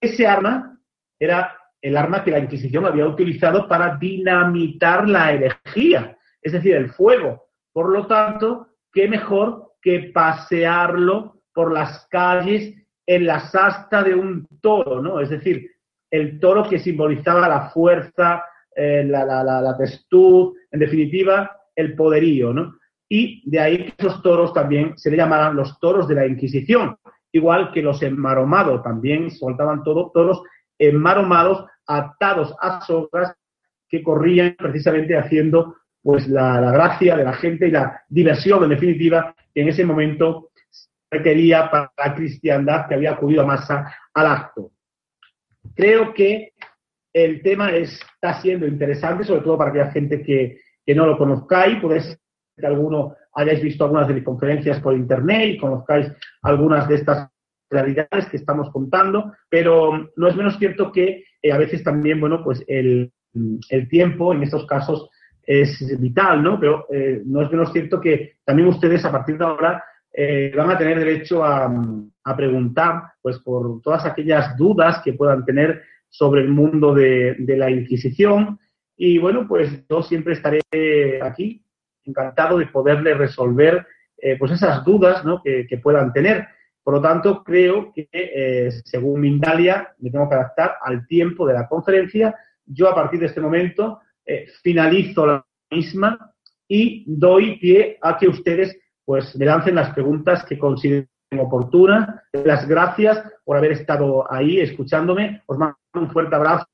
ese 0.00 0.28
arma 0.28 0.78
era 1.18 1.58
el 1.80 1.96
arma 1.96 2.22
que 2.22 2.30
la 2.30 2.38
Inquisición 2.38 2.86
había 2.86 3.06
utilizado 3.06 3.66
para 3.66 3.96
dinamitar 3.96 5.08
la 5.08 5.32
herejía, 5.32 6.16
es 6.40 6.52
decir, 6.52 6.76
el 6.76 6.90
fuego. 6.90 7.48
Por 7.72 7.90
lo 7.90 8.06
tanto, 8.06 8.68
qué 8.92 9.08
mejor 9.08 9.72
que 9.82 10.12
pasearlo 10.14 11.42
por 11.52 11.72
las 11.72 12.06
calles 12.08 12.81
en 13.06 13.26
la 13.26 13.40
sasta 13.40 14.02
de 14.02 14.14
un 14.14 14.46
toro, 14.60 15.00
¿no? 15.00 15.20
Es 15.20 15.30
decir, 15.30 15.70
el 16.10 16.38
toro 16.38 16.68
que 16.68 16.78
simbolizaba 16.78 17.48
la 17.48 17.70
fuerza, 17.70 18.44
eh, 18.74 19.04
la, 19.04 19.24
la, 19.24 19.76
testud, 19.76 20.54
en 20.70 20.80
definitiva, 20.80 21.50
el 21.74 21.94
poderío, 21.94 22.52
¿no? 22.52 22.76
Y 23.08 23.48
de 23.50 23.60
ahí 23.60 23.84
que 23.84 23.94
esos 23.98 24.22
toros 24.22 24.52
también 24.52 24.96
se 24.96 25.10
le 25.10 25.16
llamaban 25.16 25.56
los 25.56 25.78
toros 25.78 26.08
de 26.08 26.14
la 26.14 26.26
Inquisición, 26.26 26.96
igual 27.32 27.72
que 27.72 27.82
los 27.82 28.02
enmaromados, 28.02 28.82
también 28.82 29.30
soltaban 29.30 29.82
todo, 29.82 30.10
toros 30.12 30.42
enmaromados, 30.78 31.66
atados 31.86 32.54
a 32.60 32.80
sogas, 32.82 33.34
que 33.88 34.02
corrían 34.02 34.56
precisamente 34.58 35.16
haciendo 35.16 35.76
pues 36.02 36.26
la, 36.28 36.60
la, 36.60 36.72
gracia 36.72 37.16
de 37.16 37.24
la 37.24 37.34
gente 37.34 37.68
y 37.68 37.70
la 37.70 38.02
diversión, 38.08 38.64
en 38.64 38.70
definitiva, 38.70 39.34
que 39.54 39.62
en 39.62 39.68
ese 39.68 39.84
momento 39.84 40.50
requería 41.12 41.70
para 41.70 41.92
la 41.96 42.14
cristiandad 42.14 42.88
que 42.88 42.94
había 42.94 43.12
acudido 43.12 43.42
a 43.42 43.46
masa 43.46 43.94
al 44.14 44.26
acto. 44.26 44.72
Creo 45.74 46.12
que 46.14 46.52
el 47.12 47.42
tema 47.42 47.70
está 47.70 48.40
siendo 48.40 48.66
interesante, 48.66 49.24
sobre 49.24 49.42
todo 49.42 49.58
para 49.58 49.70
aquella 49.70 49.90
gente 49.90 50.22
que, 50.22 50.58
que 50.84 50.94
no 50.94 51.06
lo 51.06 51.18
conozcáis. 51.18 51.80
Podéis 51.80 52.18
que 52.56 52.66
alguno 52.66 53.14
hayáis 53.34 53.62
visto 53.62 53.84
algunas 53.84 54.08
de 54.08 54.14
mis 54.14 54.24
conferencias 54.24 54.80
por 54.80 54.94
internet 54.94 55.54
y 55.54 55.58
conozcáis 55.58 56.10
algunas 56.42 56.88
de 56.88 56.96
estas 56.96 57.28
realidades 57.70 58.28
que 58.30 58.36
estamos 58.36 58.70
contando, 58.70 59.32
pero 59.48 60.10
no 60.16 60.28
es 60.28 60.36
menos 60.36 60.58
cierto 60.58 60.92
que 60.92 61.24
eh, 61.42 61.52
a 61.52 61.58
veces 61.58 61.82
también, 61.82 62.20
bueno, 62.20 62.42
pues 62.44 62.62
el, 62.66 63.10
el, 63.70 63.88
tiempo 63.88 64.34
en 64.34 64.42
estos 64.42 64.66
casos 64.66 65.08
es 65.42 65.98
vital, 65.98 66.42
¿no? 66.42 66.60
Pero 66.60 66.86
eh, 66.92 67.22
no 67.24 67.42
es 67.42 67.50
menos 67.50 67.72
cierto 67.72 68.00
que 68.00 68.34
también 68.44 68.68
ustedes 68.68 69.04
a 69.04 69.12
partir 69.12 69.38
de 69.38 69.44
ahora 69.44 69.82
eh, 70.14 70.52
van 70.54 70.70
a 70.70 70.78
tener 70.78 70.98
derecho 70.98 71.42
a, 71.44 71.72
preguntar 72.36 73.02
pues 73.20 73.38
por 73.38 73.80
todas 73.82 74.04
aquellas 74.04 74.56
dudas 74.56 75.00
que 75.02 75.14
puedan 75.14 75.44
tener 75.44 75.82
sobre 76.08 76.42
el 76.42 76.48
mundo 76.48 76.94
de, 76.94 77.36
la 77.56 77.70
Inquisición. 77.70 78.58
Y 78.96 79.18
bueno, 79.18 79.48
pues 79.48 79.84
yo 79.88 80.02
siempre 80.02 80.34
estaré 80.34 80.60
aquí 81.22 81.64
encantado 82.04 82.58
de 82.58 82.66
poderle 82.66 83.14
resolver 83.14 83.86
eh, 84.18 84.36
pues 84.38 84.52
esas 84.52 84.84
dudas 84.84 85.24
que, 85.42 85.78
puedan 85.82 86.12
tener. 86.12 86.46
Por 86.82 86.94
lo 86.94 87.00
tanto, 87.00 87.42
creo 87.42 87.92
que 87.92 88.08
eh, 88.12 88.70
según 88.84 89.20
Mindalia 89.20 89.94
me 89.98 90.10
tengo 90.10 90.28
que 90.28 90.34
adaptar 90.34 90.76
al 90.82 91.06
tiempo 91.06 91.46
de 91.46 91.54
la 91.54 91.66
conferencia. 91.66 92.36
Yo 92.66 92.88
a 92.88 92.94
partir 92.94 93.20
de 93.20 93.26
este 93.26 93.40
momento 93.40 94.00
finalizo 94.62 95.26
la 95.26 95.44
misma 95.70 96.32
y 96.68 97.04
doy 97.06 97.58
pie 97.58 97.98
a 98.00 98.16
que 98.16 98.28
ustedes 98.28 98.78
pues 99.04 99.36
me 99.36 99.46
lancen 99.46 99.74
las 99.74 99.92
preguntas 99.94 100.44
que 100.44 100.58
consideren 100.58 101.08
oportunas. 101.38 102.08
Las 102.32 102.66
gracias 102.68 103.22
por 103.44 103.56
haber 103.56 103.72
estado 103.72 104.30
ahí 104.32 104.60
escuchándome. 104.60 105.42
Os 105.46 105.58
mando 105.58 105.76
un 105.94 106.10
fuerte 106.10 106.34
abrazo 106.34 106.66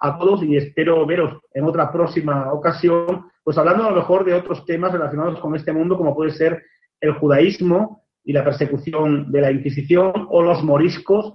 a 0.00 0.18
todos 0.18 0.42
y 0.42 0.56
espero 0.56 1.06
veros 1.06 1.40
en 1.52 1.64
otra 1.64 1.92
próxima 1.92 2.52
ocasión, 2.52 3.26
pues 3.42 3.58
hablando 3.58 3.84
a 3.84 3.90
lo 3.90 3.96
mejor 3.96 4.24
de 4.24 4.34
otros 4.34 4.64
temas 4.64 4.92
relacionados 4.92 5.38
con 5.40 5.54
este 5.54 5.72
mundo, 5.72 5.96
como 5.96 6.14
puede 6.14 6.30
ser 6.32 6.62
el 7.00 7.12
judaísmo 7.12 8.04
y 8.24 8.32
la 8.32 8.44
persecución 8.44 9.30
de 9.30 9.40
la 9.40 9.50
Inquisición 9.50 10.26
o 10.30 10.42
los 10.42 10.62
moriscos 10.62 11.34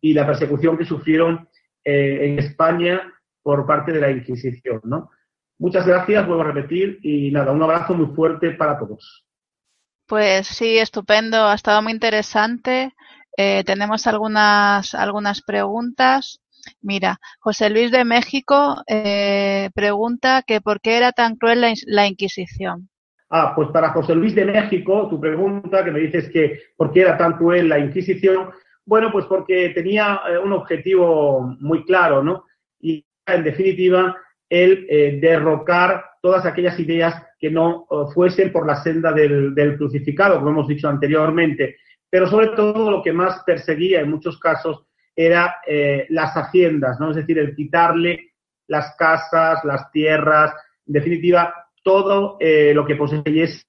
y 0.00 0.14
la 0.14 0.26
persecución 0.26 0.76
que 0.78 0.84
sufrieron 0.84 1.48
eh, 1.84 2.28
en 2.28 2.38
España 2.38 3.12
por 3.42 3.66
parte 3.66 3.92
de 3.92 4.00
la 4.00 4.10
Inquisición. 4.10 4.80
¿no? 4.84 5.10
Muchas 5.58 5.86
gracias, 5.86 6.26
vuelvo 6.26 6.42
a 6.42 6.52
repetir, 6.52 7.00
y 7.02 7.30
nada, 7.32 7.50
un 7.50 7.62
abrazo 7.62 7.94
muy 7.94 8.14
fuerte 8.14 8.52
para 8.52 8.78
todos. 8.78 9.27
Pues 10.08 10.46
sí, 10.46 10.78
estupendo, 10.78 11.36
ha 11.36 11.54
estado 11.54 11.82
muy 11.82 11.92
interesante. 11.92 12.94
Eh, 13.36 13.62
tenemos 13.64 14.06
algunas, 14.06 14.94
algunas 14.94 15.42
preguntas. 15.42 16.40
Mira, 16.80 17.20
José 17.40 17.68
Luis 17.68 17.90
de 17.90 18.06
México 18.06 18.82
eh, 18.86 19.68
pregunta 19.74 20.42
que 20.46 20.62
por 20.62 20.80
qué 20.80 20.96
era 20.96 21.12
tan 21.12 21.36
cruel 21.36 21.60
la, 21.86 22.06
Inquisición. 22.06 22.88
Ah, 23.28 23.52
pues 23.54 23.68
para 23.68 23.90
José 23.90 24.14
Luis 24.14 24.34
de 24.34 24.46
México, 24.46 25.08
tu 25.10 25.20
pregunta, 25.20 25.84
que 25.84 25.90
me 25.90 26.00
dices 26.00 26.30
que 26.30 26.58
por 26.74 26.90
qué 26.90 27.02
era 27.02 27.18
tan 27.18 27.34
cruel 27.34 27.68
la 27.68 27.78
Inquisición, 27.78 28.50
bueno, 28.86 29.12
pues 29.12 29.26
porque 29.26 29.68
tenía 29.74 30.22
eh, 30.26 30.38
un 30.38 30.54
objetivo 30.54 31.54
muy 31.60 31.84
claro, 31.84 32.22
¿no? 32.22 32.46
Y 32.80 33.04
en 33.26 33.44
definitiva, 33.44 34.16
el 34.48 35.20
derrocar 35.20 36.02
todas 36.22 36.46
aquellas 36.46 36.80
ideas 36.80 37.27
que 37.38 37.50
no 37.50 37.86
eh, 37.90 38.12
fuesen 38.12 38.50
por 38.52 38.66
la 38.66 38.82
senda 38.82 39.12
del, 39.12 39.76
crucificado, 39.76 40.38
como 40.38 40.50
hemos 40.50 40.68
dicho 40.68 40.88
anteriormente. 40.88 41.76
Pero 42.10 42.26
sobre 42.26 42.48
todo 42.48 42.90
lo 42.90 43.02
que 43.02 43.12
más 43.12 43.42
perseguía 43.44 44.00
en 44.00 44.10
muchos 44.10 44.38
casos 44.38 44.86
era 45.14 45.56
eh, 45.66 46.06
las 46.10 46.34
haciendas, 46.34 46.98
¿no? 46.98 47.10
Es 47.10 47.16
decir, 47.16 47.38
el 47.38 47.54
quitarle 47.54 48.32
las 48.66 48.94
casas, 48.96 49.64
las 49.64 49.90
tierras, 49.90 50.52
en 50.86 50.92
definitiva, 50.92 51.54
todo 51.82 52.36
eh, 52.40 52.72
lo 52.74 52.84
que 52.84 52.96
poseyese 52.96 53.64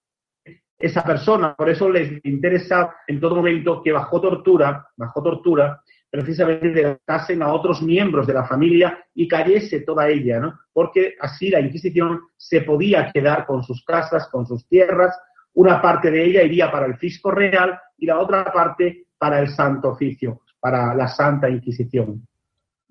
esa 0.77 1.03
persona. 1.03 1.55
Por 1.55 1.69
eso 1.69 1.89
les 1.89 2.23
interesa 2.25 2.95
en 3.07 3.19
todo 3.19 3.35
momento 3.35 3.81
que 3.83 3.91
bajo 3.91 4.21
tortura, 4.21 4.87
bajo 4.95 5.21
tortura, 5.21 5.81
precisamente 6.09 6.69
derrotasen 6.69 7.41
a 7.43 7.53
otros 7.53 7.81
miembros 7.81 8.25
de 8.25 8.33
la 8.33 8.45
familia 8.45 9.05
y 9.13 9.27
cayese 9.27 9.81
toda 9.81 10.07
ella, 10.07 10.39
¿no? 10.39 10.59
Porque 10.73 11.15
así 11.19 11.49
la 11.49 11.59
Inquisición 11.59 12.21
se 12.35 12.61
podía 12.61 13.11
quedar 13.11 13.45
con 13.45 13.63
sus 13.63 13.83
casas, 13.83 14.27
con 14.29 14.45
sus 14.45 14.67
tierras, 14.67 15.17
una 15.53 15.81
parte 15.81 16.09
de 16.11 16.25
ella 16.25 16.43
iría 16.43 16.71
para 16.71 16.85
el 16.85 16.97
fisco 16.97 17.31
real 17.31 17.79
y 17.97 18.05
la 18.05 18.19
otra 18.19 18.51
parte 18.51 19.05
para 19.17 19.39
el 19.39 19.49
Santo 19.49 19.89
Oficio, 19.89 20.41
para 20.59 20.95
la 20.95 21.07
Santa 21.07 21.49
Inquisición. 21.49 22.25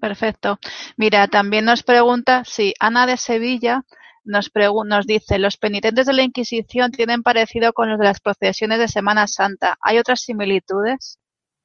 Perfecto. 0.01 0.59
Mira, 0.97 1.27
también 1.27 1.64
nos 1.64 1.83
pregunta 1.83 2.45
si 2.45 2.75
Ana 2.79 3.07
de 3.07 3.16
Sevilla 3.16 3.85
nos, 4.25 4.51
nos 4.87 5.07
dice, 5.07 5.39
los 5.39 5.57
penitentes 5.57 6.07
de 6.07 6.12
la 6.12 6.23
Inquisición 6.23 6.93
tienen 6.93 7.23
parecido 7.23 7.73
con 7.73 7.89
los 7.91 7.99
de 7.99 8.05
las 8.05 8.21
procesiones 8.21 8.79
de 8.79 8.89
Semana 8.89 9.27
Santa. 9.27 9.77
¿Hay 9.81 9.99
otras 9.99 10.21
similitudes? 10.21 11.19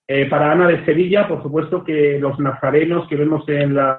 Eh, 0.08 0.26
para 0.30 0.52
Ana 0.52 0.68
de 0.68 0.84
Sevilla, 0.86 1.28
por 1.28 1.42
supuesto 1.42 1.84
que 1.84 2.20
los 2.20 2.38
nazarenos 2.40 3.08
que 3.08 3.16
vemos 3.16 3.48
en 3.48 3.76
las 3.76 3.98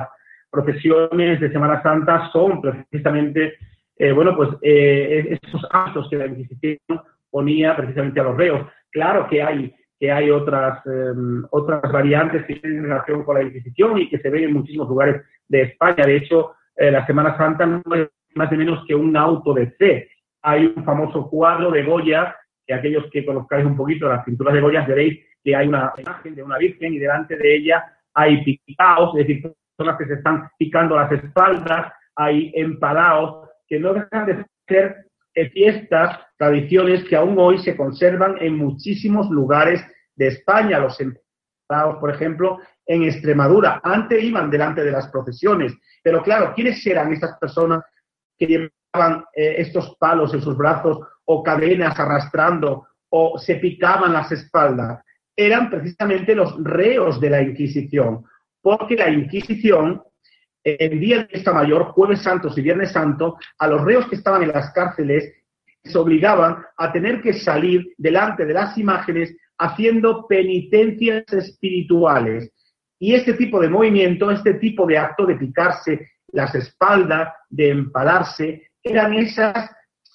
procesiones 0.51 1.41
de 1.41 1.51
Semana 1.51 1.83
Santa 1.83 2.29
son 2.31 2.61
precisamente, 2.61 3.55
eh, 3.97 4.13
bueno, 4.13 4.37
pues 4.37 4.51
eh, 4.61 5.39
esos 5.43 5.67
actos 5.71 6.09
que 6.11 6.17
la 6.17 6.27
Inquisición 6.27 6.79
ponía 7.31 7.75
precisamente 7.75 8.21
a 8.21 8.25
los 8.25 8.37
reos. 8.37 8.67
Claro 8.91 9.27
que 9.29 9.43
hay 9.43 9.75
que 9.99 10.11
hay 10.11 10.29
otras 10.29 10.85
em, 10.87 11.45
otras 11.51 11.81
variantes 11.91 12.45
que 12.45 12.57
tienen 12.57 12.83
relación 12.83 13.25
con 13.25 13.37
la 13.37 13.43
Inquisición 13.43 13.97
y 13.99 14.11
que 14.11 14.19
se 14.19 14.29
ven 14.29 14.45
en 14.45 14.53
muchísimos 14.53 14.89
lugares 14.89 15.23
de 15.49 15.63
España. 15.63 16.05
De 16.05 16.17
hecho, 16.17 16.55
la 16.77 17.07
Semana 17.07 17.37
Santa 17.37 17.65
no 17.65 17.95
es 17.95 18.09
más 18.35 18.53
o 18.53 18.57
menos 18.57 18.85
que 18.87 18.95
un 18.95 19.17
auto 19.17 19.55
de 19.55 19.69
fe. 19.73 20.09
Hay 20.43 20.67
un 20.67 20.85
famoso 20.85 21.31
cuadro 21.31 21.71
de 21.71 21.85
Goya, 21.85 22.37
que 22.67 22.75
aquellos 22.75 23.05
que 23.13 23.25
conozcáis 23.25 23.65
un 23.65 23.77
poquito 23.77 24.09
las 24.09 24.25
pinturas 24.25 24.53
de 24.53 24.61
Goya 24.61 24.85
veréis 24.85 25.21
que 25.45 25.55
hay 25.55 25.69
una 25.69 25.93
imagen 25.99 26.35
de 26.35 26.43
una 26.43 26.59
virgen 26.59 26.95
y 26.95 26.99
delante 26.99 27.37
de 27.37 27.57
ella 27.57 27.85
hay 28.15 28.43
picaos, 28.45 29.17
es 29.17 29.27
decir, 29.27 29.55
personas 29.77 29.99
que 29.99 30.07
se 30.07 30.15
están 30.15 30.49
picando 30.59 30.97
las 30.97 31.13
espaldas, 31.13 31.93
hay 32.17 32.53
empalados, 32.55 33.51
que 33.67 33.79
no 33.79 33.93
dejan 33.93 34.27
de 34.27 34.47
ser 34.69 35.07
fiestas, 35.53 36.21
tradiciones 36.39 37.05
que 37.05 37.17
aún 37.17 37.37
hoy 37.39 37.59
se 37.59 37.77
conservan 37.77 38.37
en 38.41 38.57
muchísimos 38.57 39.29
lugares 39.31 39.85
de 40.15 40.29
España. 40.29 40.79
Los 40.79 41.01
empalados, 41.01 41.99
por 41.99 42.11
ejemplo, 42.11 42.61
en 42.87 43.03
Extremadura, 43.03 43.81
antes 43.83 44.23
iban 44.23 44.51
delante 44.51 44.85
de 44.85 44.93
las 44.93 45.09
procesiones, 45.09 45.75
pero 46.03 46.23
claro, 46.23 46.53
¿quiénes 46.55 46.87
eran 46.87 47.13
estas 47.13 47.37
personas 47.39 47.83
que 48.39 48.47
llevaban 48.47 49.25
eh, 49.35 49.57
estos 49.59 49.97
palos 49.99 50.33
en 50.35 50.43
sus 50.43 50.57
brazos 50.57 51.01
o 51.25 51.43
cadenas 51.43 51.99
arrastrando 51.99 52.87
o 53.09 53.39
se 53.39 53.57
picaban 53.57 54.13
las 54.13 54.31
espaldas? 54.31 55.04
Eran 55.37 55.71
precisamente 55.71 56.35
los 56.35 56.63
reos 56.63 57.21
de 57.21 57.31
la 57.31 57.43
Inquisición, 57.43 58.25
porque 58.61 58.97
la 58.97 59.11
Inquisición, 59.11 60.03
el 60.63 61.01
día 61.01 61.19
de 61.25 61.29
esta 61.33 61.53
mayor, 61.53 61.85
jueves 61.87 62.23
santos 62.23 62.57
y 62.57 62.63
viernes 62.63 62.93
santo, 62.93 63.37
a 63.59 63.67
los 63.67 63.83
reos 63.83 64.09
que 64.09 64.17
estaban 64.17 64.43
en 64.43 64.53
las 64.53 64.73
cárceles 64.73 65.33
se 65.85 65.99
obligaban 65.99 66.65
a 66.79 66.93
tener 66.93 67.21
que 67.21 67.35
salir 67.35 67.93
delante 67.99 68.47
de 68.47 68.55
las 68.55 68.79
imágenes 68.79 69.37
haciendo 69.59 70.27
penitencias 70.27 71.31
espirituales. 71.33 72.51
Y 72.99 73.15
este 73.15 73.35
tipo 73.35 73.61
de 73.61 73.69
movimiento, 73.69 74.31
este 74.31 74.55
tipo 74.55 74.87
de 74.87 74.97
acto 74.97 75.27
de 75.27 75.37
picarse 75.37 76.13
las 76.29 76.55
espaldas, 76.55 77.35
de 77.51 77.69
empalarse, 77.71 78.71
eran 78.83 79.15
esas 79.15 79.71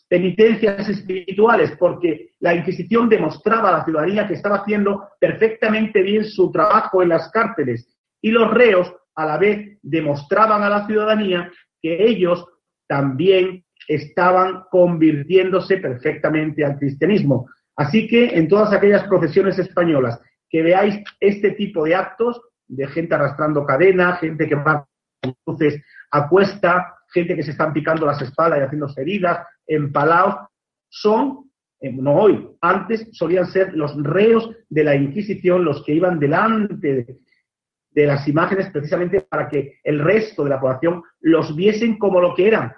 penitencias 0.10 0.90
espirituales, 0.90 1.72
porque 1.78 2.32
la 2.40 2.56
Inquisición 2.56 3.08
demostraba 3.08 3.70
a 3.70 3.78
la 3.78 3.86
ciudadanía 3.86 4.28
que 4.28 4.34
estaba 4.34 4.58
haciendo 4.58 5.10
perfectamente 5.20 6.02
bien 6.02 6.26
su 6.26 6.52
trabajo 6.52 7.04
en 7.04 7.10
las 7.10 7.30
cárceles 7.32 7.88
y 8.22 8.32
los 8.32 8.52
reos 8.52 8.92
a 9.16 9.26
la 9.26 9.38
vez 9.38 9.78
demostraban 9.84 10.64
a 10.64 10.70
la 10.70 10.88
ciudadanía 10.88 11.52
que 11.82 12.06
ellos 12.06 12.46
también 12.88 13.64
estaban 13.88 14.64
convirtiéndose 14.72 15.78
perfectamente 15.78 16.66
al 16.66 16.78
cristianismo. 16.78 17.48
Así 17.76 18.08
que 18.08 18.36
en 18.38 18.48
todas 18.48 18.74
aquellas 18.74 19.04
procesiones 19.08 19.60
españolas 19.60 20.20
que 20.50 20.64
veáis 20.64 21.02
este 21.20 21.52
tipo 21.52 21.86
de 21.86 21.96
actos, 21.96 22.42
de 22.68 22.88
gente 22.88 23.16
arrastrando 23.16 23.66
cadena, 23.66 24.16
gente 24.18 24.48
que 24.48 24.56
va 24.56 24.88
cruces 25.44 25.82
a 26.12 26.28
cuesta, 26.28 26.96
gente 27.12 27.36
que 27.36 27.44
se 27.44 27.52
están 27.52 27.74
picando 27.74 28.06
las 28.06 28.22
espaldas 28.22 28.60
y 28.60 28.64
haciéndose 28.64 29.02
heridas, 29.02 29.46
empalados, 29.70 30.36
son, 30.90 31.52
eh, 31.80 31.92
no 31.94 32.16
hoy, 32.16 32.50
antes 32.60 33.08
solían 33.14 33.46
ser 33.46 33.74
los 33.76 33.96
reos 34.04 34.50
de 34.68 34.84
la 34.84 34.96
Inquisición 34.96 35.64
los 35.64 35.84
que 35.86 35.94
iban 35.94 36.20
delante 36.20 37.06
de, 37.92 38.06
las 38.06 38.28
imágenes 38.30 38.70
precisamente 38.72 39.22
para 39.22 39.50
que 39.50 39.80
el 39.84 40.00
resto 40.00 40.46
de 40.46 40.50
la 40.52 40.60
población 40.62 41.04
los 41.20 41.54
viesen 41.54 41.98
como 41.98 42.22
lo 42.22 42.34
que 42.34 42.48
eran, 42.48 42.74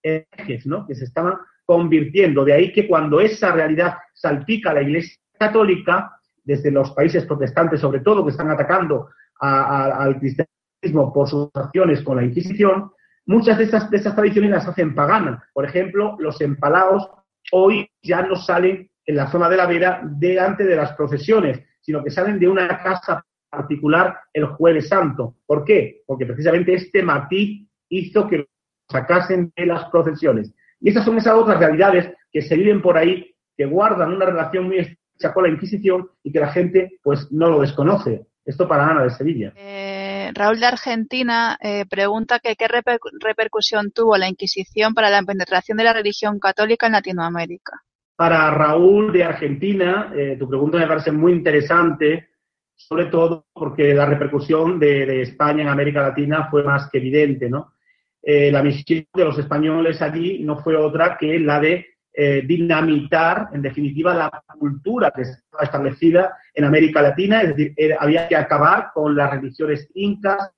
ejes, 0.00 0.64
¿no? 0.64 0.86
Que 0.86 0.94
se 0.94 1.04
estaban 1.04 1.34
convirtiendo. 1.66 2.44
De 2.44 2.52
ahí 2.52 2.72
que 2.72 2.86
cuando 2.86 3.20
esa 3.20 3.50
realidad 3.50 3.94
salpica 4.14 4.70
a 4.70 4.74
la 4.74 4.82
Iglesia 4.82 5.18
Católica, 5.36 6.16
desde 6.44 6.70
los 6.70 6.92
países 6.92 7.26
protestantes 7.26 7.80
sobre 7.80 7.98
todo, 7.98 8.24
que 8.24 8.30
están 8.30 8.48
atacando 8.48 9.08
al 9.40 10.20
cristianismo 10.20 11.12
por 11.12 11.28
sus 11.28 11.50
acciones 11.54 12.00
con 12.02 12.16
la 12.16 12.24
Inquisición, 12.24 12.92
muchas 13.26 13.58
de 13.58 13.64
esas, 13.64 13.90
de 13.90 13.96
esas 13.96 14.14
tradiciones 14.14 14.50
las 14.50 14.68
hacen 14.68 14.94
paganas. 14.94 15.42
Por 15.52 15.64
ejemplo, 15.64 16.16
los 16.18 16.40
empalados 16.40 17.08
hoy 17.50 17.88
ya 18.02 18.22
no 18.22 18.36
salen 18.36 18.90
en 19.04 19.16
la 19.16 19.30
zona 19.30 19.48
de 19.48 19.56
la 19.56 19.66
vera 19.66 20.00
delante 20.04 20.64
de 20.64 20.76
las 20.76 20.92
procesiones, 20.92 21.60
sino 21.80 22.02
que 22.02 22.10
salen 22.10 22.38
de 22.38 22.48
una 22.48 22.68
casa 22.82 23.24
particular 23.50 24.18
el 24.32 24.46
jueves 24.46 24.88
santo. 24.88 25.36
¿Por 25.46 25.64
qué? 25.64 26.02
Porque 26.06 26.26
precisamente 26.26 26.74
este 26.74 27.02
matiz 27.02 27.68
hizo 27.88 28.26
que 28.26 28.46
sacasen 28.88 29.52
de 29.56 29.66
las 29.66 29.84
procesiones. 29.90 30.54
Y 30.80 30.90
esas 30.90 31.04
son 31.04 31.18
esas 31.18 31.34
otras 31.34 31.58
realidades 31.58 32.10
que 32.30 32.42
se 32.42 32.56
viven 32.56 32.80
por 32.80 32.96
ahí, 32.96 33.34
que 33.56 33.66
guardan 33.66 34.12
una 34.12 34.24
relación 34.24 34.64
muy 34.64 34.78
estrecha 34.78 35.32
con 35.34 35.44
la 35.44 35.50
Inquisición 35.50 36.08
y 36.22 36.32
que 36.32 36.40
la 36.40 36.52
gente 36.52 36.98
pues 37.02 37.30
no 37.30 37.50
lo 37.50 37.60
desconoce. 37.60 38.26
Esto 38.44 38.66
para 38.66 38.88
Ana 38.88 39.04
de 39.04 39.10
Sevilla. 39.10 39.52
Eh, 39.56 40.01
Raúl 40.34 40.60
de 40.60 40.66
Argentina 40.66 41.58
eh, 41.60 41.84
pregunta 41.88 42.38
que 42.38 42.56
qué 42.56 42.66
repercusión 42.68 43.92
tuvo 43.92 44.16
la 44.16 44.28
Inquisición 44.28 44.94
para 44.94 45.10
la 45.10 45.22
penetración 45.22 45.78
de 45.78 45.84
la 45.84 45.92
religión 45.92 46.38
católica 46.38 46.86
en 46.86 46.92
Latinoamérica. 46.92 47.82
Para 48.16 48.50
Raúl 48.50 49.12
de 49.12 49.24
Argentina, 49.24 50.12
eh, 50.14 50.36
tu 50.38 50.48
pregunta 50.48 50.78
me 50.78 50.86
parece 50.86 51.12
muy 51.12 51.32
interesante, 51.32 52.28
sobre 52.74 53.06
todo 53.06 53.46
porque 53.52 53.94
la 53.94 54.06
repercusión 54.06 54.78
de, 54.78 55.22
España 55.22 55.62
en 55.62 55.68
América 55.68 56.02
Latina 56.02 56.48
fue 56.50 56.62
más 56.62 56.88
que 56.90 56.98
evidente, 56.98 57.48
¿no? 57.48 57.74
Eh, 58.22 58.52
la 58.52 58.62
misión 58.62 59.06
de 59.12 59.24
los 59.24 59.38
españoles 59.38 60.00
allí 60.00 60.38
no 60.44 60.58
fue 60.58 60.76
otra 60.76 61.16
que 61.18 61.40
la 61.40 61.58
de 61.58 61.91
eh, 62.14 62.42
dinamitar, 62.46 63.48
en 63.52 63.62
definitiva, 63.62 64.14
la 64.14 64.30
cultura 64.58 65.10
que 65.10 65.22
estaba 65.22 65.64
establecida 65.64 66.36
en 66.54 66.64
América 66.64 67.00
Latina, 67.00 67.42
es 67.42 67.56
decir, 67.56 67.96
había 67.98 68.28
que 68.28 68.36
acabar 68.36 68.90
con 68.92 69.16
las 69.16 69.30
religiones 69.30 69.88
incas, 69.94 70.50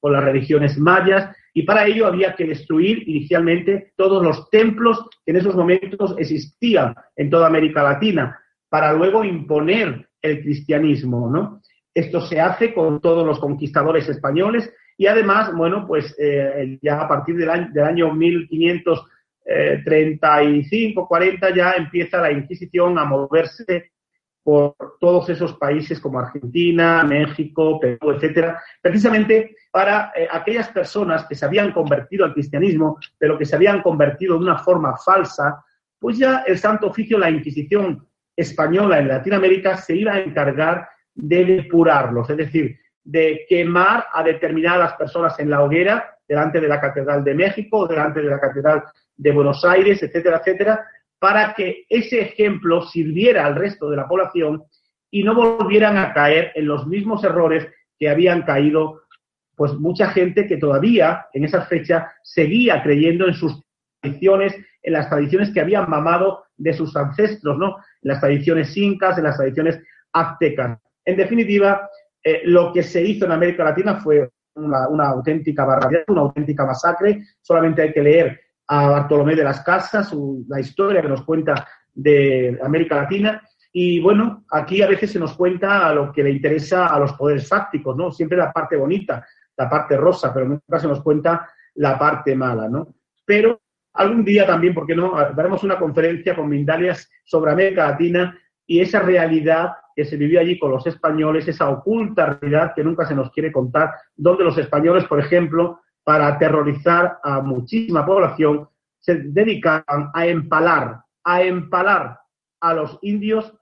con 0.00 0.12
las 0.12 0.24
religiones 0.24 0.78
mayas, 0.78 1.34
y 1.54 1.62
para 1.62 1.86
ello 1.86 2.06
había 2.06 2.34
que 2.34 2.44
destruir 2.44 3.08
inicialmente 3.08 3.92
todos 3.96 4.22
los 4.22 4.50
templos 4.50 5.08
que 5.24 5.30
en 5.30 5.38
esos 5.38 5.54
momentos 5.54 6.14
existían 6.18 6.94
en 7.16 7.30
toda 7.30 7.46
América 7.46 7.82
Latina, 7.82 8.38
para 8.68 8.92
luego 8.92 9.24
imponer 9.24 10.08
el 10.20 10.42
cristianismo, 10.42 11.30
¿no? 11.30 11.62
Esto 11.94 12.20
se 12.20 12.40
hace 12.40 12.74
con 12.74 13.00
todos 13.00 13.26
los 13.26 13.38
conquistadores 13.38 14.06
españoles 14.08 14.70
y 14.98 15.06
además, 15.06 15.54
bueno, 15.54 15.86
pues 15.86 16.14
eh, 16.18 16.78
ya 16.82 17.00
a 17.00 17.08
partir 17.08 17.36
del 17.36 17.48
año, 17.48 17.68
del 17.72 17.84
año 17.84 18.12
1535, 19.46 21.06
40 21.06 21.54
ya 21.54 21.72
empieza 21.72 22.20
la 22.20 22.32
Inquisición 22.32 22.98
a 22.98 23.04
moverse 23.04 23.92
por 24.42 24.76
todos 25.00 25.28
esos 25.28 25.54
países 25.54 25.98
como 26.00 26.20
Argentina, 26.20 27.02
México, 27.04 27.80
Perú, 27.80 28.12
etcétera, 28.12 28.62
precisamente 28.80 29.56
para 29.72 30.12
eh, 30.14 30.28
aquellas 30.30 30.68
personas 30.68 31.26
que 31.26 31.34
se 31.34 31.44
habían 31.44 31.72
convertido 31.72 32.24
al 32.24 32.32
cristianismo, 32.32 32.98
pero 33.18 33.36
que 33.36 33.44
se 33.44 33.56
habían 33.56 33.82
convertido 33.82 34.34
de 34.34 34.44
una 34.44 34.58
forma 34.58 34.96
falsa, 34.96 35.64
pues 35.98 36.18
ya 36.18 36.44
el 36.46 36.58
Santo 36.58 36.88
Oficio, 36.88 37.18
la 37.18 37.30
Inquisición 37.30 38.06
española 38.36 39.00
en 39.00 39.08
Latinoamérica, 39.08 39.78
se 39.78 39.96
iba 39.96 40.12
a 40.12 40.20
encargar 40.20 40.88
de 41.12 41.44
depurarlos, 41.44 42.30
es 42.30 42.36
decir, 42.36 42.78
de 43.02 43.46
quemar 43.48 44.06
a 44.12 44.22
determinadas 44.22 44.92
personas 44.94 45.38
en 45.40 45.50
la 45.50 45.62
hoguera 45.62 46.18
delante 46.28 46.60
de 46.60 46.68
la 46.68 46.80
Catedral 46.80 47.24
de 47.24 47.34
México, 47.34 47.86
delante 47.86 48.20
de 48.20 48.30
la 48.30 48.38
Catedral 48.40 48.84
de 49.16 49.32
Buenos 49.32 49.64
Aires, 49.64 50.02
etcétera, 50.02 50.38
etcétera, 50.38 50.86
para 51.18 51.54
que 51.54 51.84
ese 51.88 52.20
ejemplo 52.20 52.82
sirviera 52.82 53.46
al 53.46 53.56
resto 53.56 53.88
de 53.88 53.96
la 53.96 54.06
población 54.06 54.64
y 55.10 55.22
no 55.22 55.34
volvieran 55.34 55.96
a 55.96 56.12
caer 56.12 56.52
en 56.54 56.66
los 56.66 56.86
mismos 56.86 57.24
errores 57.24 57.66
que 57.98 58.08
habían 58.08 58.42
caído 58.42 59.02
pues 59.56 59.72
mucha 59.72 60.08
gente 60.10 60.46
que 60.46 60.58
todavía 60.58 61.26
en 61.32 61.44
esa 61.44 61.62
fecha 61.62 62.12
seguía 62.22 62.82
creyendo 62.82 63.26
en 63.26 63.34
sus 63.34 63.62
tradiciones, 64.00 64.54
en 64.82 64.92
las 64.92 65.08
tradiciones 65.08 65.50
que 65.50 65.60
habían 65.60 65.88
mamado 65.88 66.44
de 66.58 66.74
sus 66.74 66.94
ancestros, 66.94 67.56
¿no? 67.56 67.76
En 68.02 68.10
las 68.10 68.20
tradiciones 68.20 68.76
incas, 68.76 69.16
en 69.16 69.24
las 69.24 69.36
tradiciones 69.36 69.80
aztecas. 70.12 70.78
En 71.04 71.16
definitiva, 71.16 71.88
eh, 72.22 72.42
lo 72.44 72.72
que 72.72 72.82
se 72.82 73.02
hizo 73.02 73.24
en 73.24 73.32
América 73.32 73.64
Latina 73.64 73.96
fue 73.96 74.28
una, 74.54 75.08
auténtica 75.08 75.64
barbaridad, 75.64 76.04
una 76.08 76.22
auténtica 76.22 76.66
masacre. 76.66 77.22
Solamente 77.40 77.82
hay 77.82 77.92
que 77.92 78.02
leer 78.02 78.40
a 78.68 78.88
Bartolomé 78.88 79.34
de 79.34 79.44
las 79.44 79.60
Casas, 79.62 80.14
la 80.48 80.60
historia 80.60 81.02
que 81.02 81.08
nos 81.08 81.22
cuenta 81.22 81.66
de 81.94 82.58
América 82.62 82.96
Latina. 82.96 83.42
Y 83.72 84.00
bueno, 84.00 84.44
aquí 84.50 84.82
a 84.82 84.88
veces 84.88 85.12
se 85.12 85.18
nos 85.18 85.34
cuenta 85.34 85.88
a 85.88 85.94
lo 85.94 86.12
que 86.12 86.22
le 86.22 86.30
interesa 86.30 86.86
a 86.86 86.98
los 86.98 87.12
poderes 87.12 87.48
fácticos, 87.48 87.96
¿no? 87.96 88.10
Siempre 88.10 88.38
la 88.38 88.52
parte 88.52 88.76
bonita, 88.76 89.26
la 89.56 89.68
parte 89.68 89.96
rosa, 89.96 90.32
pero 90.32 90.46
nunca 90.46 90.78
se 90.78 90.88
nos 90.88 91.02
cuenta 91.02 91.50
la 91.74 91.98
parte 91.98 92.34
mala, 92.34 92.68
¿no? 92.68 92.94
Pero 93.24 93.60
algún 93.92 94.24
día 94.24 94.46
también, 94.46 94.74
¿por 94.74 94.86
qué 94.86 94.94
no? 94.94 95.16
Haremos 95.16 95.62
una 95.62 95.78
conferencia 95.78 96.34
con 96.34 96.48
Mindalias 96.48 97.10
sobre 97.24 97.52
América 97.52 97.88
Latina 97.90 98.38
y 98.66 98.80
esa 98.80 99.00
realidad 99.00 99.72
que 99.94 100.04
se 100.04 100.16
vivió 100.16 100.40
allí 100.40 100.58
con 100.58 100.70
los 100.70 100.86
españoles, 100.86 101.48
esa 101.48 101.70
oculta 101.70 102.38
realidad 102.40 102.72
que 102.74 102.84
nunca 102.84 103.06
se 103.06 103.14
nos 103.14 103.30
quiere 103.30 103.50
contar, 103.50 103.94
donde 104.14 104.44
los 104.44 104.58
españoles, 104.58 105.04
por 105.04 105.18
ejemplo, 105.18 105.80
para 106.06 106.28
aterrorizar 106.28 107.18
a 107.20 107.40
muchísima 107.40 108.06
población, 108.06 108.68
se 109.00 109.16
dedicaban 109.16 110.10
a 110.14 110.24
empalar, 110.24 111.00
a 111.24 111.42
empalar 111.42 112.20
a 112.60 112.74
los 112.74 112.96
indios, 113.02 113.52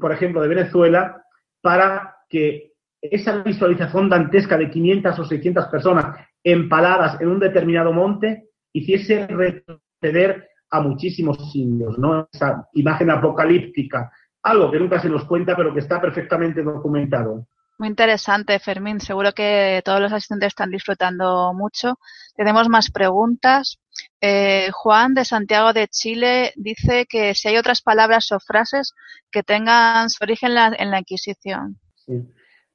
por 0.00 0.10
ejemplo, 0.10 0.40
de 0.40 0.48
Venezuela, 0.48 1.22
para 1.60 2.16
que 2.26 2.72
esa 3.02 3.42
visualización 3.42 4.08
dantesca 4.08 4.56
de 4.56 4.70
500 4.70 5.18
o 5.18 5.24
600 5.26 5.66
personas 5.66 6.16
empaladas 6.42 7.20
en 7.20 7.28
un 7.28 7.38
determinado 7.38 7.92
monte 7.92 8.48
hiciese 8.72 9.26
retroceder 9.26 10.48
a 10.70 10.80
muchísimos 10.80 11.54
indios, 11.54 11.98
¿no? 11.98 12.26
Esa 12.32 12.66
imagen 12.72 13.10
apocalíptica 13.10 14.10
algo 14.42 14.70
que 14.70 14.78
nunca 14.78 15.00
se 15.00 15.10
nos 15.10 15.24
cuenta, 15.24 15.54
pero 15.54 15.72
que 15.72 15.80
está 15.80 16.00
perfectamente 16.00 16.62
documentado. 16.62 17.46
Muy 17.76 17.88
interesante, 17.88 18.58
Fermín. 18.60 19.00
Seguro 19.00 19.32
que 19.32 19.82
todos 19.84 20.00
los 20.00 20.12
asistentes 20.12 20.48
están 20.48 20.70
disfrutando 20.70 21.52
mucho. 21.54 21.98
Tenemos 22.36 22.68
más 22.68 22.90
preguntas. 22.90 23.78
Eh, 24.20 24.70
Juan 24.72 25.14
de 25.14 25.24
Santiago 25.24 25.72
de 25.72 25.88
Chile 25.88 26.52
dice 26.56 27.06
que 27.08 27.34
si 27.34 27.48
hay 27.48 27.56
otras 27.56 27.82
palabras 27.82 28.30
o 28.30 28.38
frases 28.38 28.94
que 29.30 29.42
tengan 29.42 30.08
su 30.08 30.22
origen 30.22 30.52
en 30.52 30.90
la, 30.90 30.98
Inquisición. 31.00 31.76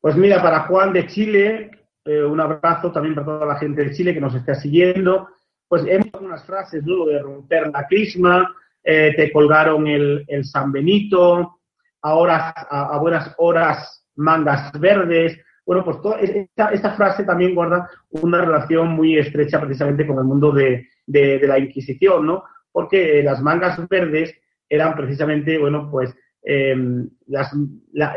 Pues 0.01 0.15
mira, 0.15 0.41
para 0.41 0.61
Juan 0.61 0.91
de 0.91 1.07
Chile, 1.07 1.71
eh, 2.03 2.23
un 2.23 2.41
abrazo 2.41 2.91
también 2.91 3.15
para 3.15 3.25
toda 3.25 3.45
la 3.45 3.57
gente 3.57 3.83
de 3.85 3.91
Chile 3.91 4.13
que 4.13 4.21
nos 4.21 4.35
está 4.35 4.53
siguiendo. 4.53 5.29
Pues 5.67 5.83
hemos 5.87 6.09
unas 6.19 6.43
frases, 6.43 6.83
¿no? 6.83 7.05
de 7.05 7.19
romper 7.19 7.69
la 7.69 7.87
crisma, 7.87 8.53
eh, 8.83 9.13
te 9.15 9.31
colgaron 9.31 9.87
el, 9.87 10.25
San 10.43 10.71
Benito, 10.71 11.59
a, 12.01 12.15
horas, 12.15 12.53
a, 12.69 12.97
buenas 12.97 13.33
horas 13.37 13.98
mangas 14.19 14.71
verdes. 14.79 15.39
Bueno, 15.65 15.83
pues 15.83 16.01
toda 16.01 16.19
esta, 16.19 16.69
esta, 16.69 16.95
frase 16.95 17.23
también 17.23 17.55
guarda 17.55 17.89
una 18.09 18.41
relación 18.41 18.89
muy 18.89 19.17
estrecha 19.17 19.59
precisamente 19.59 20.05
con 20.05 20.17
el 20.17 20.25
mundo 20.25 20.51
de, 20.51 20.87
de, 21.05 21.47
la 21.47 21.59
Inquisición, 21.59 22.25
¿no? 22.25 22.43
Porque 22.71 23.23
las 23.23 23.41
mangas 23.41 23.87
verdes 23.87 24.35
eran 24.67 24.95
precisamente, 24.95 25.57
bueno, 25.57 25.89
pues 25.89 26.15
em, 26.43 27.09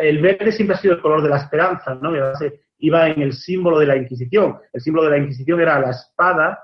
el 0.00 0.22
verde 0.22 0.52
siempre 0.52 0.76
ha 0.76 0.80
sido 0.80 0.94
el 0.94 1.02
color 1.02 1.22
de 1.22 1.28
la 1.28 1.38
esperanza, 1.38 1.94
¿no? 1.94 2.12
Iba 2.78 3.08
en 3.08 3.22
el 3.22 3.32
símbolo 3.32 3.78
de 3.78 3.86
la 3.86 3.96
Inquisición. 3.96 4.58
El 4.72 4.80
símbolo 4.80 5.08
de 5.08 5.18
la 5.18 5.22
Inquisición 5.22 5.60
era 5.60 5.78
la 5.78 5.90
espada 5.90 6.58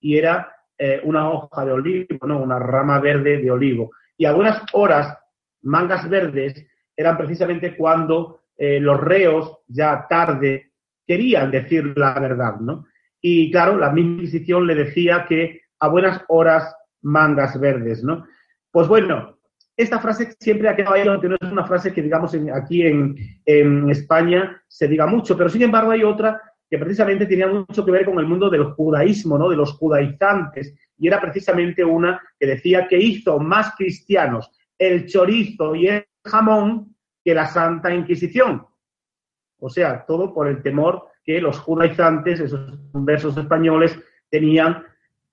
y 0.00 0.18
era 0.18 0.52
eh, 0.76 1.00
una 1.04 1.30
hoja 1.30 1.64
de 1.64 1.72
olivo, 1.72 2.26
¿no? 2.26 2.42
Una 2.42 2.58
rama 2.58 3.00
verde 3.00 3.38
de 3.38 3.50
olivo. 3.50 3.92
Y 4.16 4.26
algunas 4.26 4.62
horas, 4.72 5.16
mangas 5.62 6.08
verdes, 6.08 6.66
eran 6.96 7.16
precisamente 7.16 7.76
cuando 7.76 8.43
eh, 8.56 8.80
los 8.80 9.00
reos, 9.00 9.58
ya 9.66 10.06
tarde, 10.08 10.72
querían 11.06 11.50
decir 11.50 11.92
la 11.96 12.18
verdad, 12.18 12.56
¿no? 12.60 12.86
Y 13.20 13.50
claro, 13.50 13.76
la 13.78 13.90
misma 13.90 14.14
Inquisición 14.14 14.66
le 14.66 14.74
decía 14.74 15.26
que 15.28 15.62
a 15.80 15.88
buenas 15.88 16.22
horas 16.28 16.74
mangas 17.02 17.58
verdes, 17.58 18.02
¿no? 18.02 18.26
Pues 18.70 18.88
bueno, 18.88 19.38
esta 19.76 19.98
frase 19.98 20.34
siempre 20.38 20.68
ha 20.68 20.76
quedado 20.76 20.94
ahí, 20.94 21.06
aunque 21.06 21.28
no 21.28 21.36
es 21.40 21.50
una 21.50 21.66
frase 21.66 21.92
que, 21.92 22.02
digamos, 22.02 22.36
aquí 22.54 22.82
en, 22.82 23.16
España 23.90 24.62
se 24.68 24.88
diga 24.88 25.06
mucho, 25.06 25.36
pero 25.36 25.48
sin 25.48 25.62
embargo 25.62 25.90
hay 25.90 26.04
otra 26.04 26.40
que 26.70 26.78
precisamente 26.78 27.26
tenía 27.26 27.46
mucho 27.46 27.84
que 27.84 27.90
ver 27.90 28.04
con 28.04 28.18
el 28.18 28.26
mundo 28.26 28.48
del 28.50 28.64
judaísmo, 28.64 29.36
¿no? 29.36 29.48
De 29.48 29.56
los 29.56 29.72
judaizantes, 29.72 30.74
y 30.98 31.08
era 31.08 31.20
precisamente 31.20 31.84
una 31.84 32.20
que 32.38 32.46
decía 32.46 32.86
que 32.88 32.98
hizo 32.98 33.38
más 33.38 33.74
cristianos 33.76 34.50
el 34.78 35.06
chorizo 35.06 35.74
y 35.74 35.88
el 35.88 36.04
jamón 36.24 36.93
que 37.24 37.34
la 37.34 37.46
Santa 37.46 37.92
Inquisición. 37.94 38.66
O 39.58 39.70
sea, 39.70 40.04
todo 40.06 40.34
por 40.34 40.46
el 40.46 40.62
temor 40.62 41.06
que 41.24 41.40
los 41.40 41.58
judaizantes, 41.58 42.40
esos 42.40 42.78
versos 42.92 43.36
españoles, 43.36 43.98
tenían 44.28 44.84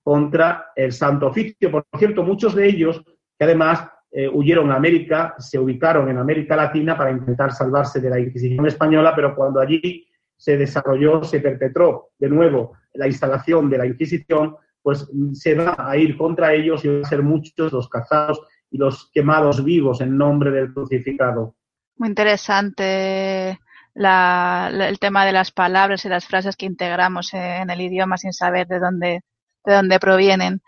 contra 0.02 0.70
el 0.74 0.92
Santo 0.92 1.26
Oficio. 1.28 1.70
Por 1.70 1.84
cierto, 1.98 2.22
muchos 2.22 2.54
de 2.54 2.66
ellos, 2.66 3.02
que 3.38 3.44
además 3.44 3.86
eh, 4.10 4.28
huyeron 4.28 4.70
a 4.70 4.76
América, 4.76 5.34
se 5.38 5.58
ubicaron 5.58 6.08
en 6.08 6.18
América 6.18 6.56
Latina 6.56 6.96
para 6.96 7.10
intentar 7.10 7.52
salvarse 7.52 8.00
de 8.00 8.10
la 8.10 8.20
Inquisición 8.20 8.66
española, 8.66 9.12
pero 9.14 9.34
cuando 9.34 9.60
allí 9.60 10.06
se 10.36 10.56
desarrolló, 10.56 11.22
se 11.22 11.40
perpetró 11.40 12.10
de 12.18 12.28
nuevo 12.28 12.72
la 12.94 13.06
instalación 13.06 13.70
de 13.70 13.78
la 13.78 13.86
Inquisición, 13.86 14.56
pues 14.82 15.08
se 15.32 15.54
va 15.54 15.76
a 15.78 15.96
ir 15.96 16.16
contra 16.16 16.52
ellos 16.52 16.84
y 16.84 16.88
van 16.88 17.04
a 17.04 17.08
ser 17.08 17.22
muchos 17.22 17.72
los 17.72 17.88
cazados 17.88 18.42
y 18.70 18.78
los 18.78 19.10
quemados 19.12 19.64
vivos 19.64 20.00
en 20.00 20.18
nombre 20.18 20.50
del 20.50 20.72
crucificado. 20.72 21.54
Muy 21.96 22.08
interesante 22.08 23.58
el 23.94 24.98
tema 24.98 25.26
de 25.26 25.32
las 25.32 25.52
palabras 25.52 26.04
y 26.04 26.08
las 26.08 26.26
frases 26.26 26.56
que 26.56 26.66
integramos 26.66 27.34
en 27.34 27.68
el 27.70 27.80
idioma 27.80 28.16
sin 28.16 28.32
saber 28.32 28.66
de 28.66 28.78
dónde, 28.78 29.20
de 29.64 29.74
dónde 29.74 30.00
provienen. 30.00 30.62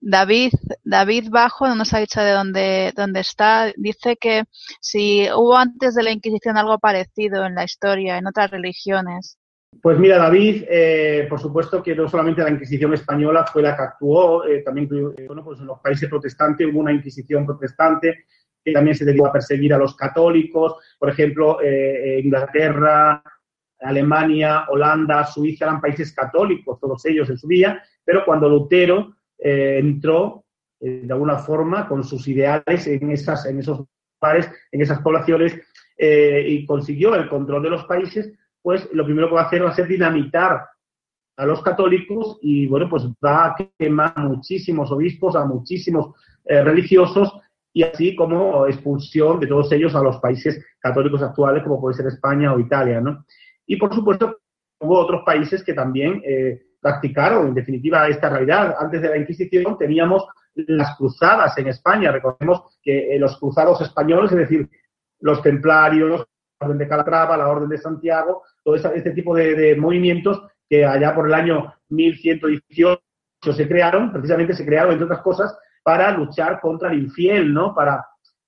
David, 0.00 0.52
David 0.82 1.28
Bajo 1.30 1.68
no 1.68 1.74
nos 1.74 1.92
ha 1.92 1.98
dicho 1.98 2.22
de 2.22 2.30
dónde, 2.30 2.92
dónde 2.96 3.20
está. 3.20 3.70
Dice 3.76 4.16
que 4.16 4.44
si 4.80 5.28
hubo 5.30 5.56
antes 5.56 5.94
de 5.94 6.02
la 6.02 6.10
Inquisición 6.10 6.56
algo 6.56 6.78
parecido 6.78 7.44
en 7.44 7.54
la 7.54 7.64
historia, 7.64 8.16
en 8.16 8.26
otras 8.26 8.50
religiones. 8.50 9.38
Pues 9.82 9.98
mira, 9.98 10.18
David, 10.18 10.64
eh, 10.68 11.26
por 11.28 11.38
supuesto 11.38 11.82
que 11.82 11.94
no 11.94 12.08
solamente 12.08 12.42
la 12.42 12.50
Inquisición 12.50 12.94
española 12.94 13.44
fue 13.46 13.62
la 13.62 13.76
que 13.76 13.82
actuó, 13.82 14.44
eh, 14.46 14.62
también 14.62 14.88
bueno, 15.26 15.44
pues 15.44 15.60
en 15.60 15.66
los 15.66 15.78
países 15.80 16.08
protestantes 16.08 16.66
hubo 16.66 16.80
una 16.80 16.92
Inquisición 16.92 17.44
protestante 17.44 18.24
también 18.72 18.96
se 18.96 19.04
dedicó 19.04 19.26
a 19.26 19.32
perseguir 19.32 19.74
a 19.74 19.78
los 19.78 19.94
católicos. 19.96 20.76
Por 20.98 21.10
ejemplo, 21.10 21.58
Inglaterra, 21.62 23.22
Alemania, 23.80 24.66
Holanda, 24.68 25.24
Suiza 25.24 25.64
eran 25.64 25.80
países 25.80 26.12
católicos, 26.12 26.78
todos 26.80 27.04
ellos 27.06 27.28
en 27.30 27.38
su 27.38 27.48
día, 27.48 27.82
pero 28.04 28.24
cuando 28.24 28.48
Lutero 28.48 29.16
eh, 29.38 29.78
entró 29.78 30.44
eh, 30.80 31.02
de 31.04 31.12
alguna 31.12 31.38
forma 31.38 31.88
con 31.88 32.04
sus 32.04 32.28
ideales 32.28 32.86
en, 32.86 33.10
esas, 33.10 33.46
en 33.46 33.58
esos 33.58 33.84
lugares, 34.20 34.50
en 34.70 34.82
esas 34.82 35.00
poblaciones 35.00 35.58
eh, 35.96 36.44
y 36.46 36.66
consiguió 36.66 37.14
el 37.14 37.28
control 37.28 37.62
de 37.62 37.70
los 37.70 37.84
países, 37.84 38.32
pues 38.62 38.88
lo 38.92 39.04
primero 39.04 39.28
que 39.28 39.34
va 39.34 39.42
a 39.42 39.46
hacer 39.46 39.64
va 39.64 39.70
a 39.70 39.74
ser 39.74 39.86
dinamitar 39.86 40.66
a 41.36 41.46
los 41.46 41.62
católicos 41.62 42.38
y 42.42 42.66
bueno, 42.66 42.88
pues 42.90 43.04
va 43.24 43.46
a 43.46 43.56
quemar 43.78 44.12
a 44.14 44.24
muchísimos 44.24 44.92
obispos, 44.92 45.36
a 45.36 45.46
muchísimos 45.46 46.14
religiosos 46.44 47.32
y 47.72 47.82
así 47.82 48.16
como 48.16 48.66
expulsión 48.66 49.40
de 49.40 49.46
todos 49.46 49.70
ellos 49.72 49.94
a 49.94 50.02
los 50.02 50.18
países 50.18 50.64
católicos 50.80 51.22
actuales 51.22 51.62
como 51.62 51.80
puede 51.80 51.94
ser 51.94 52.06
España 52.06 52.52
o 52.52 52.58
Italia, 52.58 53.00
¿no? 53.00 53.24
Y 53.66 53.76
por 53.76 53.94
supuesto 53.94 54.38
hubo 54.80 54.98
otros 54.98 55.22
países 55.24 55.62
que 55.62 55.74
también 55.74 56.22
practicaron, 56.80 57.48
en 57.48 57.54
definitiva, 57.54 58.08
esta 58.08 58.30
realidad. 58.30 58.74
Antes 58.78 59.02
de 59.02 59.10
la 59.10 59.18
Inquisición 59.18 59.76
teníamos 59.78 60.26
las 60.54 60.96
cruzadas 60.96 61.56
en 61.58 61.68
España. 61.68 62.10
Recordemos 62.10 62.78
que 62.82 63.14
eh, 63.14 63.18
los 63.18 63.38
cruzados 63.38 63.80
españoles, 63.80 64.32
es 64.32 64.38
decir, 64.38 64.68
los 65.20 65.42
templarios, 65.42 66.26
la 66.60 66.66
Orden 66.66 66.78
de 66.78 66.88
Calatrava, 66.88 67.36
la 67.36 67.48
Orden 67.48 67.68
de 67.68 67.78
Santiago, 67.78 68.42
todo 68.64 68.74
este 68.74 69.12
tipo 69.12 69.34
de, 69.34 69.76
movimientos 69.76 70.42
que 70.68 70.84
allá 70.84 71.14
por 71.14 71.26
el 71.26 71.34
año 71.34 71.74
1118 71.88 73.00
se 73.40 73.68
crearon, 73.68 74.12
precisamente 74.12 74.54
se 74.54 74.64
crearon, 74.64 74.92
entre 74.92 75.06
otras 75.06 75.22
cosas, 75.22 75.58
para 75.82 76.10
luchar 76.12 76.60
contra 76.60 76.90
el 76.92 77.02
infiel, 77.02 77.52
¿no? 77.52 77.74
Para 77.74 78.04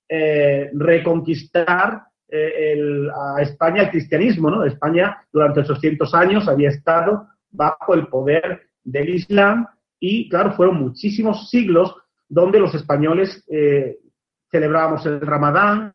eh, 0.07 0.69
reconquistar 0.73 2.03
eh, 2.29 3.07
a 3.15 3.41
España 3.41 3.83
el 3.83 3.89
cristianismo, 3.89 4.49
¿no? 4.49 4.63
España 4.63 5.17
durante 5.31 5.61
esos 5.61 5.79
cientos 5.79 6.13
años 6.13 6.47
había 6.47 6.69
estado 6.69 7.27
bajo 7.49 7.93
el 7.93 8.07
poder 8.07 8.61
del 8.83 9.09
Islam 9.09 9.67
y, 9.99 10.29
claro, 10.29 10.53
fueron 10.53 10.79
muchísimos 10.79 11.49
siglos 11.49 11.95
donde 12.27 12.59
los 12.59 12.73
españoles 12.75 13.43
eh, 13.49 13.97
celebrábamos 14.51 15.05
el 15.05 15.21
Ramadán, 15.21 15.93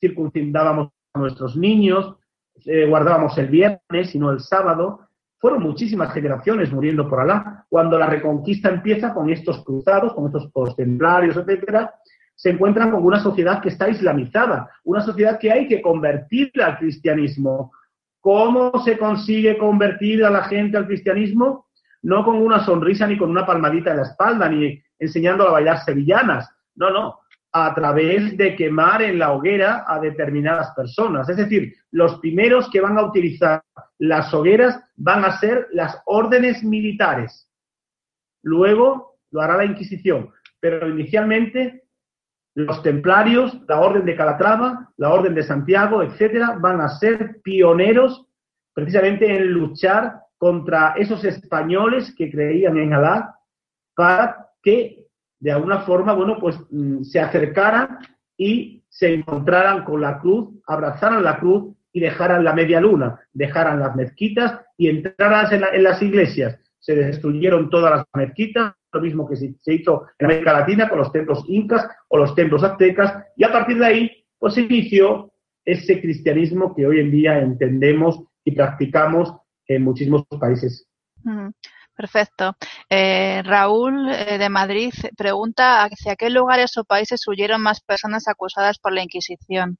circuncidábamos 0.00 0.90
a 1.14 1.18
nuestros 1.18 1.56
niños, 1.56 2.16
guardábamos 2.88 3.36
el 3.38 3.48
viernes 3.48 4.14
y 4.14 4.18
no 4.18 4.30
el 4.30 4.40
sábado. 4.40 5.03
Fueron 5.44 5.62
muchísimas 5.62 6.10
generaciones 6.14 6.72
muriendo 6.72 7.06
por 7.06 7.20
Alá. 7.20 7.66
Cuando 7.68 7.98
la 7.98 8.06
reconquista 8.06 8.70
empieza 8.70 9.12
con 9.12 9.28
estos 9.28 9.62
cruzados, 9.62 10.14
con 10.14 10.24
estos 10.24 10.50
postemplarios, 10.50 11.36
etcétera, 11.36 11.92
se 12.34 12.48
encuentran 12.48 12.90
con 12.90 13.04
una 13.04 13.20
sociedad 13.20 13.60
que 13.60 13.68
está 13.68 13.90
islamizada, 13.90 14.70
una 14.84 15.02
sociedad 15.02 15.38
que 15.38 15.52
hay 15.52 15.68
que 15.68 15.82
convertir 15.82 16.50
al 16.62 16.78
cristianismo, 16.78 17.72
¿Cómo 18.20 18.72
se 18.82 18.96
consigue 18.96 19.58
convertir 19.58 20.24
a 20.24 20.30
la 20.30 20.44
gente 20.44 20.78
al 20.78 20.86
cristianismo? 20.86 21.66
No 22.00 22.24
con 22.24 22.36
una 22.36 22.64
sonrisa 22.64 23.06
ni 23.06 23.18
con 23.18 23.28
una 23.28 23.44
palmadita 23.44 23.90
en 23.90 23.98
la 23.98 24.04
espalda, 24.04 24.48
ni 24.48 24.82
enseñándola 24.98 25.50
a 25.50 25.52
bailar 25.52 25.84
sevillanas. 25.84 26.48
No, 26.74 26.88
no. 26.88 27.18
A 27.56 27.72
través 27.72 28.36
de 28.36 28.56
quemar 28.56 29.00
en 29.02 29.18
la 29.18 29.32
hoguera 29.32 29.84
a 29.86 30.00
determinadas 30.00 30.72
personas. 30.74 31.28
Es 31.28 31.36
decir, 31.36 31.72
los 31.92 32.18
primeros 32.18 32.68
que 32.68 32.80
van 32.80 32.98
a 32.98 33.04
utilizar 33.04 33.62
las 33.98 34.34
hogueras 34.34 34.80
van 34.96 35.24
a 35.24 35.38
ser 35.38 35.68
las 35.72 36.02
órdenes 36.06 36.64
militares. 36.64 37.48
Luego 38.42 39.18
lo 39.30 39.40
hará 39.40 39.56
la 39.56 39.64
Inquisición. 39.64 40.30
Pero 40.58 40.88
inicialmente 40.88 41.84
los 42.54 42.82
templarios, 42.82 43.56
la 43.68 43.80
Orden 43.80 44.04
de 44.04 44.16
Calatrava, 44.16 44.92
la 44.96 45.12
Orden 45.12 45.34
de 45.34 45.42
Santiago, 45.42 46.02
etcétera, 46.02 46.56
van 46.60 46.80
a 46.80 46.88
ser 46.88 47.40
pioneros 47.42 48.26
precisamente 48.72 49.34
en 49.34 49.52
luchar 49.52 50.20
contra 50.36 50.94
esos 50.96 51.24
españoles 51.24 52.14
que 52.16 52.30
creían 52.30 52.76
en 52.76 52.92
Alá 52.92 53.34
para 53.94 54.50
que 54.62 55.03
de 55.44 55.52
alguna 55.52 55.80
forma, 55.80 56.14
bueno, 56.14 56.38
pues 56.40 56.58
mm, 56.70 57.02
se 57.02 57.20
acercaran 57.20 57.98
y 58.34 58.82
se 58.88 59.12
encontraran 59.12 59.84
con 59.84 60.00
la 60.00 60.18
cruz, 60.18 60.48
abrazaran 60.66 61.22
la 61.22 61.38
cruz 61.38 61.76
y 61.92 62.00
dejaran 62.00 62.44
la 62.44 62.54
media 62.54 62.80
luna, 62.80 63.20
dejaran 63.34 63.78
las 63.78 63.94
mezquitas 63.94 64.58
y 64.78 64.88
entraran 64.88 65.62
en 65.74 65.82
las 65.82 66.00
iglesias. 66.00 66.58
Se 66.78 66.94
destruyeron 66.94 67.68
todas 67.68 67.90
las 67.94 68.06
mezquitas, 68.14 68.72
lo 68.90 69.02
mismo 69.02 69.28
que 69.28 69.36
se 69.36 69.74
hizo 69.74 70.06
en 70.18 70.24
América 70.24 70.54
Latina 70.54 70.88
con 70.88 70.96
los 70.96 71.12
templos 71.12 71.44
incas 71.46 71.86
o 72.08 72.16
los 72.16 72.34
templos 72.34 72.64
aztecas, 72.64 73.12
y 73.36 73.44
a 73.44 73.52
partir 73.52 73.78
de 73.78 73.84
ahí, 73.86 74.10
pues 74.38 74.54
se 74.54 74.62
inició 74.62 75.30
ese 75.62 76.00
cristianismo 76.00 76.74
que 76.74 76.86
hoy 76.86 77.00
en 77.00 77.10
día 77.10 77.38
entendemos 77.38 78.18
y 78.46 78.52
practicamos 78.52 79.34
en 79.66 79.82
muchísimos 79.82 80.24
países. 80.40 80.88
Perfecto. 81.96 82.56
Eh, 82.90 83.42
Raúl 83.44 84.10
eh, 84.10 84.38
de 84.38 84.48
Madrid 84.48 84.92
pregunta 85.16 85.84
hacia 85.84 86.16
qué 86.16 86.28
lugares 86.28 86.76
o 86.76 86.84
países 86.84 87.26
huyeron 87.28 87.62
más 87.62 87.80
personas 87.80 88.26
acusadas 88.26 88.78
por 88.78 88.92
la 88.92 89.02
Inquisición. 89.02 89.78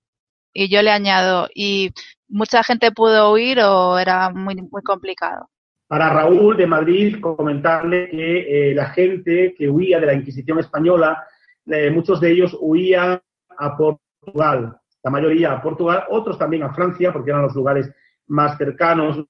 Y 0.52 0.68
yo 0.68 0.82
le 0.82 0.92
añado, 0.92 1.48
¿y 1.52 1.90
mucha 2.28 2.62
gente 2.62 2.92
pudo 2.92 3.32
huir 3.32 3.58
o 3.60 3.98
era 3.98 4.30
muy, 4.30 4.54
muy 4.54 4.82
complicado? 4.82 5.48
Para 5.88 6.10
Raúl 6.10 6.56
de 6.56 6.66
Madrid, 6.66 7.20
comentarle 7.20 8.08
que 8.10 8.70
eh, 8.70 8.74
la 8.74 8.86
gente 8.86 9.54
que 9.56 9.68
huía 9.68 10.00
de 10.00 10.06
la 10.06 10.14
Inquisición 10.14 10.58
española, 10.58 11.26
eh, 11.66 11.90
muchos 11.90 12.20
de 12.20 12.30
ellos 12.30 12.56
huían 12.60 13.20
a 13.58 13.76
Portugal. 13.76 14.78
la 15.02 15.10
mayoría 15.10 15.52
a 15.52 15.62
Portugal, 15.62 16.04
otros 16.08 16.38
también 16.38 16.62
a 16.62 16.72
Francia, 16.72 17.12
porque 17.12 17.30
eran 17.30 17.42
los 17.42 17.54
lugares 17.54 17.92
más 18.28 18.56
cercanos, 18.56 19.22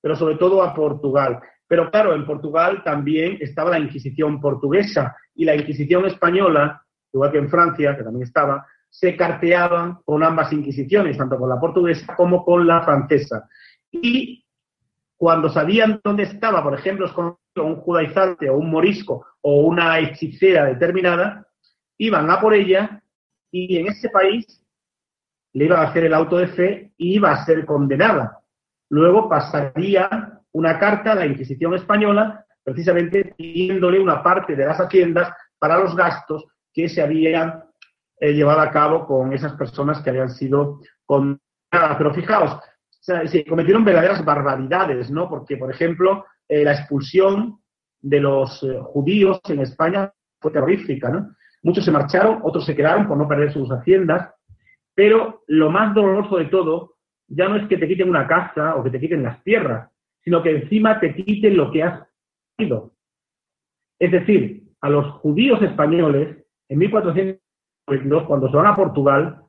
pero 0.00 0.16
sobre 0.16 0.34
todo 0.34 0.62
a 0.62 0.74
Portugal. 0.74 1.40
Pero 1.72 1.90
claro, 1.90 2.14
en 2.14 2.26
Portugal 2.26 2.82
también 2.84 3.38
estaba 3.40 3.70
la 3.70 3.78
Inquisición 3.78 4.42
portuguesa 4.42 5.16
y 5.34 5.46
la 5.46 5.54
Inquisición 5.54 6.04
española, 6.04 6.84
igual 7.10 7.32
que 7.32 7.38
en 7.38 7.48
Francia, 7.48 7.96
que 7.96 8.02
también 8.04 8.24
estaba, 8.24 8.66
se 8.90 9.16
carteaban 9.16 10.02
con 10.04 10.22
ambas 10.22 10.52
Inquisiciones, 10.52 11.16
tanto 11.16 11.38
con 11.38 11.48
la 11.48 11.58
portuguesa 11.58 12.14
como 12.14 12.44
con 12.44 12.66
la 12.66 12.82
francesa. 12.82 13.48
Y 13.90 14.44
cuando 15.16 15.48
sabían 15.48 15.98
dónde 16.04 16.24
estaba, 16.24 16.62
por 16.62 16.74
ejemplo, 16.74 17.10
un 17.56 17.76
judaizante 17.76 18.50
o 18.50 18.58
un 18.58 18.70
morisco 18.70 19.24
o 19.40 19.62
una 19.62 19.98
hechicera 19.98 20.66
determinada, 20.66 21.46
iban 21.96 22.30
a 22.30 22.38
por 22.38 22.52
ella 22.52 23.02
y 23.50 23.78
en 23.78 23.86
ese 23.86 24.10
país 24.10 24.62
le 25.54 25.64
iban 25.64 25.80
a 25.80 25.88
hacer 25.88 26.04
el 26.04 26.12
auto 26.12 26.36
de 26.36 26.48
fe 26.48 26.92
y 26.98 27.14
iba 27.14 27.32
a 27.32 27.46
ser 27.46 27.64
condenada. 27.64 28.40
Luego 28.90 29.26
pasaría 29.26 30.41
una 30.52 30.78
carta 30.78 31.12
a 31.12 31.16
la 31.16 31.26
Inquisición 31.26 31.74
española, 31.74 32.44
precisamente 32.62 33.34
pidiéndole 33.36 33.98
una 33.98 34.22
parte 34.22 34.54
de 34.54 34.64
las 34.64 34.78
haciendas 34.78 35.32
para 35.58 35.78
los 35.78 35.96
gastos 35.96 36.46
que 36.72 36.88
se 36.88 37.02
habían 37.02 37.64
eh, 38.20 38.32
llevado 38.32 38.60
a 38.60 38.70
cabo 38.70 39.06
con 39.06 39.32
esas 39.32 39.54
personas 39.54 40.00
que 40.02 40.10
habían 40.10 40.30
sido 40.30 40.80
condenadas. 41.04 41.96
Pero 41.98 42.14
fijaos, 42.14 42.60
se 42.90 43.44
cometieron 43.44 43.84
verdaderas 43.84 44.24
barbaridades, 44.24 45.10
¿no? 45.10 45.28
Porque, 45.28 45.56
por 45.56 45.70
ejemplo, 45.70 46.24
eh, 46.48 46.64
la 46.64 46.72
expulsión 46.72 47.58
de 48.00 48.20
los 48.20 48.62
eh, 48.62 48.78
judíos 48.80 49.40
en 49.48 49.60
España 49.60 50.12
fue 50.40 50.52
terrorífica, 50.52 51.08
¿no? 51.08 51.34
Muchos 51.62 51.84
se 51.84 51.90
marcharon, 51.90 52.40
otros 52.42 52.66
se 52.66 52.74
quedaron 52.74 53.06
por 53.06 53.16
no 53.16 53.28
perder 53.28 53.52
sus 53.52 53.70
haciendas, 53.70 54.34
pero 54.94 55.42
lo 55.46 55.70
más 55.70 55.94
doloroso 55.94 56.36
de 56.36 56.46
todo 56.46 56.96
ya 57.28 57.48
no 57.48 57.56
es 57.56 57.68
que 57.68 57.78
te 57.78 57.88
quiten 57.88 58.08
una 58.08 58.26
casa 58.26 58.74
o 58.76 58.82
que 58.82 58.90
te 58.90 59.00
quiten 59.00 59.22
las 59.22 59.42
tierras, 59.42 59.91
sino 60.22 60.42
que 60.42 60.50
encima 60.50 61.00
te 61.00 61.14
quiten 61.14 61.56
lo 61.56 61.70
que 61.70 61.82
has 61.82 62.08
sido. 62.56 62.92
Es 63.98 64.10
decir, 64.10 64.62
a 64.80 64.88
los 64.88 65.06
judíos 65.20 65.62
españoles, 65.62 66.44
en 66.68 66.78
1492, 66.78 68.24
cuando 68.26 68.50
se 68.50 68.56
van 68.56 68.66
a 68.66 68.76
Portugal, 68.76 69.42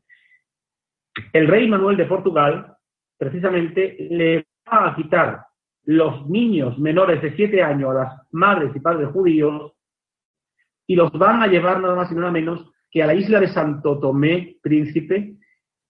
el 1.31 1.47
rey 1.47 1.67
Manuel 1.67 1.97
de 1.97 2.05
Portugal, 2.05 2.75
precisamente, 3.17 3.95
le 4.09 4.47
va 4.71 4.89
a 4.89 4.95
quitar 4.95 5.45
los 5.85 6.27
niños 6.27 6.77
menores 6.77 7.21
de 7.21 7.35
siete 7.35 7.61
años 7.61 7.91
a 7.91 7.93
las 7.93 8.27
madres 8.31 8.75
y 8.75 8.79
padres 8.79 9.09
judíos 9.09 9.73
y 10.87 10.95
los 10.95 11.11
van 11.13 11.41
a 11.41 11.47
llevar 11.47 11.81
nada 11.81 11.95
más 11.95 12.11
y 12.11 12.15
nada 12.15 12.31
menos 12.31 12.71
que 12.89 13.01
a 13.01 13.07
la 13.07 13.15
isla 13.15 13.39
de 13.39 13.47
Santo 13.47 13.99
Tomé, 13.99 14.57
príncipe, 14.61 15.35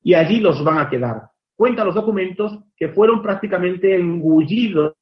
y 0.02 0.14
allí 0.14 0.40
los 0.40 0.64
van 0.64 0.78
a 0.78 0.90
quedar. 0.90 1.33
Cuenta 1.56 1.86
los 1.86 1.96
documentos 1.96 2.60
que 2.76 2.90
fueron 2.90 3.22
prácticamente 3.22 3.96
engullidos, 3.96 4.94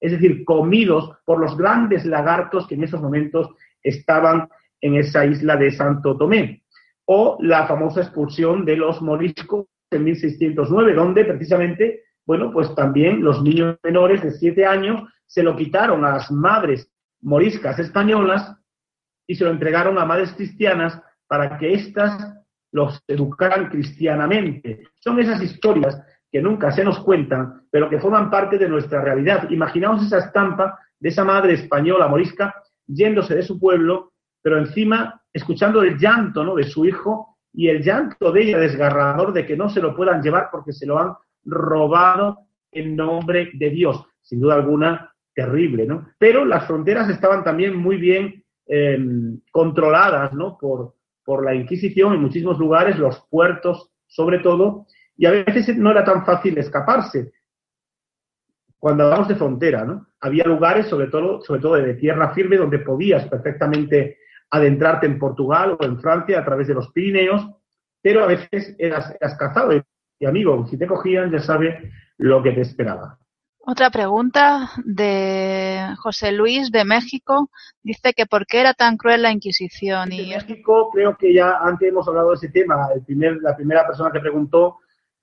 es 0.00 0.12
decir, 0.12 0.44
comidos 0.44 1.10
por 1.24 1.40
los 1.40 1.56
grandes 1.56 2.04
lagartos 2.04 2.66
que 2.66 2.74
en 2.74 2.84
esos 2.84 3.00
momentos 3.00 3.50
estaban 3.82 4.48
en 4.80 4.96
esa 4.96 5.24
isla 5.24 5.56
de 5.56 5.70
Santo 5.70 6.16
Tomé. 6.16 6.62
O 7.06 7.36
la 7.40 7.66
famosa 7.66 8.00
expulsión 8.00 8.64
de 8.64 8.76
los 8.76 9.02
moriscos 9.02 9.66
en 9.90 10.04
1609, 10.04 10.94
donde 10.94 11.24
precisamente 11.24 12.04
bueno, 12.26 12.50
pues 12.50 12.74
también 12.74 13.22
los 13.22 13.42
niños 13.42 13.76
menores 13.82 14.22
de 14.22 14.30
siete 14.32 14.64
años 14.64 15.02
se 15.26 15.42
lo 15.42 15.56
quitaron 15.56 16.04
a 16.04 16.12
las 16.12 16.30
madres 16.30 16.90
moriscas 17.20 17.78
españolas 17.78 18.56
y 19.26 19.34
se 19.34 19.44
lo 19.44 19.50
entregaron 19.50 19.98
a 19.98 20.04
madres 20.04 20.32
cristianas 20.32 21.00
para 21.26 21.58
que 21.58 21.74
éstas 21.74 22.34
los 22.74 23.00
educaran 23.06 23.68
cristianamente. 23.68 24.88
Son 24.98 25.18
esas 25.20 25.40
historias 25.40 26.02
que 26.30 26.42
nunca 26.42 26.72
se 26.72 26.82
nos 26.82 26.98
cuentan, 26.98 27.62
pero 27.70 27.88
que 27.88 28.00
forman 28.00 28.30
parte 28.30 28.58
de 28.58 28.68
nuestra 28.68 29.00
realidad. 29.00 29.48
Imaginaos 29.48 30.04
esa 30.04 30.18
estampa 30.18 30.76
de 30.98 31.08
esa 31.08 31.24
madre 31.24 31.52
española 31.52 32.08
morisca 32.08 32.52
yéndose 32.88 33.36
de 33.36 33.44
su 33.44 33.60
pueblo, 33.60 34.12
pero 34.42 34.58
encima 34.58 35.22
escuchando 35.32 35.82
el 35.82 35.96
llanto 35.96 36.42
¿no? 36.42 36.56
de 36.56 36.64
su 36.64 36.84
hijo 36.84 37.38
y 37.52 37.68
el 37.68 37.80
llanto 37.80 38.32
de 38.32 38.42
ella 38.42 38.58
desgarrador 38.58 39.32
de 39.32 39.46
que 39.46 39.56
no 39.56 39.68
se 39.68 39.80
lo 39.80 39.94
puedan 39.94 40.20
llevar 40.20 40.48
porque 40.50 40.72
se 40.72 40.84
lo 40.84 40.98
han 40.98 41.14
robado 41.44 42.40
en 42.72 42.96
nombre 42.96 43.50
de 43.54 43.70
Dios. 43.70 44.04
Sin 44.20 44.40
duda 44.40 44.56
alguna, 44.56 45.14
terrible, 45.32 45.86
¿no? 45.86 46.08
Pero 46.18 46.44
las 46.44 46.66
fronteras 46.66 47.08
estaban 47.08 47.44
también 47.44 47.76
muy 47.76 47.98
bien 47.98 48.42
em, 48.66 49.38
controladas, 49.52 50.32
¿no? 50.32 50.58
Por, 50.58 50.94
por 51.24 51.44
la 51.44 51.54
Inquisición 51.54 52.14
en 52.14 52.22
muchísimos 52.22 52.58
lugares, 52.58 52.98
los 52.98 53.20
puertos 53.30 53.90
sobre 54.06 54.38
todo, 54.38 54.86
y 55.16 55.26
a 55.26 55.30
veces 55.30 55.76
no 55.76 55.90
era 55.90 56.04
tan 56.04 56.24
fácil 56.24 56.56
escaparse. 56.58 57.32
Cuando 58.78 59.04
hablamos 59.04 59.28
de 59.28 59.36
frontera, 59.36 59.84
¿no? 59.84 60.06
Había 60.20 60.44
lugares, 60.44 60.86
sobre 60.86 61.08
todo, 61.08 61.40
sobre 61.42 61.60
todo 61.60 61.74
de 61.74 61.94
tierra 61.94 62.34
firme, 62.34 62.56
donde 62.56 62.78
podías 62.80 63.26
perfectamente 63.28 64.18
adentrarte 64.50 65.06
en 65.06 65.18
Portugal 65.18 65.76
o 65.78 65.84
en 65.84 65.98
Francia 65.98 66.38
a 66.38 66.44
través 66.44 66.68
de 66.68 66.74
los 66.74 66.92
Pirineos, 66.92 67.48
pero 68.00 68.22
a 68.22 68.26
veces 68.26 68.76
eras, 68.78 69.16
eras 69.20 69.36
cazado 69.36 69.72
y 70.18 70.26
amigo, 70.26 70.66
si 70.66 70.78
te 70.78 70.86
cogían 70.86 71.30
ya 71.30 71.40
sabe 71.40 71.90
lo 72.18 72.42
que 72.42 72.52
te 72.52 72.60
esperaba. 72.60 73.18
Otra 73.66 73.90
pregunta 73.90 74.70
de 74.84 75.94
José 75.98 76.32
Luis 76.32 76.70
de 76.70 76.84
México. 76.84 77.50
Dice 77.82 78.12
que 78.12 78.26
por 78.26 78.46
qué 78.46 78.60
era 78.60 78.74
tan 78.74 78.96
cruel 78.96 79.22
la 79.22 79.32
Inquisición. 79.32 80.12
Y 80.12 80.32
en 80.32 80.38
México 80.38 80.90
creo 80.92 81.16
que 81.16 81.32
ya 81.32 81.58
antes 81.62 81.88
hemos 81.88 82.06
hablado 82.06 82.30
de 82.30 82.36
ese 82.36 82.48
tema. 82.50 82.88
El 82.94 83.02
primer, 83.02 83.38
la 83.40 83.56
primera 83.56 83.86
persona 83.86 84.10
que 84.12 84.20
preguntó 84.20 84.78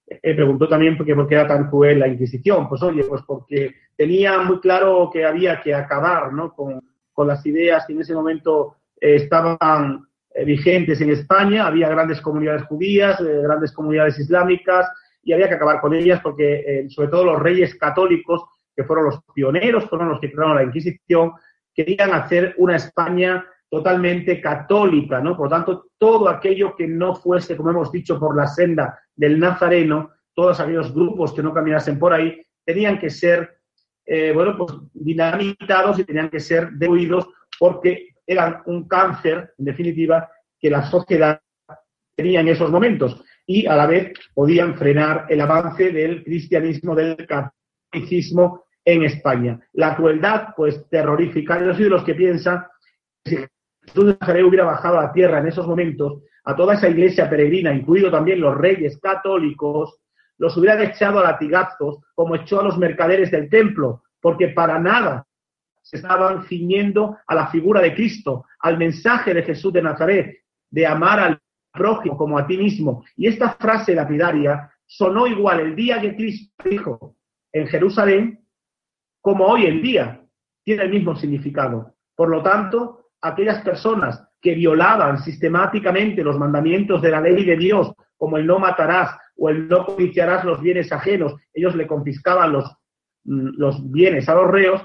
eh, 0.08 0.36
preguntó 0.36 0.68
también 0.68 0.98
por 0.98 1.06
qué, 1.06 1.16
por 1.16 1.28
qué 1.28 1.36
era 1.36 1.48
tan 1.48 1.70
cruel 1.70 2.00
la 2.00 2.08
Inquisición. 2.08 2.68
Pues 2.68 2.82
oye, 2.84 3.04
pues 3.04 3.22
porque 3.26 3.76
tenía 3.96 4.40
muy 4.40 4.60
claro 4.60 5.10
que 5.12 5.26
había 5.26 5.62
que 5.62 5.74
acabar 5.74 6.34
¿no? 6.34 6.54
con, 6.54 6.82
con 7.14 7.28
las 7.28 7.46
ideas 7.46 7.86
que 7.86 7.94
en 7.94 8.02
ese 8.02 8.14
momento 8.14 8.78
eh, 9.00 9.16
estaban 9.16 10.08
eh, 10.34 10.46
vigentes 10.46 11.00
en 11.02 11.12
España, 11.12 11.68
había 11.68 11.90
grandes 11.90 12.22
comunidades 12.22 12.64
judías, 12.64 13.20
eh, 13.22 13.42
grandes 13.44 13.72
comunidades 13.72 14.18
islámicas, 14.20 14.88
y 15.24 15.34
había 15.34 15.48
que 15.48 15.56
acabar 15.56 15.80
con 15.80 15.94
ellas 15.94 16.20
porque, 16.22 16.64
eh, 16.66 16.90
sobre 16.90 17.10
todo 17.10 17.26
los 17.26 17.40
reyes 17.40 17.76
católicos, 17.76 18.44
que 18.76 18.84
fueron 18.84 19.06
los 19.06 19.20
pioneros, 19.34 19.86
fueron 19.86 20.10
los 20.10 20.20
que 20.20 20.32
crearon 20.32 20.56
la 20.56 20.64
Inquisición, 20.64 21.34
querían 21.74 22.14
hacer 22.14 22.56
una 22.58 22.76
España 22.76 23.46
totalmente 23.70 24.42
católica, 24.42 25.22
¿no? 25.22 25.38
Por 25.38 25.48
lo 25.48 25.56
tanto, 25.56 25.86
todo 25.98 26.28
aquello 26.30 26.76
que 26.76 26.88
no 26.88 27.16
fuese, 27.16 27.56
como 27.56 27.70
hemos 27.70 27.92
dicho, 27.92 28.20
por 28.20 28.36
la 28.36 28.48
senda 28.48 29.00
del 29.16 29.40
Nazareno, 29.40 30.12
todos 30.34 30.60
aquellos 30.60 30.94
grupos 30.94 31.34
que 31.34 31.44
no 31.44 31.54
caminasen 31.54 32.00
por 32.00 32.14
ahí, 32.14 32.42
tenían 32.66 33.00
que 33.00 33.10
ser, 33.10 33.62
bueno, 34.34 34.58
pues 34.58 34.74
dinamitados 34.94 36.00
y 36.00 36.04
tenían 36.04 36.30
que 36.30 36.40
ser 36.40 36.72
destruidos 36.72 37.30
porque 37.58 38.10
eran 38.26 38.62
un 38.66 38.88
cáncer, 38.88 39.54
en 39.58 39.66
definitiva, 39.66 40.30
que 40.60 40.70
la 40.70 40.84
sociedad 40.84 41.40
tenía 42.16 42.42
en 42.42 42.50
esos 42.50 42.70
momentos 42.70 43.24
y 43.46 43.66
a 43.66 43.76
la 43.76 43.88
vez 43.88 44.14
podían 44.34 44.76
frenar 44.76 45.26
el 45.30 45.42
avance 45.42 45.92
del 45.92 46.24
cristianismo, 46.24 46.96
del 46.96 47.18
catolicismo 47.28 48.66
en 48.86 49.04
España. 49.04 49.60
La 49.74 49.96
crueldad, 49.96 50.50
pues 50.56 50.88
terrorífica. 50.90 51.60
Yo 51.60 51.74
soy 51.74 51.86
de 51.86 51.90
los 51.90 52.04
que 52.04 52.16
piensan 52.16 52.66
que 53.24 53.30
si 53.30 53.38
Jesús 53.84 54.06
de 54.06 54.18
Nazaret 54.20 54.44
hubiera 54.44 54.66
bajado 54.66 55.00
a 55.00 55.04
la 55.04 55.14
tierra 55.14 55.40
en 55.40 55.48
esos 55.48 55.68
momentos, 55.68 56.24
a 56.44 56.56
toda 56.56 56.76
esa 56.76 56.90
iglesia 56.90 57.30
peregrina, 57.30 57.74
incluido 57.74 58.10
también 58.10 58.42
los 58.42 58.58
reyes 58.58 59.00
católicos, 59.00 60.00
los 60.38 60.58
hubieran 60.58 60.82
echado 60.82 61.20
a 61.20 61.24
latigazos 61.24 62.00
como 62.16 62.36
echó 62.36 62.62
a 62.62 62.64
los 62.64 62.78
mercaderes 62.78 63.30
del 63.30 63.50
templo, 63.50 64.04
porque 64.20 64.50
para 64.50 64.80
nada 64.80 65.28
se 65.82 65.98
estaban 65.98 66.46
ciñendo 66.46 67.18
a 67.28 67.36
la 67.36 67.48
figura 67.48 67.82
de 67.82 67.94
Cristo, 67.94 68.46
al 68.60 68.78
mensaje 68.78 69.34
de 69.34 69.44
Jesús 69.44 69.74
de 69.74 69.82
Nazaret, 69.82 70.40
de 70.70 70.88
amar 70.88 71.20
al 71.20 71.41
prójimo 71.72 72.18
como 72.18 72.38
a 72.38 72.46
ti 72.46 72.58
mismo. 72.58 73.04
Y 73.16 73.28
esta 73.28 73.54
frase 73.54 73.96
lapidaria 73.96 74.72
sonó 74.86 75.28
igual 75.28 75.60
el 75.60 75.76
día 75.76 76.02
que 76.02 76.16
Cristo 76.16 76.54
dijo 76.70 77.16
en 77.52 77.68
Jerusalén 77.68 78.46
como 79.22 79.46
hoy 79.46 79.66
en 79.66 79.82
día. 79.82 80.22
Tiene 80.64 80.84
el 80.84 80.90
mismo 80.90 81.16
significado. 81.16 81.96
Por 82.16 82.30
lo 82.30 82.44
tanto, 82.44 83.10
aquellas 83.22 83.64
personas 83.64 84.28
que 84.40 84.54
violaban 84.54 85.20
sistemáticamente 85.20 86.24
los 86.24 86.38
mandamientos 86.38 87.02
de 87.02 87.12
la 87.12 87.22
ley 87.22 87.46
de 87.46 87.58
Dios, 87.58 87.94
como 88.18 88.38
el 88.38 88.46
no 88.46 88.60
matarás 88.60 89.18
o 89.38 89.50
el 89.50 89.68
no 89.68 89.86
codiciarás 89.86 90.46
los 90.46 90.62
bienes 90.62 90.92
ajenos, 90.92 91.36
ellos 91.54 91.76
le 91.76 91.88
confiscaban 91.88 92.52
los, 92.52 92.66
mm, 93.24 93.50
los 93.58 93.92
bienes 93.92 94.30
a 94.30 94.36
los 94.36 94.50
reos, 94.50 94.82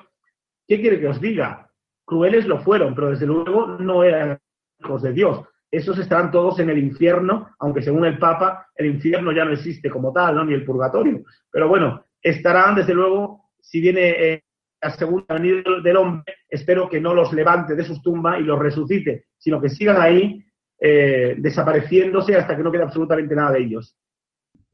¿Qué 0.66 0.80
quiere 0.80 0.99
que 0.99 1.09
os 1.09 1.20
diga? 1.20 1.70
Crueles 2.05 2.47
lo 2.47 2.59
fueron, 2.61 2.95
pero 2.95 3.11
desde 3.11 3.26
luego 3.26 3.78
no 3.78 4.03
eran 4.03 4.39
hijos 4.80 5.03
de 5.03 5.12
Dios. 5.12 5.47
Esos 5.77 5.99
estarán 5.99 6.31
todos 6.31 6.59
en 6.59 6.70
el 6.70 6.79
infierno, 6.79 7.51
aunque 7.59 7.83
según 7.83 8.07
el 8.07 8.18
Papa 8.18 8.68
el 8.74 8.87
infierno 8.87 9.31
ya 9.31 9.45
no 9.45 9.53
existe 9.53 9.91
como 9.91 10.11
tal, 10.11 10.47
ni 10.47 10.55
el 10.55 10.64
purgatorio. 10.64 11.22
Pero 11.51 11.68
bueno, 11.68 12.07
estarán 12.22 12.77
desde 12.77 12.95
luego, 12.95 13.51
si 13.61 13.83
viene 13.83 14.09
eh, 14.09 14.45
la 14.81 14.91
segunda 14.93 15.35
venida 15.35 15.62
del 15.85 15.97
hombre, 15.99 16.35
espero 16.49 16.89
que 16.89 16.99
no 16.99 17.12
los 17.12 17.31
levante 17.35 17.74
de 17.74 17.85
sus 17.85 18.01
tumbas 18.01 18.41
y 18.41 18.45
los 18.45 18.59
resucite, 18.59 19.27
sino 19.37 19.61
que 19.61 19.68
sigan 19.68 20.01
ahí 20.01 20.43
eh, 20.81 21.35
desapareciéndose 21.37 22.37
hasta 22.37 22.57
que 22.57 22.62
no 22.62 22.72
quede 22.72 22.85
absolutamente 22.85 23.35
nada 23.35 23.53
de 23.53 23.61
ellos. 23.61 23.95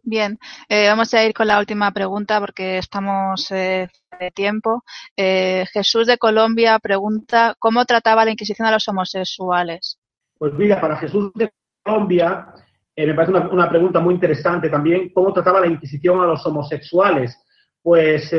Bien, 0.05 0.39
eh, 0.69 0.87
vamos 0.87 1.13
a 1.15 1.25
ir 1.25 1.35
con 1.35 1.49
la 1.49 1.59
última 1.59 1.91
pregunta 1.91 2.39
porque 2.39 2.79
estamos 2.79 3.49
de 3.49 3.89
tiempo. 4.35 4.85
Jesús 5.17 6.07
de 6.07 6.19
Colombia 6.19 6.79
pregunta, 6.79 7.57
¿cómo 7.59 7.85
trataba 7.87 8.25
la 8.25 8.31
Inquisición 8.31 8.69
a 8.69 8.73
los 8.73 8.87
homosexuales? 8.87 9.99
Pues 10.43 10.55
mira, 10.55 10.81
para 10.81 10.97
Jesús 10.97 11.31
de 11.35 11.53
Colombia, 11.85 12.53
me 12.97 13.15
parece 13.15 13.33
una, 13.33 13.69
pregunta 13.69 14.01
muy 14.01 14.15
interesante 14.15 14.69
también, 14.69 15.11
¿cómo 15.11 15.33
trataba 15.33 15.61
la 15.61 15.69
Inquisición 15.69 16.21
a 16.21 16.27
los 16.27 16.45
homosexuales? 16.45 17.41
Pues 17.81 18.35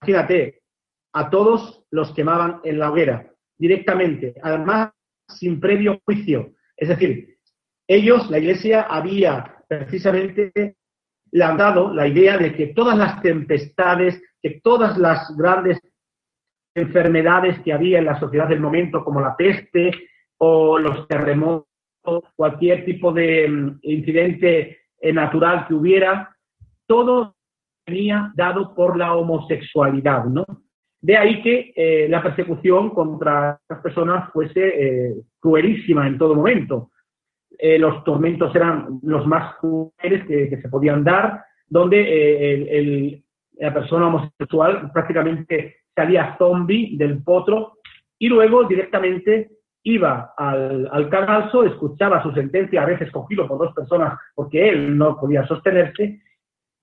imagínate, 0.00 0.62
a 1.12 1.28
todos 1.28 1.84
los 1.90 2.14
quemaban 2.14 2.62
en 2.64 2.78
la 2.78 2.90
hoguera, 2.90 3.30
directamente, 3.58 4.34
además 4.42 4.92
sin 5.28 5.60
previo 5.60 6.00
juicio. 6.06 6.54
Es 6.74 6.88
decir, 6.88 7.36
ellos, 7.86 8.30
la 8.30 8.38
Iglesia, 8.38 8.86
había 8.88 9.62
precisamente 9.68 10.76
dado 11.30 11.92
la 11.92 12.08
idea 12.08 12.38
de 12.38 12.54
que 12.54 12.68
todas 12.68 12.96
las 12.96 13.20
tempestades, 13.20 14.22
que 14.40 14.62
todas 14.64 14.96
las 14.96 15.36
grandes 15.36 15.78
enfermedades 16.74 17.60
que 17.60 17.74
había 17.74 17.98
en 17.98 18.06
la 18.06 18.18
sociedad 18.18 18.48
del 18.48 18.60
momento, 18.60 19.04
como 19.04 19.20
la 19.20 19.36
peste 19.36 19.92
o 20.44 20.76
los 20.76 21.06
terremotos, 21.06 21.66
cualquier 22.34 22.84
tipo 22.84 23.12
de 23.12 23.48
mm, 23.48 23.78
incidente 23.82 24.78
eh, 25.00 25.12
natural 25.12 25.66
que 25.68 25.74
hubiera, 25.74 26.36
todo 26.84 27.36
venía 27.86 28.32
dado 28.34 28.74
por 28.74 28.96
la 28.96 29.14
homosexualidad, 29.14 30.24
¿no? 30.24 30.44
De 31.00 31.16
ahí 31.16 31.42
que 31.42 31.72
eh, 31.76 32.08
la 32.08 32.22
persecución 32.22 32.90
contra 32.90 33.60
estas 33.60 33.82
personas 33.82 34.32
fuese 34.32 34.60
eh, 34.64 35.14
cruelísima 35.38 36.08
en 36.08 36.18
todo 36.18 36.34
momento. 36.34 36.90
Eh, 37.56 37.78
los 37.78 38.02
tormentos 38.02 38.52
eran 38.56 38.98
los 39.02 39.24
más 39.26 39.56
crueles 39.56 40.26
que, 40.26 40.60
se 40.60 40.68
podían 40.68 41.04
dar, 41.04 41.44
donde 41.68 43.22
la 43.58 43.72
persona 43.72 44.08
homosexual 44.08 44.90
prácticamente 44.92 45.76
salía 45.94 46.36
zombie 46.36 46.96
del 46.96 47.22
potro 47.22 47.78
y 48.18 48.28
luego 48.28 48.64
directamente 48.64 49.50
iba 49.84 50.34
al, 50.36 50.88
al 50.90 51.08
cadalso, 51.08 51.64
escuchaba 51.64 52.22
su 52.22 52.32
sentencia, 52.32 52.82
a 52.82 52.86
veces 52.86 53.10
cogido 53.10 53.48
por 53.48 53.58
dos 53.58 53.74
personas 53.74 54.18
porque 54.34 54.68
él 54.68 54.96
no 54.96 55.18
podía 55.18 55.46
sostenerse, 55.46 56.20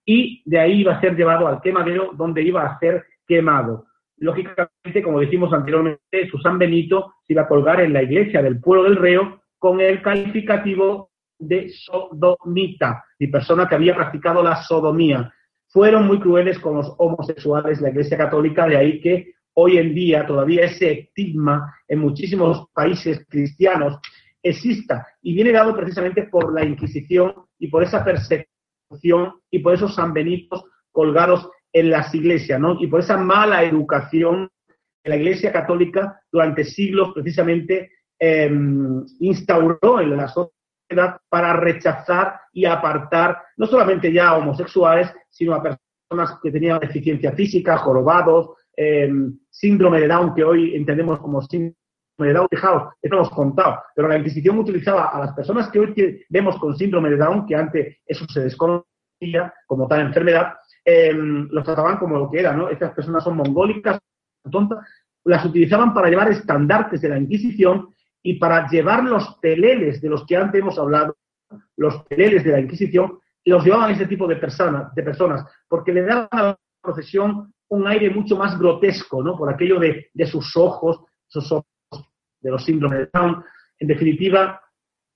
y 0.06 0.42
de 0.46 0.60
ahí 0.60 0.82
iba 0.82 0.96
a 0.96 1.02
ser 1.02 1.16
llevado 1.16 1.48
al 1.48 1.62
quemadero 1.62 2.12
donde 2.14 2.42
iba 2.42 2.66
a 2.66 2.80
ser 2.80 3.06
quemado 3.28 3.86
lógicamente, 4.20 5.02
como 5.04 5.20
dijimos 5.20 5.52
anteriormente, 5.54 6.30
Susan 6.30 6.58
Benito 6.58 7.14
se 7.26 7.34
iba 7.34 7.44
a 7.44 7.48
colgar 7.48 7.82
en 7.82 7.94
la 7.94 8.04
iglesia 8.04 8.42
del 8.42 8.60
pueblo 8.60 8.84
del 8.84 8.98
reo 8.98 9.42
con 9.58 9.80
el 9.82 10.02
calificativo 10.02 11.12
de 11.38 11.70
sodomita, 11.70 13.04
y 13.18 13.28
persona 13.28 13.68
que 13.68 13.76
había 13.76 13.96
practicado 13.96 14.44
la 14.44 14.58
sodomía. 14.64 15.34
Fueron 15.68 16.08
muy 16.08 16.20
crueles 16.20 16.60
con 16.60 16.76
los 16.76 16.94
homosexuales, 16.98 17.80
la 17.80 17.90
Iglesia 17.90 18.18
Católica, 18.18 18.68
de 18.68 18.78
ahí 18.78 19.00
que 19.00 19.34
hoy 19.62 19.78
en 19.78 19.94
día 19.94 20.26
todavía 20.26 20.66
ese 20.66 20.92
estigma 20.92 21.76
en 21.88 22.00
muchísimos 22.00 22.68
países 22.74 23.26
cristianos 23.28 24.00
exista 24.42 25.06
y 25.22 25.34
viene 25.34 25.52
dado 25.52 25.76
precisamente 25.76 26.24
por 26.24 26.54
la 26.54 26.64
Inquisición 26.64 27.34
y 27.58 27.68
por 27.68 27.84
esa 27.84 28.04
persecución 28.04 29.34
y 29.52 29.60
por 29.60 29.74
esos 29.74 29.96
San 29.96 30.14
Benitos 30.14 30.64
colgados 30.92 31.50
en 31.74 31.90
las 31.90 32.16
iglesias, 32.16 32.60
¿no? 32.60 32.78
Y 32.80 32.88
por 32.88 33.02
esa 33.02 33.18
mala 33.18 33.64
educación 33.64 34.50
que 35.04 35.10
la 35.10 35.18
Iglesia 35.18 35.52
Católica 35.52 36.22
durante 36.32 36.64
siglos 36.64 37.12
precisamente 37.14 37.92
em, 38.18 39.04
instauró 39.20 40.00
en 40.00 40.16
la 40.16 40.30
sociedad 40.30 41.20
para 41.28 41.54
rechazar 41.54 42.40
y 42.54 42.64
apartar 42.64 43.38
no 43.58 43.68
solamente 43.68 44.12
ya 44.12 44.30
a 44.30 44.38
homosexuales, 44.38 45.14
sino 45.30 45.54
a 45.54 45.62
personas 45.62 46.40
que 46.42 46.50
tenían 46.50 46.80
deficiencia 46.80 47.34
física, 47.34 47.78
jorobados, 47.78 48.52
em, 48.82 49.38
síndrome 49.50 50.00
de 50.00 50.08
Down, 50.08 50.34
que 50.34 50.42
hoy 50.42 50.74
entendemos 50.74 51.20
como 51.20 51.42
síndrome 51.42 51.76
de 52.18 52.34
Down, 52.34 52.48
fijaos, 52.50 52.94
esto 53.02 53.16
lo 53.16 53.24
hemos 53.24 53.34
contado, 53.34 53.80
pero 53.94 54.08
la 54.08 54.18
Inquisición 54.18 54.58
utilizaba 54.58 55.10
a 55.10 55.20
las 55.20 55.34
personas 55.34 55.70
que 55.70 55.80
hoy 55.80 56.26
vemos 56.30 56.58
con 56.58 56.78
síndrome 56.78 57.10
de 57.10 57.18
Down, 57.18 57.46
que 57.46 57.56
antes 57.58 57.98
eso 58.06 58.26
se 58.30 58.40
desconocía 58.40 59.54
como 59.68 59.86
tal 59.86 60.00
enfermedad, 60.00 60.54
eh, 60.86 61.12
los 61.14 61.66
trataban 61.66 61.98
como 61.98 62.18
lo 62.18 62.32
que 62.32 62.40
era, 62.40 62.54
¿no? 62.54 62.70
Estas 62.70 62.94
personas 62.94 63.22
son 63.22 63.36
mongólicas, 63.36 64.00
tontas, 64.50 64.80
las 65.26 65.44
utilizaban 65.44 65.94
para 65.94 66.08
llevar 66.08 66.32
estandartes 66.32 67.02
de 67.02 67.10
la 67.10 67.20
Inquisición 67.20 67.94
y 68.24 68.36
para 68.36 68.66
llevar 68.70 69.04
los 69.04 69.36
peleles 69.42 70.00
de 70.00 70.08
los 70.08 70.26
que 70.26 70.38
antes 70.38 70.62
hemos 70.62 70.80
hablado, 70.80 71.18
los 71.76 72.02
peleles 72.04 72.46
de 72.46 72.52
la 72.52 72.62
Inquisición, 72.62 73.20
los 73.44 73.66
llevaban 73.66 73.90
a 73.90 73.94
ese 73.94 74.08
tipo 74.08 74.26
de 74.26 74.38
personas, 74.38 74.96
de 74.96 75.04
personas, 75.04 75.44
porque 75.68 75.92
le 75.92 76.04
daban 76.04 76.30
a 76.32 76.44
la 76.44 76.60
procesión 76.82 77.54
un 77.70 77.88
aire 77.88 78.10
mucho 78.10 78.36
más 78.36 78.58
grotesco, 78.58 79.24
¿no? 79.24 79.38
Por 79.38 79.52
aquello 79.52 79.80
de, 79.80 80.10
sus 80.26 80.56
ojos, 80.58 81.02
sus 81.28 81.52
ojos 81.52 81.66
de 82.42 82.52
los 82.52 82.64
síndromes 82.64 83.00
de 83.00 83.10
Down. 83.14 83.44
En 83.78 83.88
definitiva, 83.88 84.62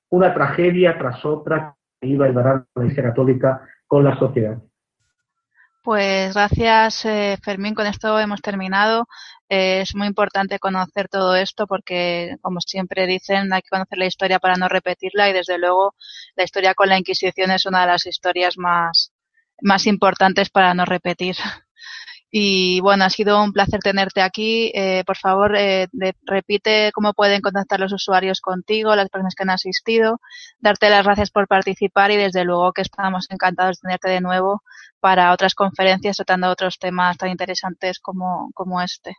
una 0.09 0.33
tragedia 0.33 0.97
tras 0.97 1.23
otra 1.25 1.75
que 1.99 2.07
iba 2.07 2.25
a 2.25 2.29
llevar 2.29 2.65
la 2.75 2.83
Iglesia 2.83 3.03
Católica 3.03 3.67
con 3.87 4.03
la 4.03 4.17
sociedad. 4.17 4.57
Pues 5.83 6.33
gracias, 6.33 7.03
eh, 7.05 7.37
Fermín. 7.43 7.75
Con 7.75 7.87
esto 7.87 8.17
hemos 8.17 8.41
terminado. 8.41 9.07
Eh, 9.49 9.81
es 9.81 9.95
muy 9.95 10.07
importante 10.07 10.59
conocer 10.59 11.09
todo 11.09 11.35
esto 11.35 11.67
porque, 11.67 12.37
como 12.41 12.61
siempre 12.61 13.05
dicen, 13.05 13.51
hay 13.51 13.61
que 13.61 13.69
conocer 13.69 13.97
la 13.97 14.05
historia 14.05 14.39
para 14.39 14.55
no 14.55 14.69
repetirla 14.69 15.29
y, 15.29 15.33
desde 15.33 15.57
luego, 15.57 15.93
la 16.35 16.43
historia 16.43 16.73
con 16.73 16.87
la 16.87 16.97
Inquisición 16.97 17.51
es 17.51 17.65
una 17.65 17.81
de 17.81 17.87
las 17.87 18.05
historias 18.05 18.55
más 18.57 19.87
importantes 19.87 20.49
para 20.49 20.73
no 20.73 20.85
repetir. 20.85 21.35
Y 22.35 22.81
bueno, 22.81 23.03
ha 23.05 23.11
sido 23.11 23.43
un 23.43 23.53
placer 23.53 23.79
tenerte 23.81 24.19
aquí. 24.19 24.71
Eh, 24.73 25.03
por 25.05 25.17
favor, 25.17 25.55
eh, 25.55 25.87
repite 26.25 26.89
cómo 26.91 27.13
pueden 27.13 27.41
contactar 27.41 27.79
los 27.79 27.93
usuarios 27.93 28.41
contigo, 28.41 28.95
las 28.95 29.09
personas 29.09 29.35
que 29.35 29.43
han 29.43 29.51
asistido, 29.51 30.17
darte 30.59 30.89
las 30.89 31.05
gracias 31.05 31.29
por 31.29 31.47
participar 31.47 32.09
y 32.09 32.17
desde 32.17 32.43
luego 32.43 32.73
que 32.73 32.81
estamos 32.81 33.27
encantados 33.29 33.77
de 33.77 33.81
tenerte 33.83 34.09
de 34.09 34.21
nuevo 34.21 34.63
para 34.99 35.31
otras 35.31 35.53
conferencias 35.53 36.17
tratando 36.17 36.49
otros 36.49 36.79
temas 36.79 37.17
tan 37.17 37.29
interesantes 37.29 37.99
como, 37.99 38.49
como 38.55 38.81
este. 38.81 39.15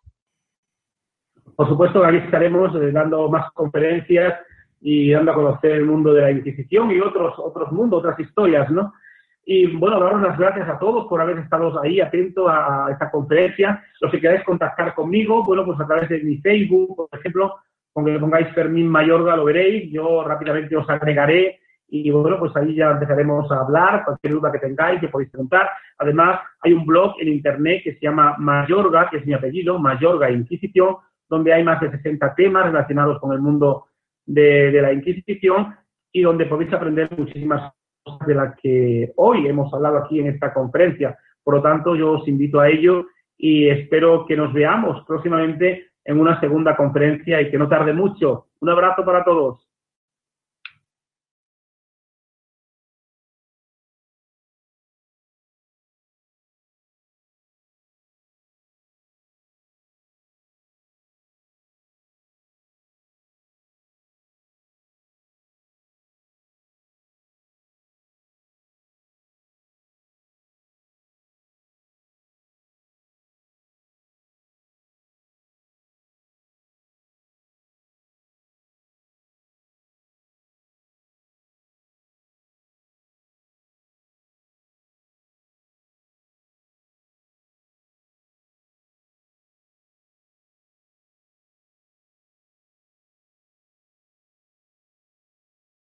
Por 1.54 1.68
supuesto, 1.68 2.04
aquí 2.04 2.16
estaremos 2.16 2.74
eh, 2.74 2.90
dando 2.90 3.28
más 3.28 3.52
conferencias 3.52 4.40
y 4.80 5.12
dando 5.12 5.30
a 5.30 5.34
conocer 5.36 5.70
el 5.70 5.84
mundo 5.84 6.12
de 6.12 6.22
la 6.22 6.32
Inquisición 6.32 6.90
y 6.90 6.98
otros, 6.98 7.34
otros 7.38 7.70
mundos, 7.70 8.00
otras 8.00 8.18
historias, 8.18 8.68
¿no? 8.72 8.92
Y 9.46 9.66
bueno, 9.66 10.00
daros 10.00 10.22
las 10.22 10.38
gracias 10.38 10.68
a 10.68 10.78
todos 10.78 11.06
por 11.06 11.20
haber 11.20 11.38
estado 11.38 11.80
ahí 11.82 12.00
atentos 12.00 12.46
a, 12.48 12.88
esta 12.90 13.10
conferencia. 13.10 13.84
Los 14.00 14.10
que 14.10 14.20
queráis 14.20 14.42
contactar 14.44 14.94
conmigo, 14.94 15.44
bueno, 15.44 15.64
pues 15.64 15.78
a 15.80 15.86
través 15.86 16.08
de 16.08 16.20
mi 16.20 16.38
Facebook, 16.38 16.96
por 16.96 17.18
ejemplo, 17.18 17.56
con 17.92 18.04
que 18.06 18.18
pongáis 18.18 18.48
Fermín 18.54 18.88
Mayorga 18.88 19.36
lo 19.36 19.44
veréis. 19.44 19.92
Yo 19.92 20.24
rápidamente 20.24 20.76
os 20.76 20.88
agregaré 20.88 21.60
y 21.88 22.10
bueno, 22.10 22.38
pues 22.38 22.56
ahí 22.56 22.74
ya 22.74 22.92
empezaremos 22.92 23.50
a 23.52 23.60
hablar, 23.60 24.04
cualquier 24.04 24.32
duda 24.32 24.50
que 24.50 24.58
tengáis, 24.58 24.98
que 24.98 25.08
podéis 25.08 25.30
preguntar. 25.30 25.68
Además, 25.98 26.40
hay 26.60 26.72
un 26.72 26.86
blog 26.86 27.14
en 27.20 27.28
internet 27.28 27.82
que 27.84 27.94
se 27.94 28.00
llama 28.00 28.36
Mayorga, 28.38 29.10
que 29.10 29.18
es 29.18 29.26
mi 29.26 29.34
apellido, 29.34 29.78
Mayorga 29.78 30.30
Inquisición, 30.30 30.96
donde 31.28 31.52
hay 31.52 31.62
más 31.62 31.80
de 31.80 31.90
60 31.90 32.34
temas 32.34 32.64
relacionados 32.64 33.20
con 33.20 33.32
el 33.32 33.40
mundo 33.40 33.86
de, 34.24 34.72
de 34.72 34.82
la 34.82 34.92
Inquisición 34.92 35.76
y 36.10 36.22
donde 36.22 36.46
podéis 36.46 36.72
aprender 36.72 37.10
muchísimas 37.16 37.72
de 38.26 38.34
las 38.34 38.54
que 38.60 39.12
hoy 39.16 39.46
hemos 39.46 39.72
hablado 39.72 39.98
aquí 39.98 40.20
en 40.20 40.26
esta 40.26 40.52
conferencia. 40.52 41.18
Por 41.42 41.54
lo 41.54 41.62
tanto, 41.62 41.96
yo 41.96 42.12
os 42.12 42.28
invito 42.28 42.60
a 42.60 42.68
ello 42.68 43.06
y 43.36 43.68
espero 43.68 44.26
que 44.26 44.36
nos 44.36 44.52
veamos 44.52 45.04
próximamente 45.06 45.88
en 46.04 46.20
una 46.20 46.38
segunda 46.40 46.76
conferencia 46.76 47.40
y 47.40 47.50
que 47.50 47.58
no 47.58 47.68
tarde 47.68 47.92
mucho. 47.92 48.46
Un 48.60 48.70
abrazo 48.70 49.04
para 49.04 49.24
todos. 49.24 49.66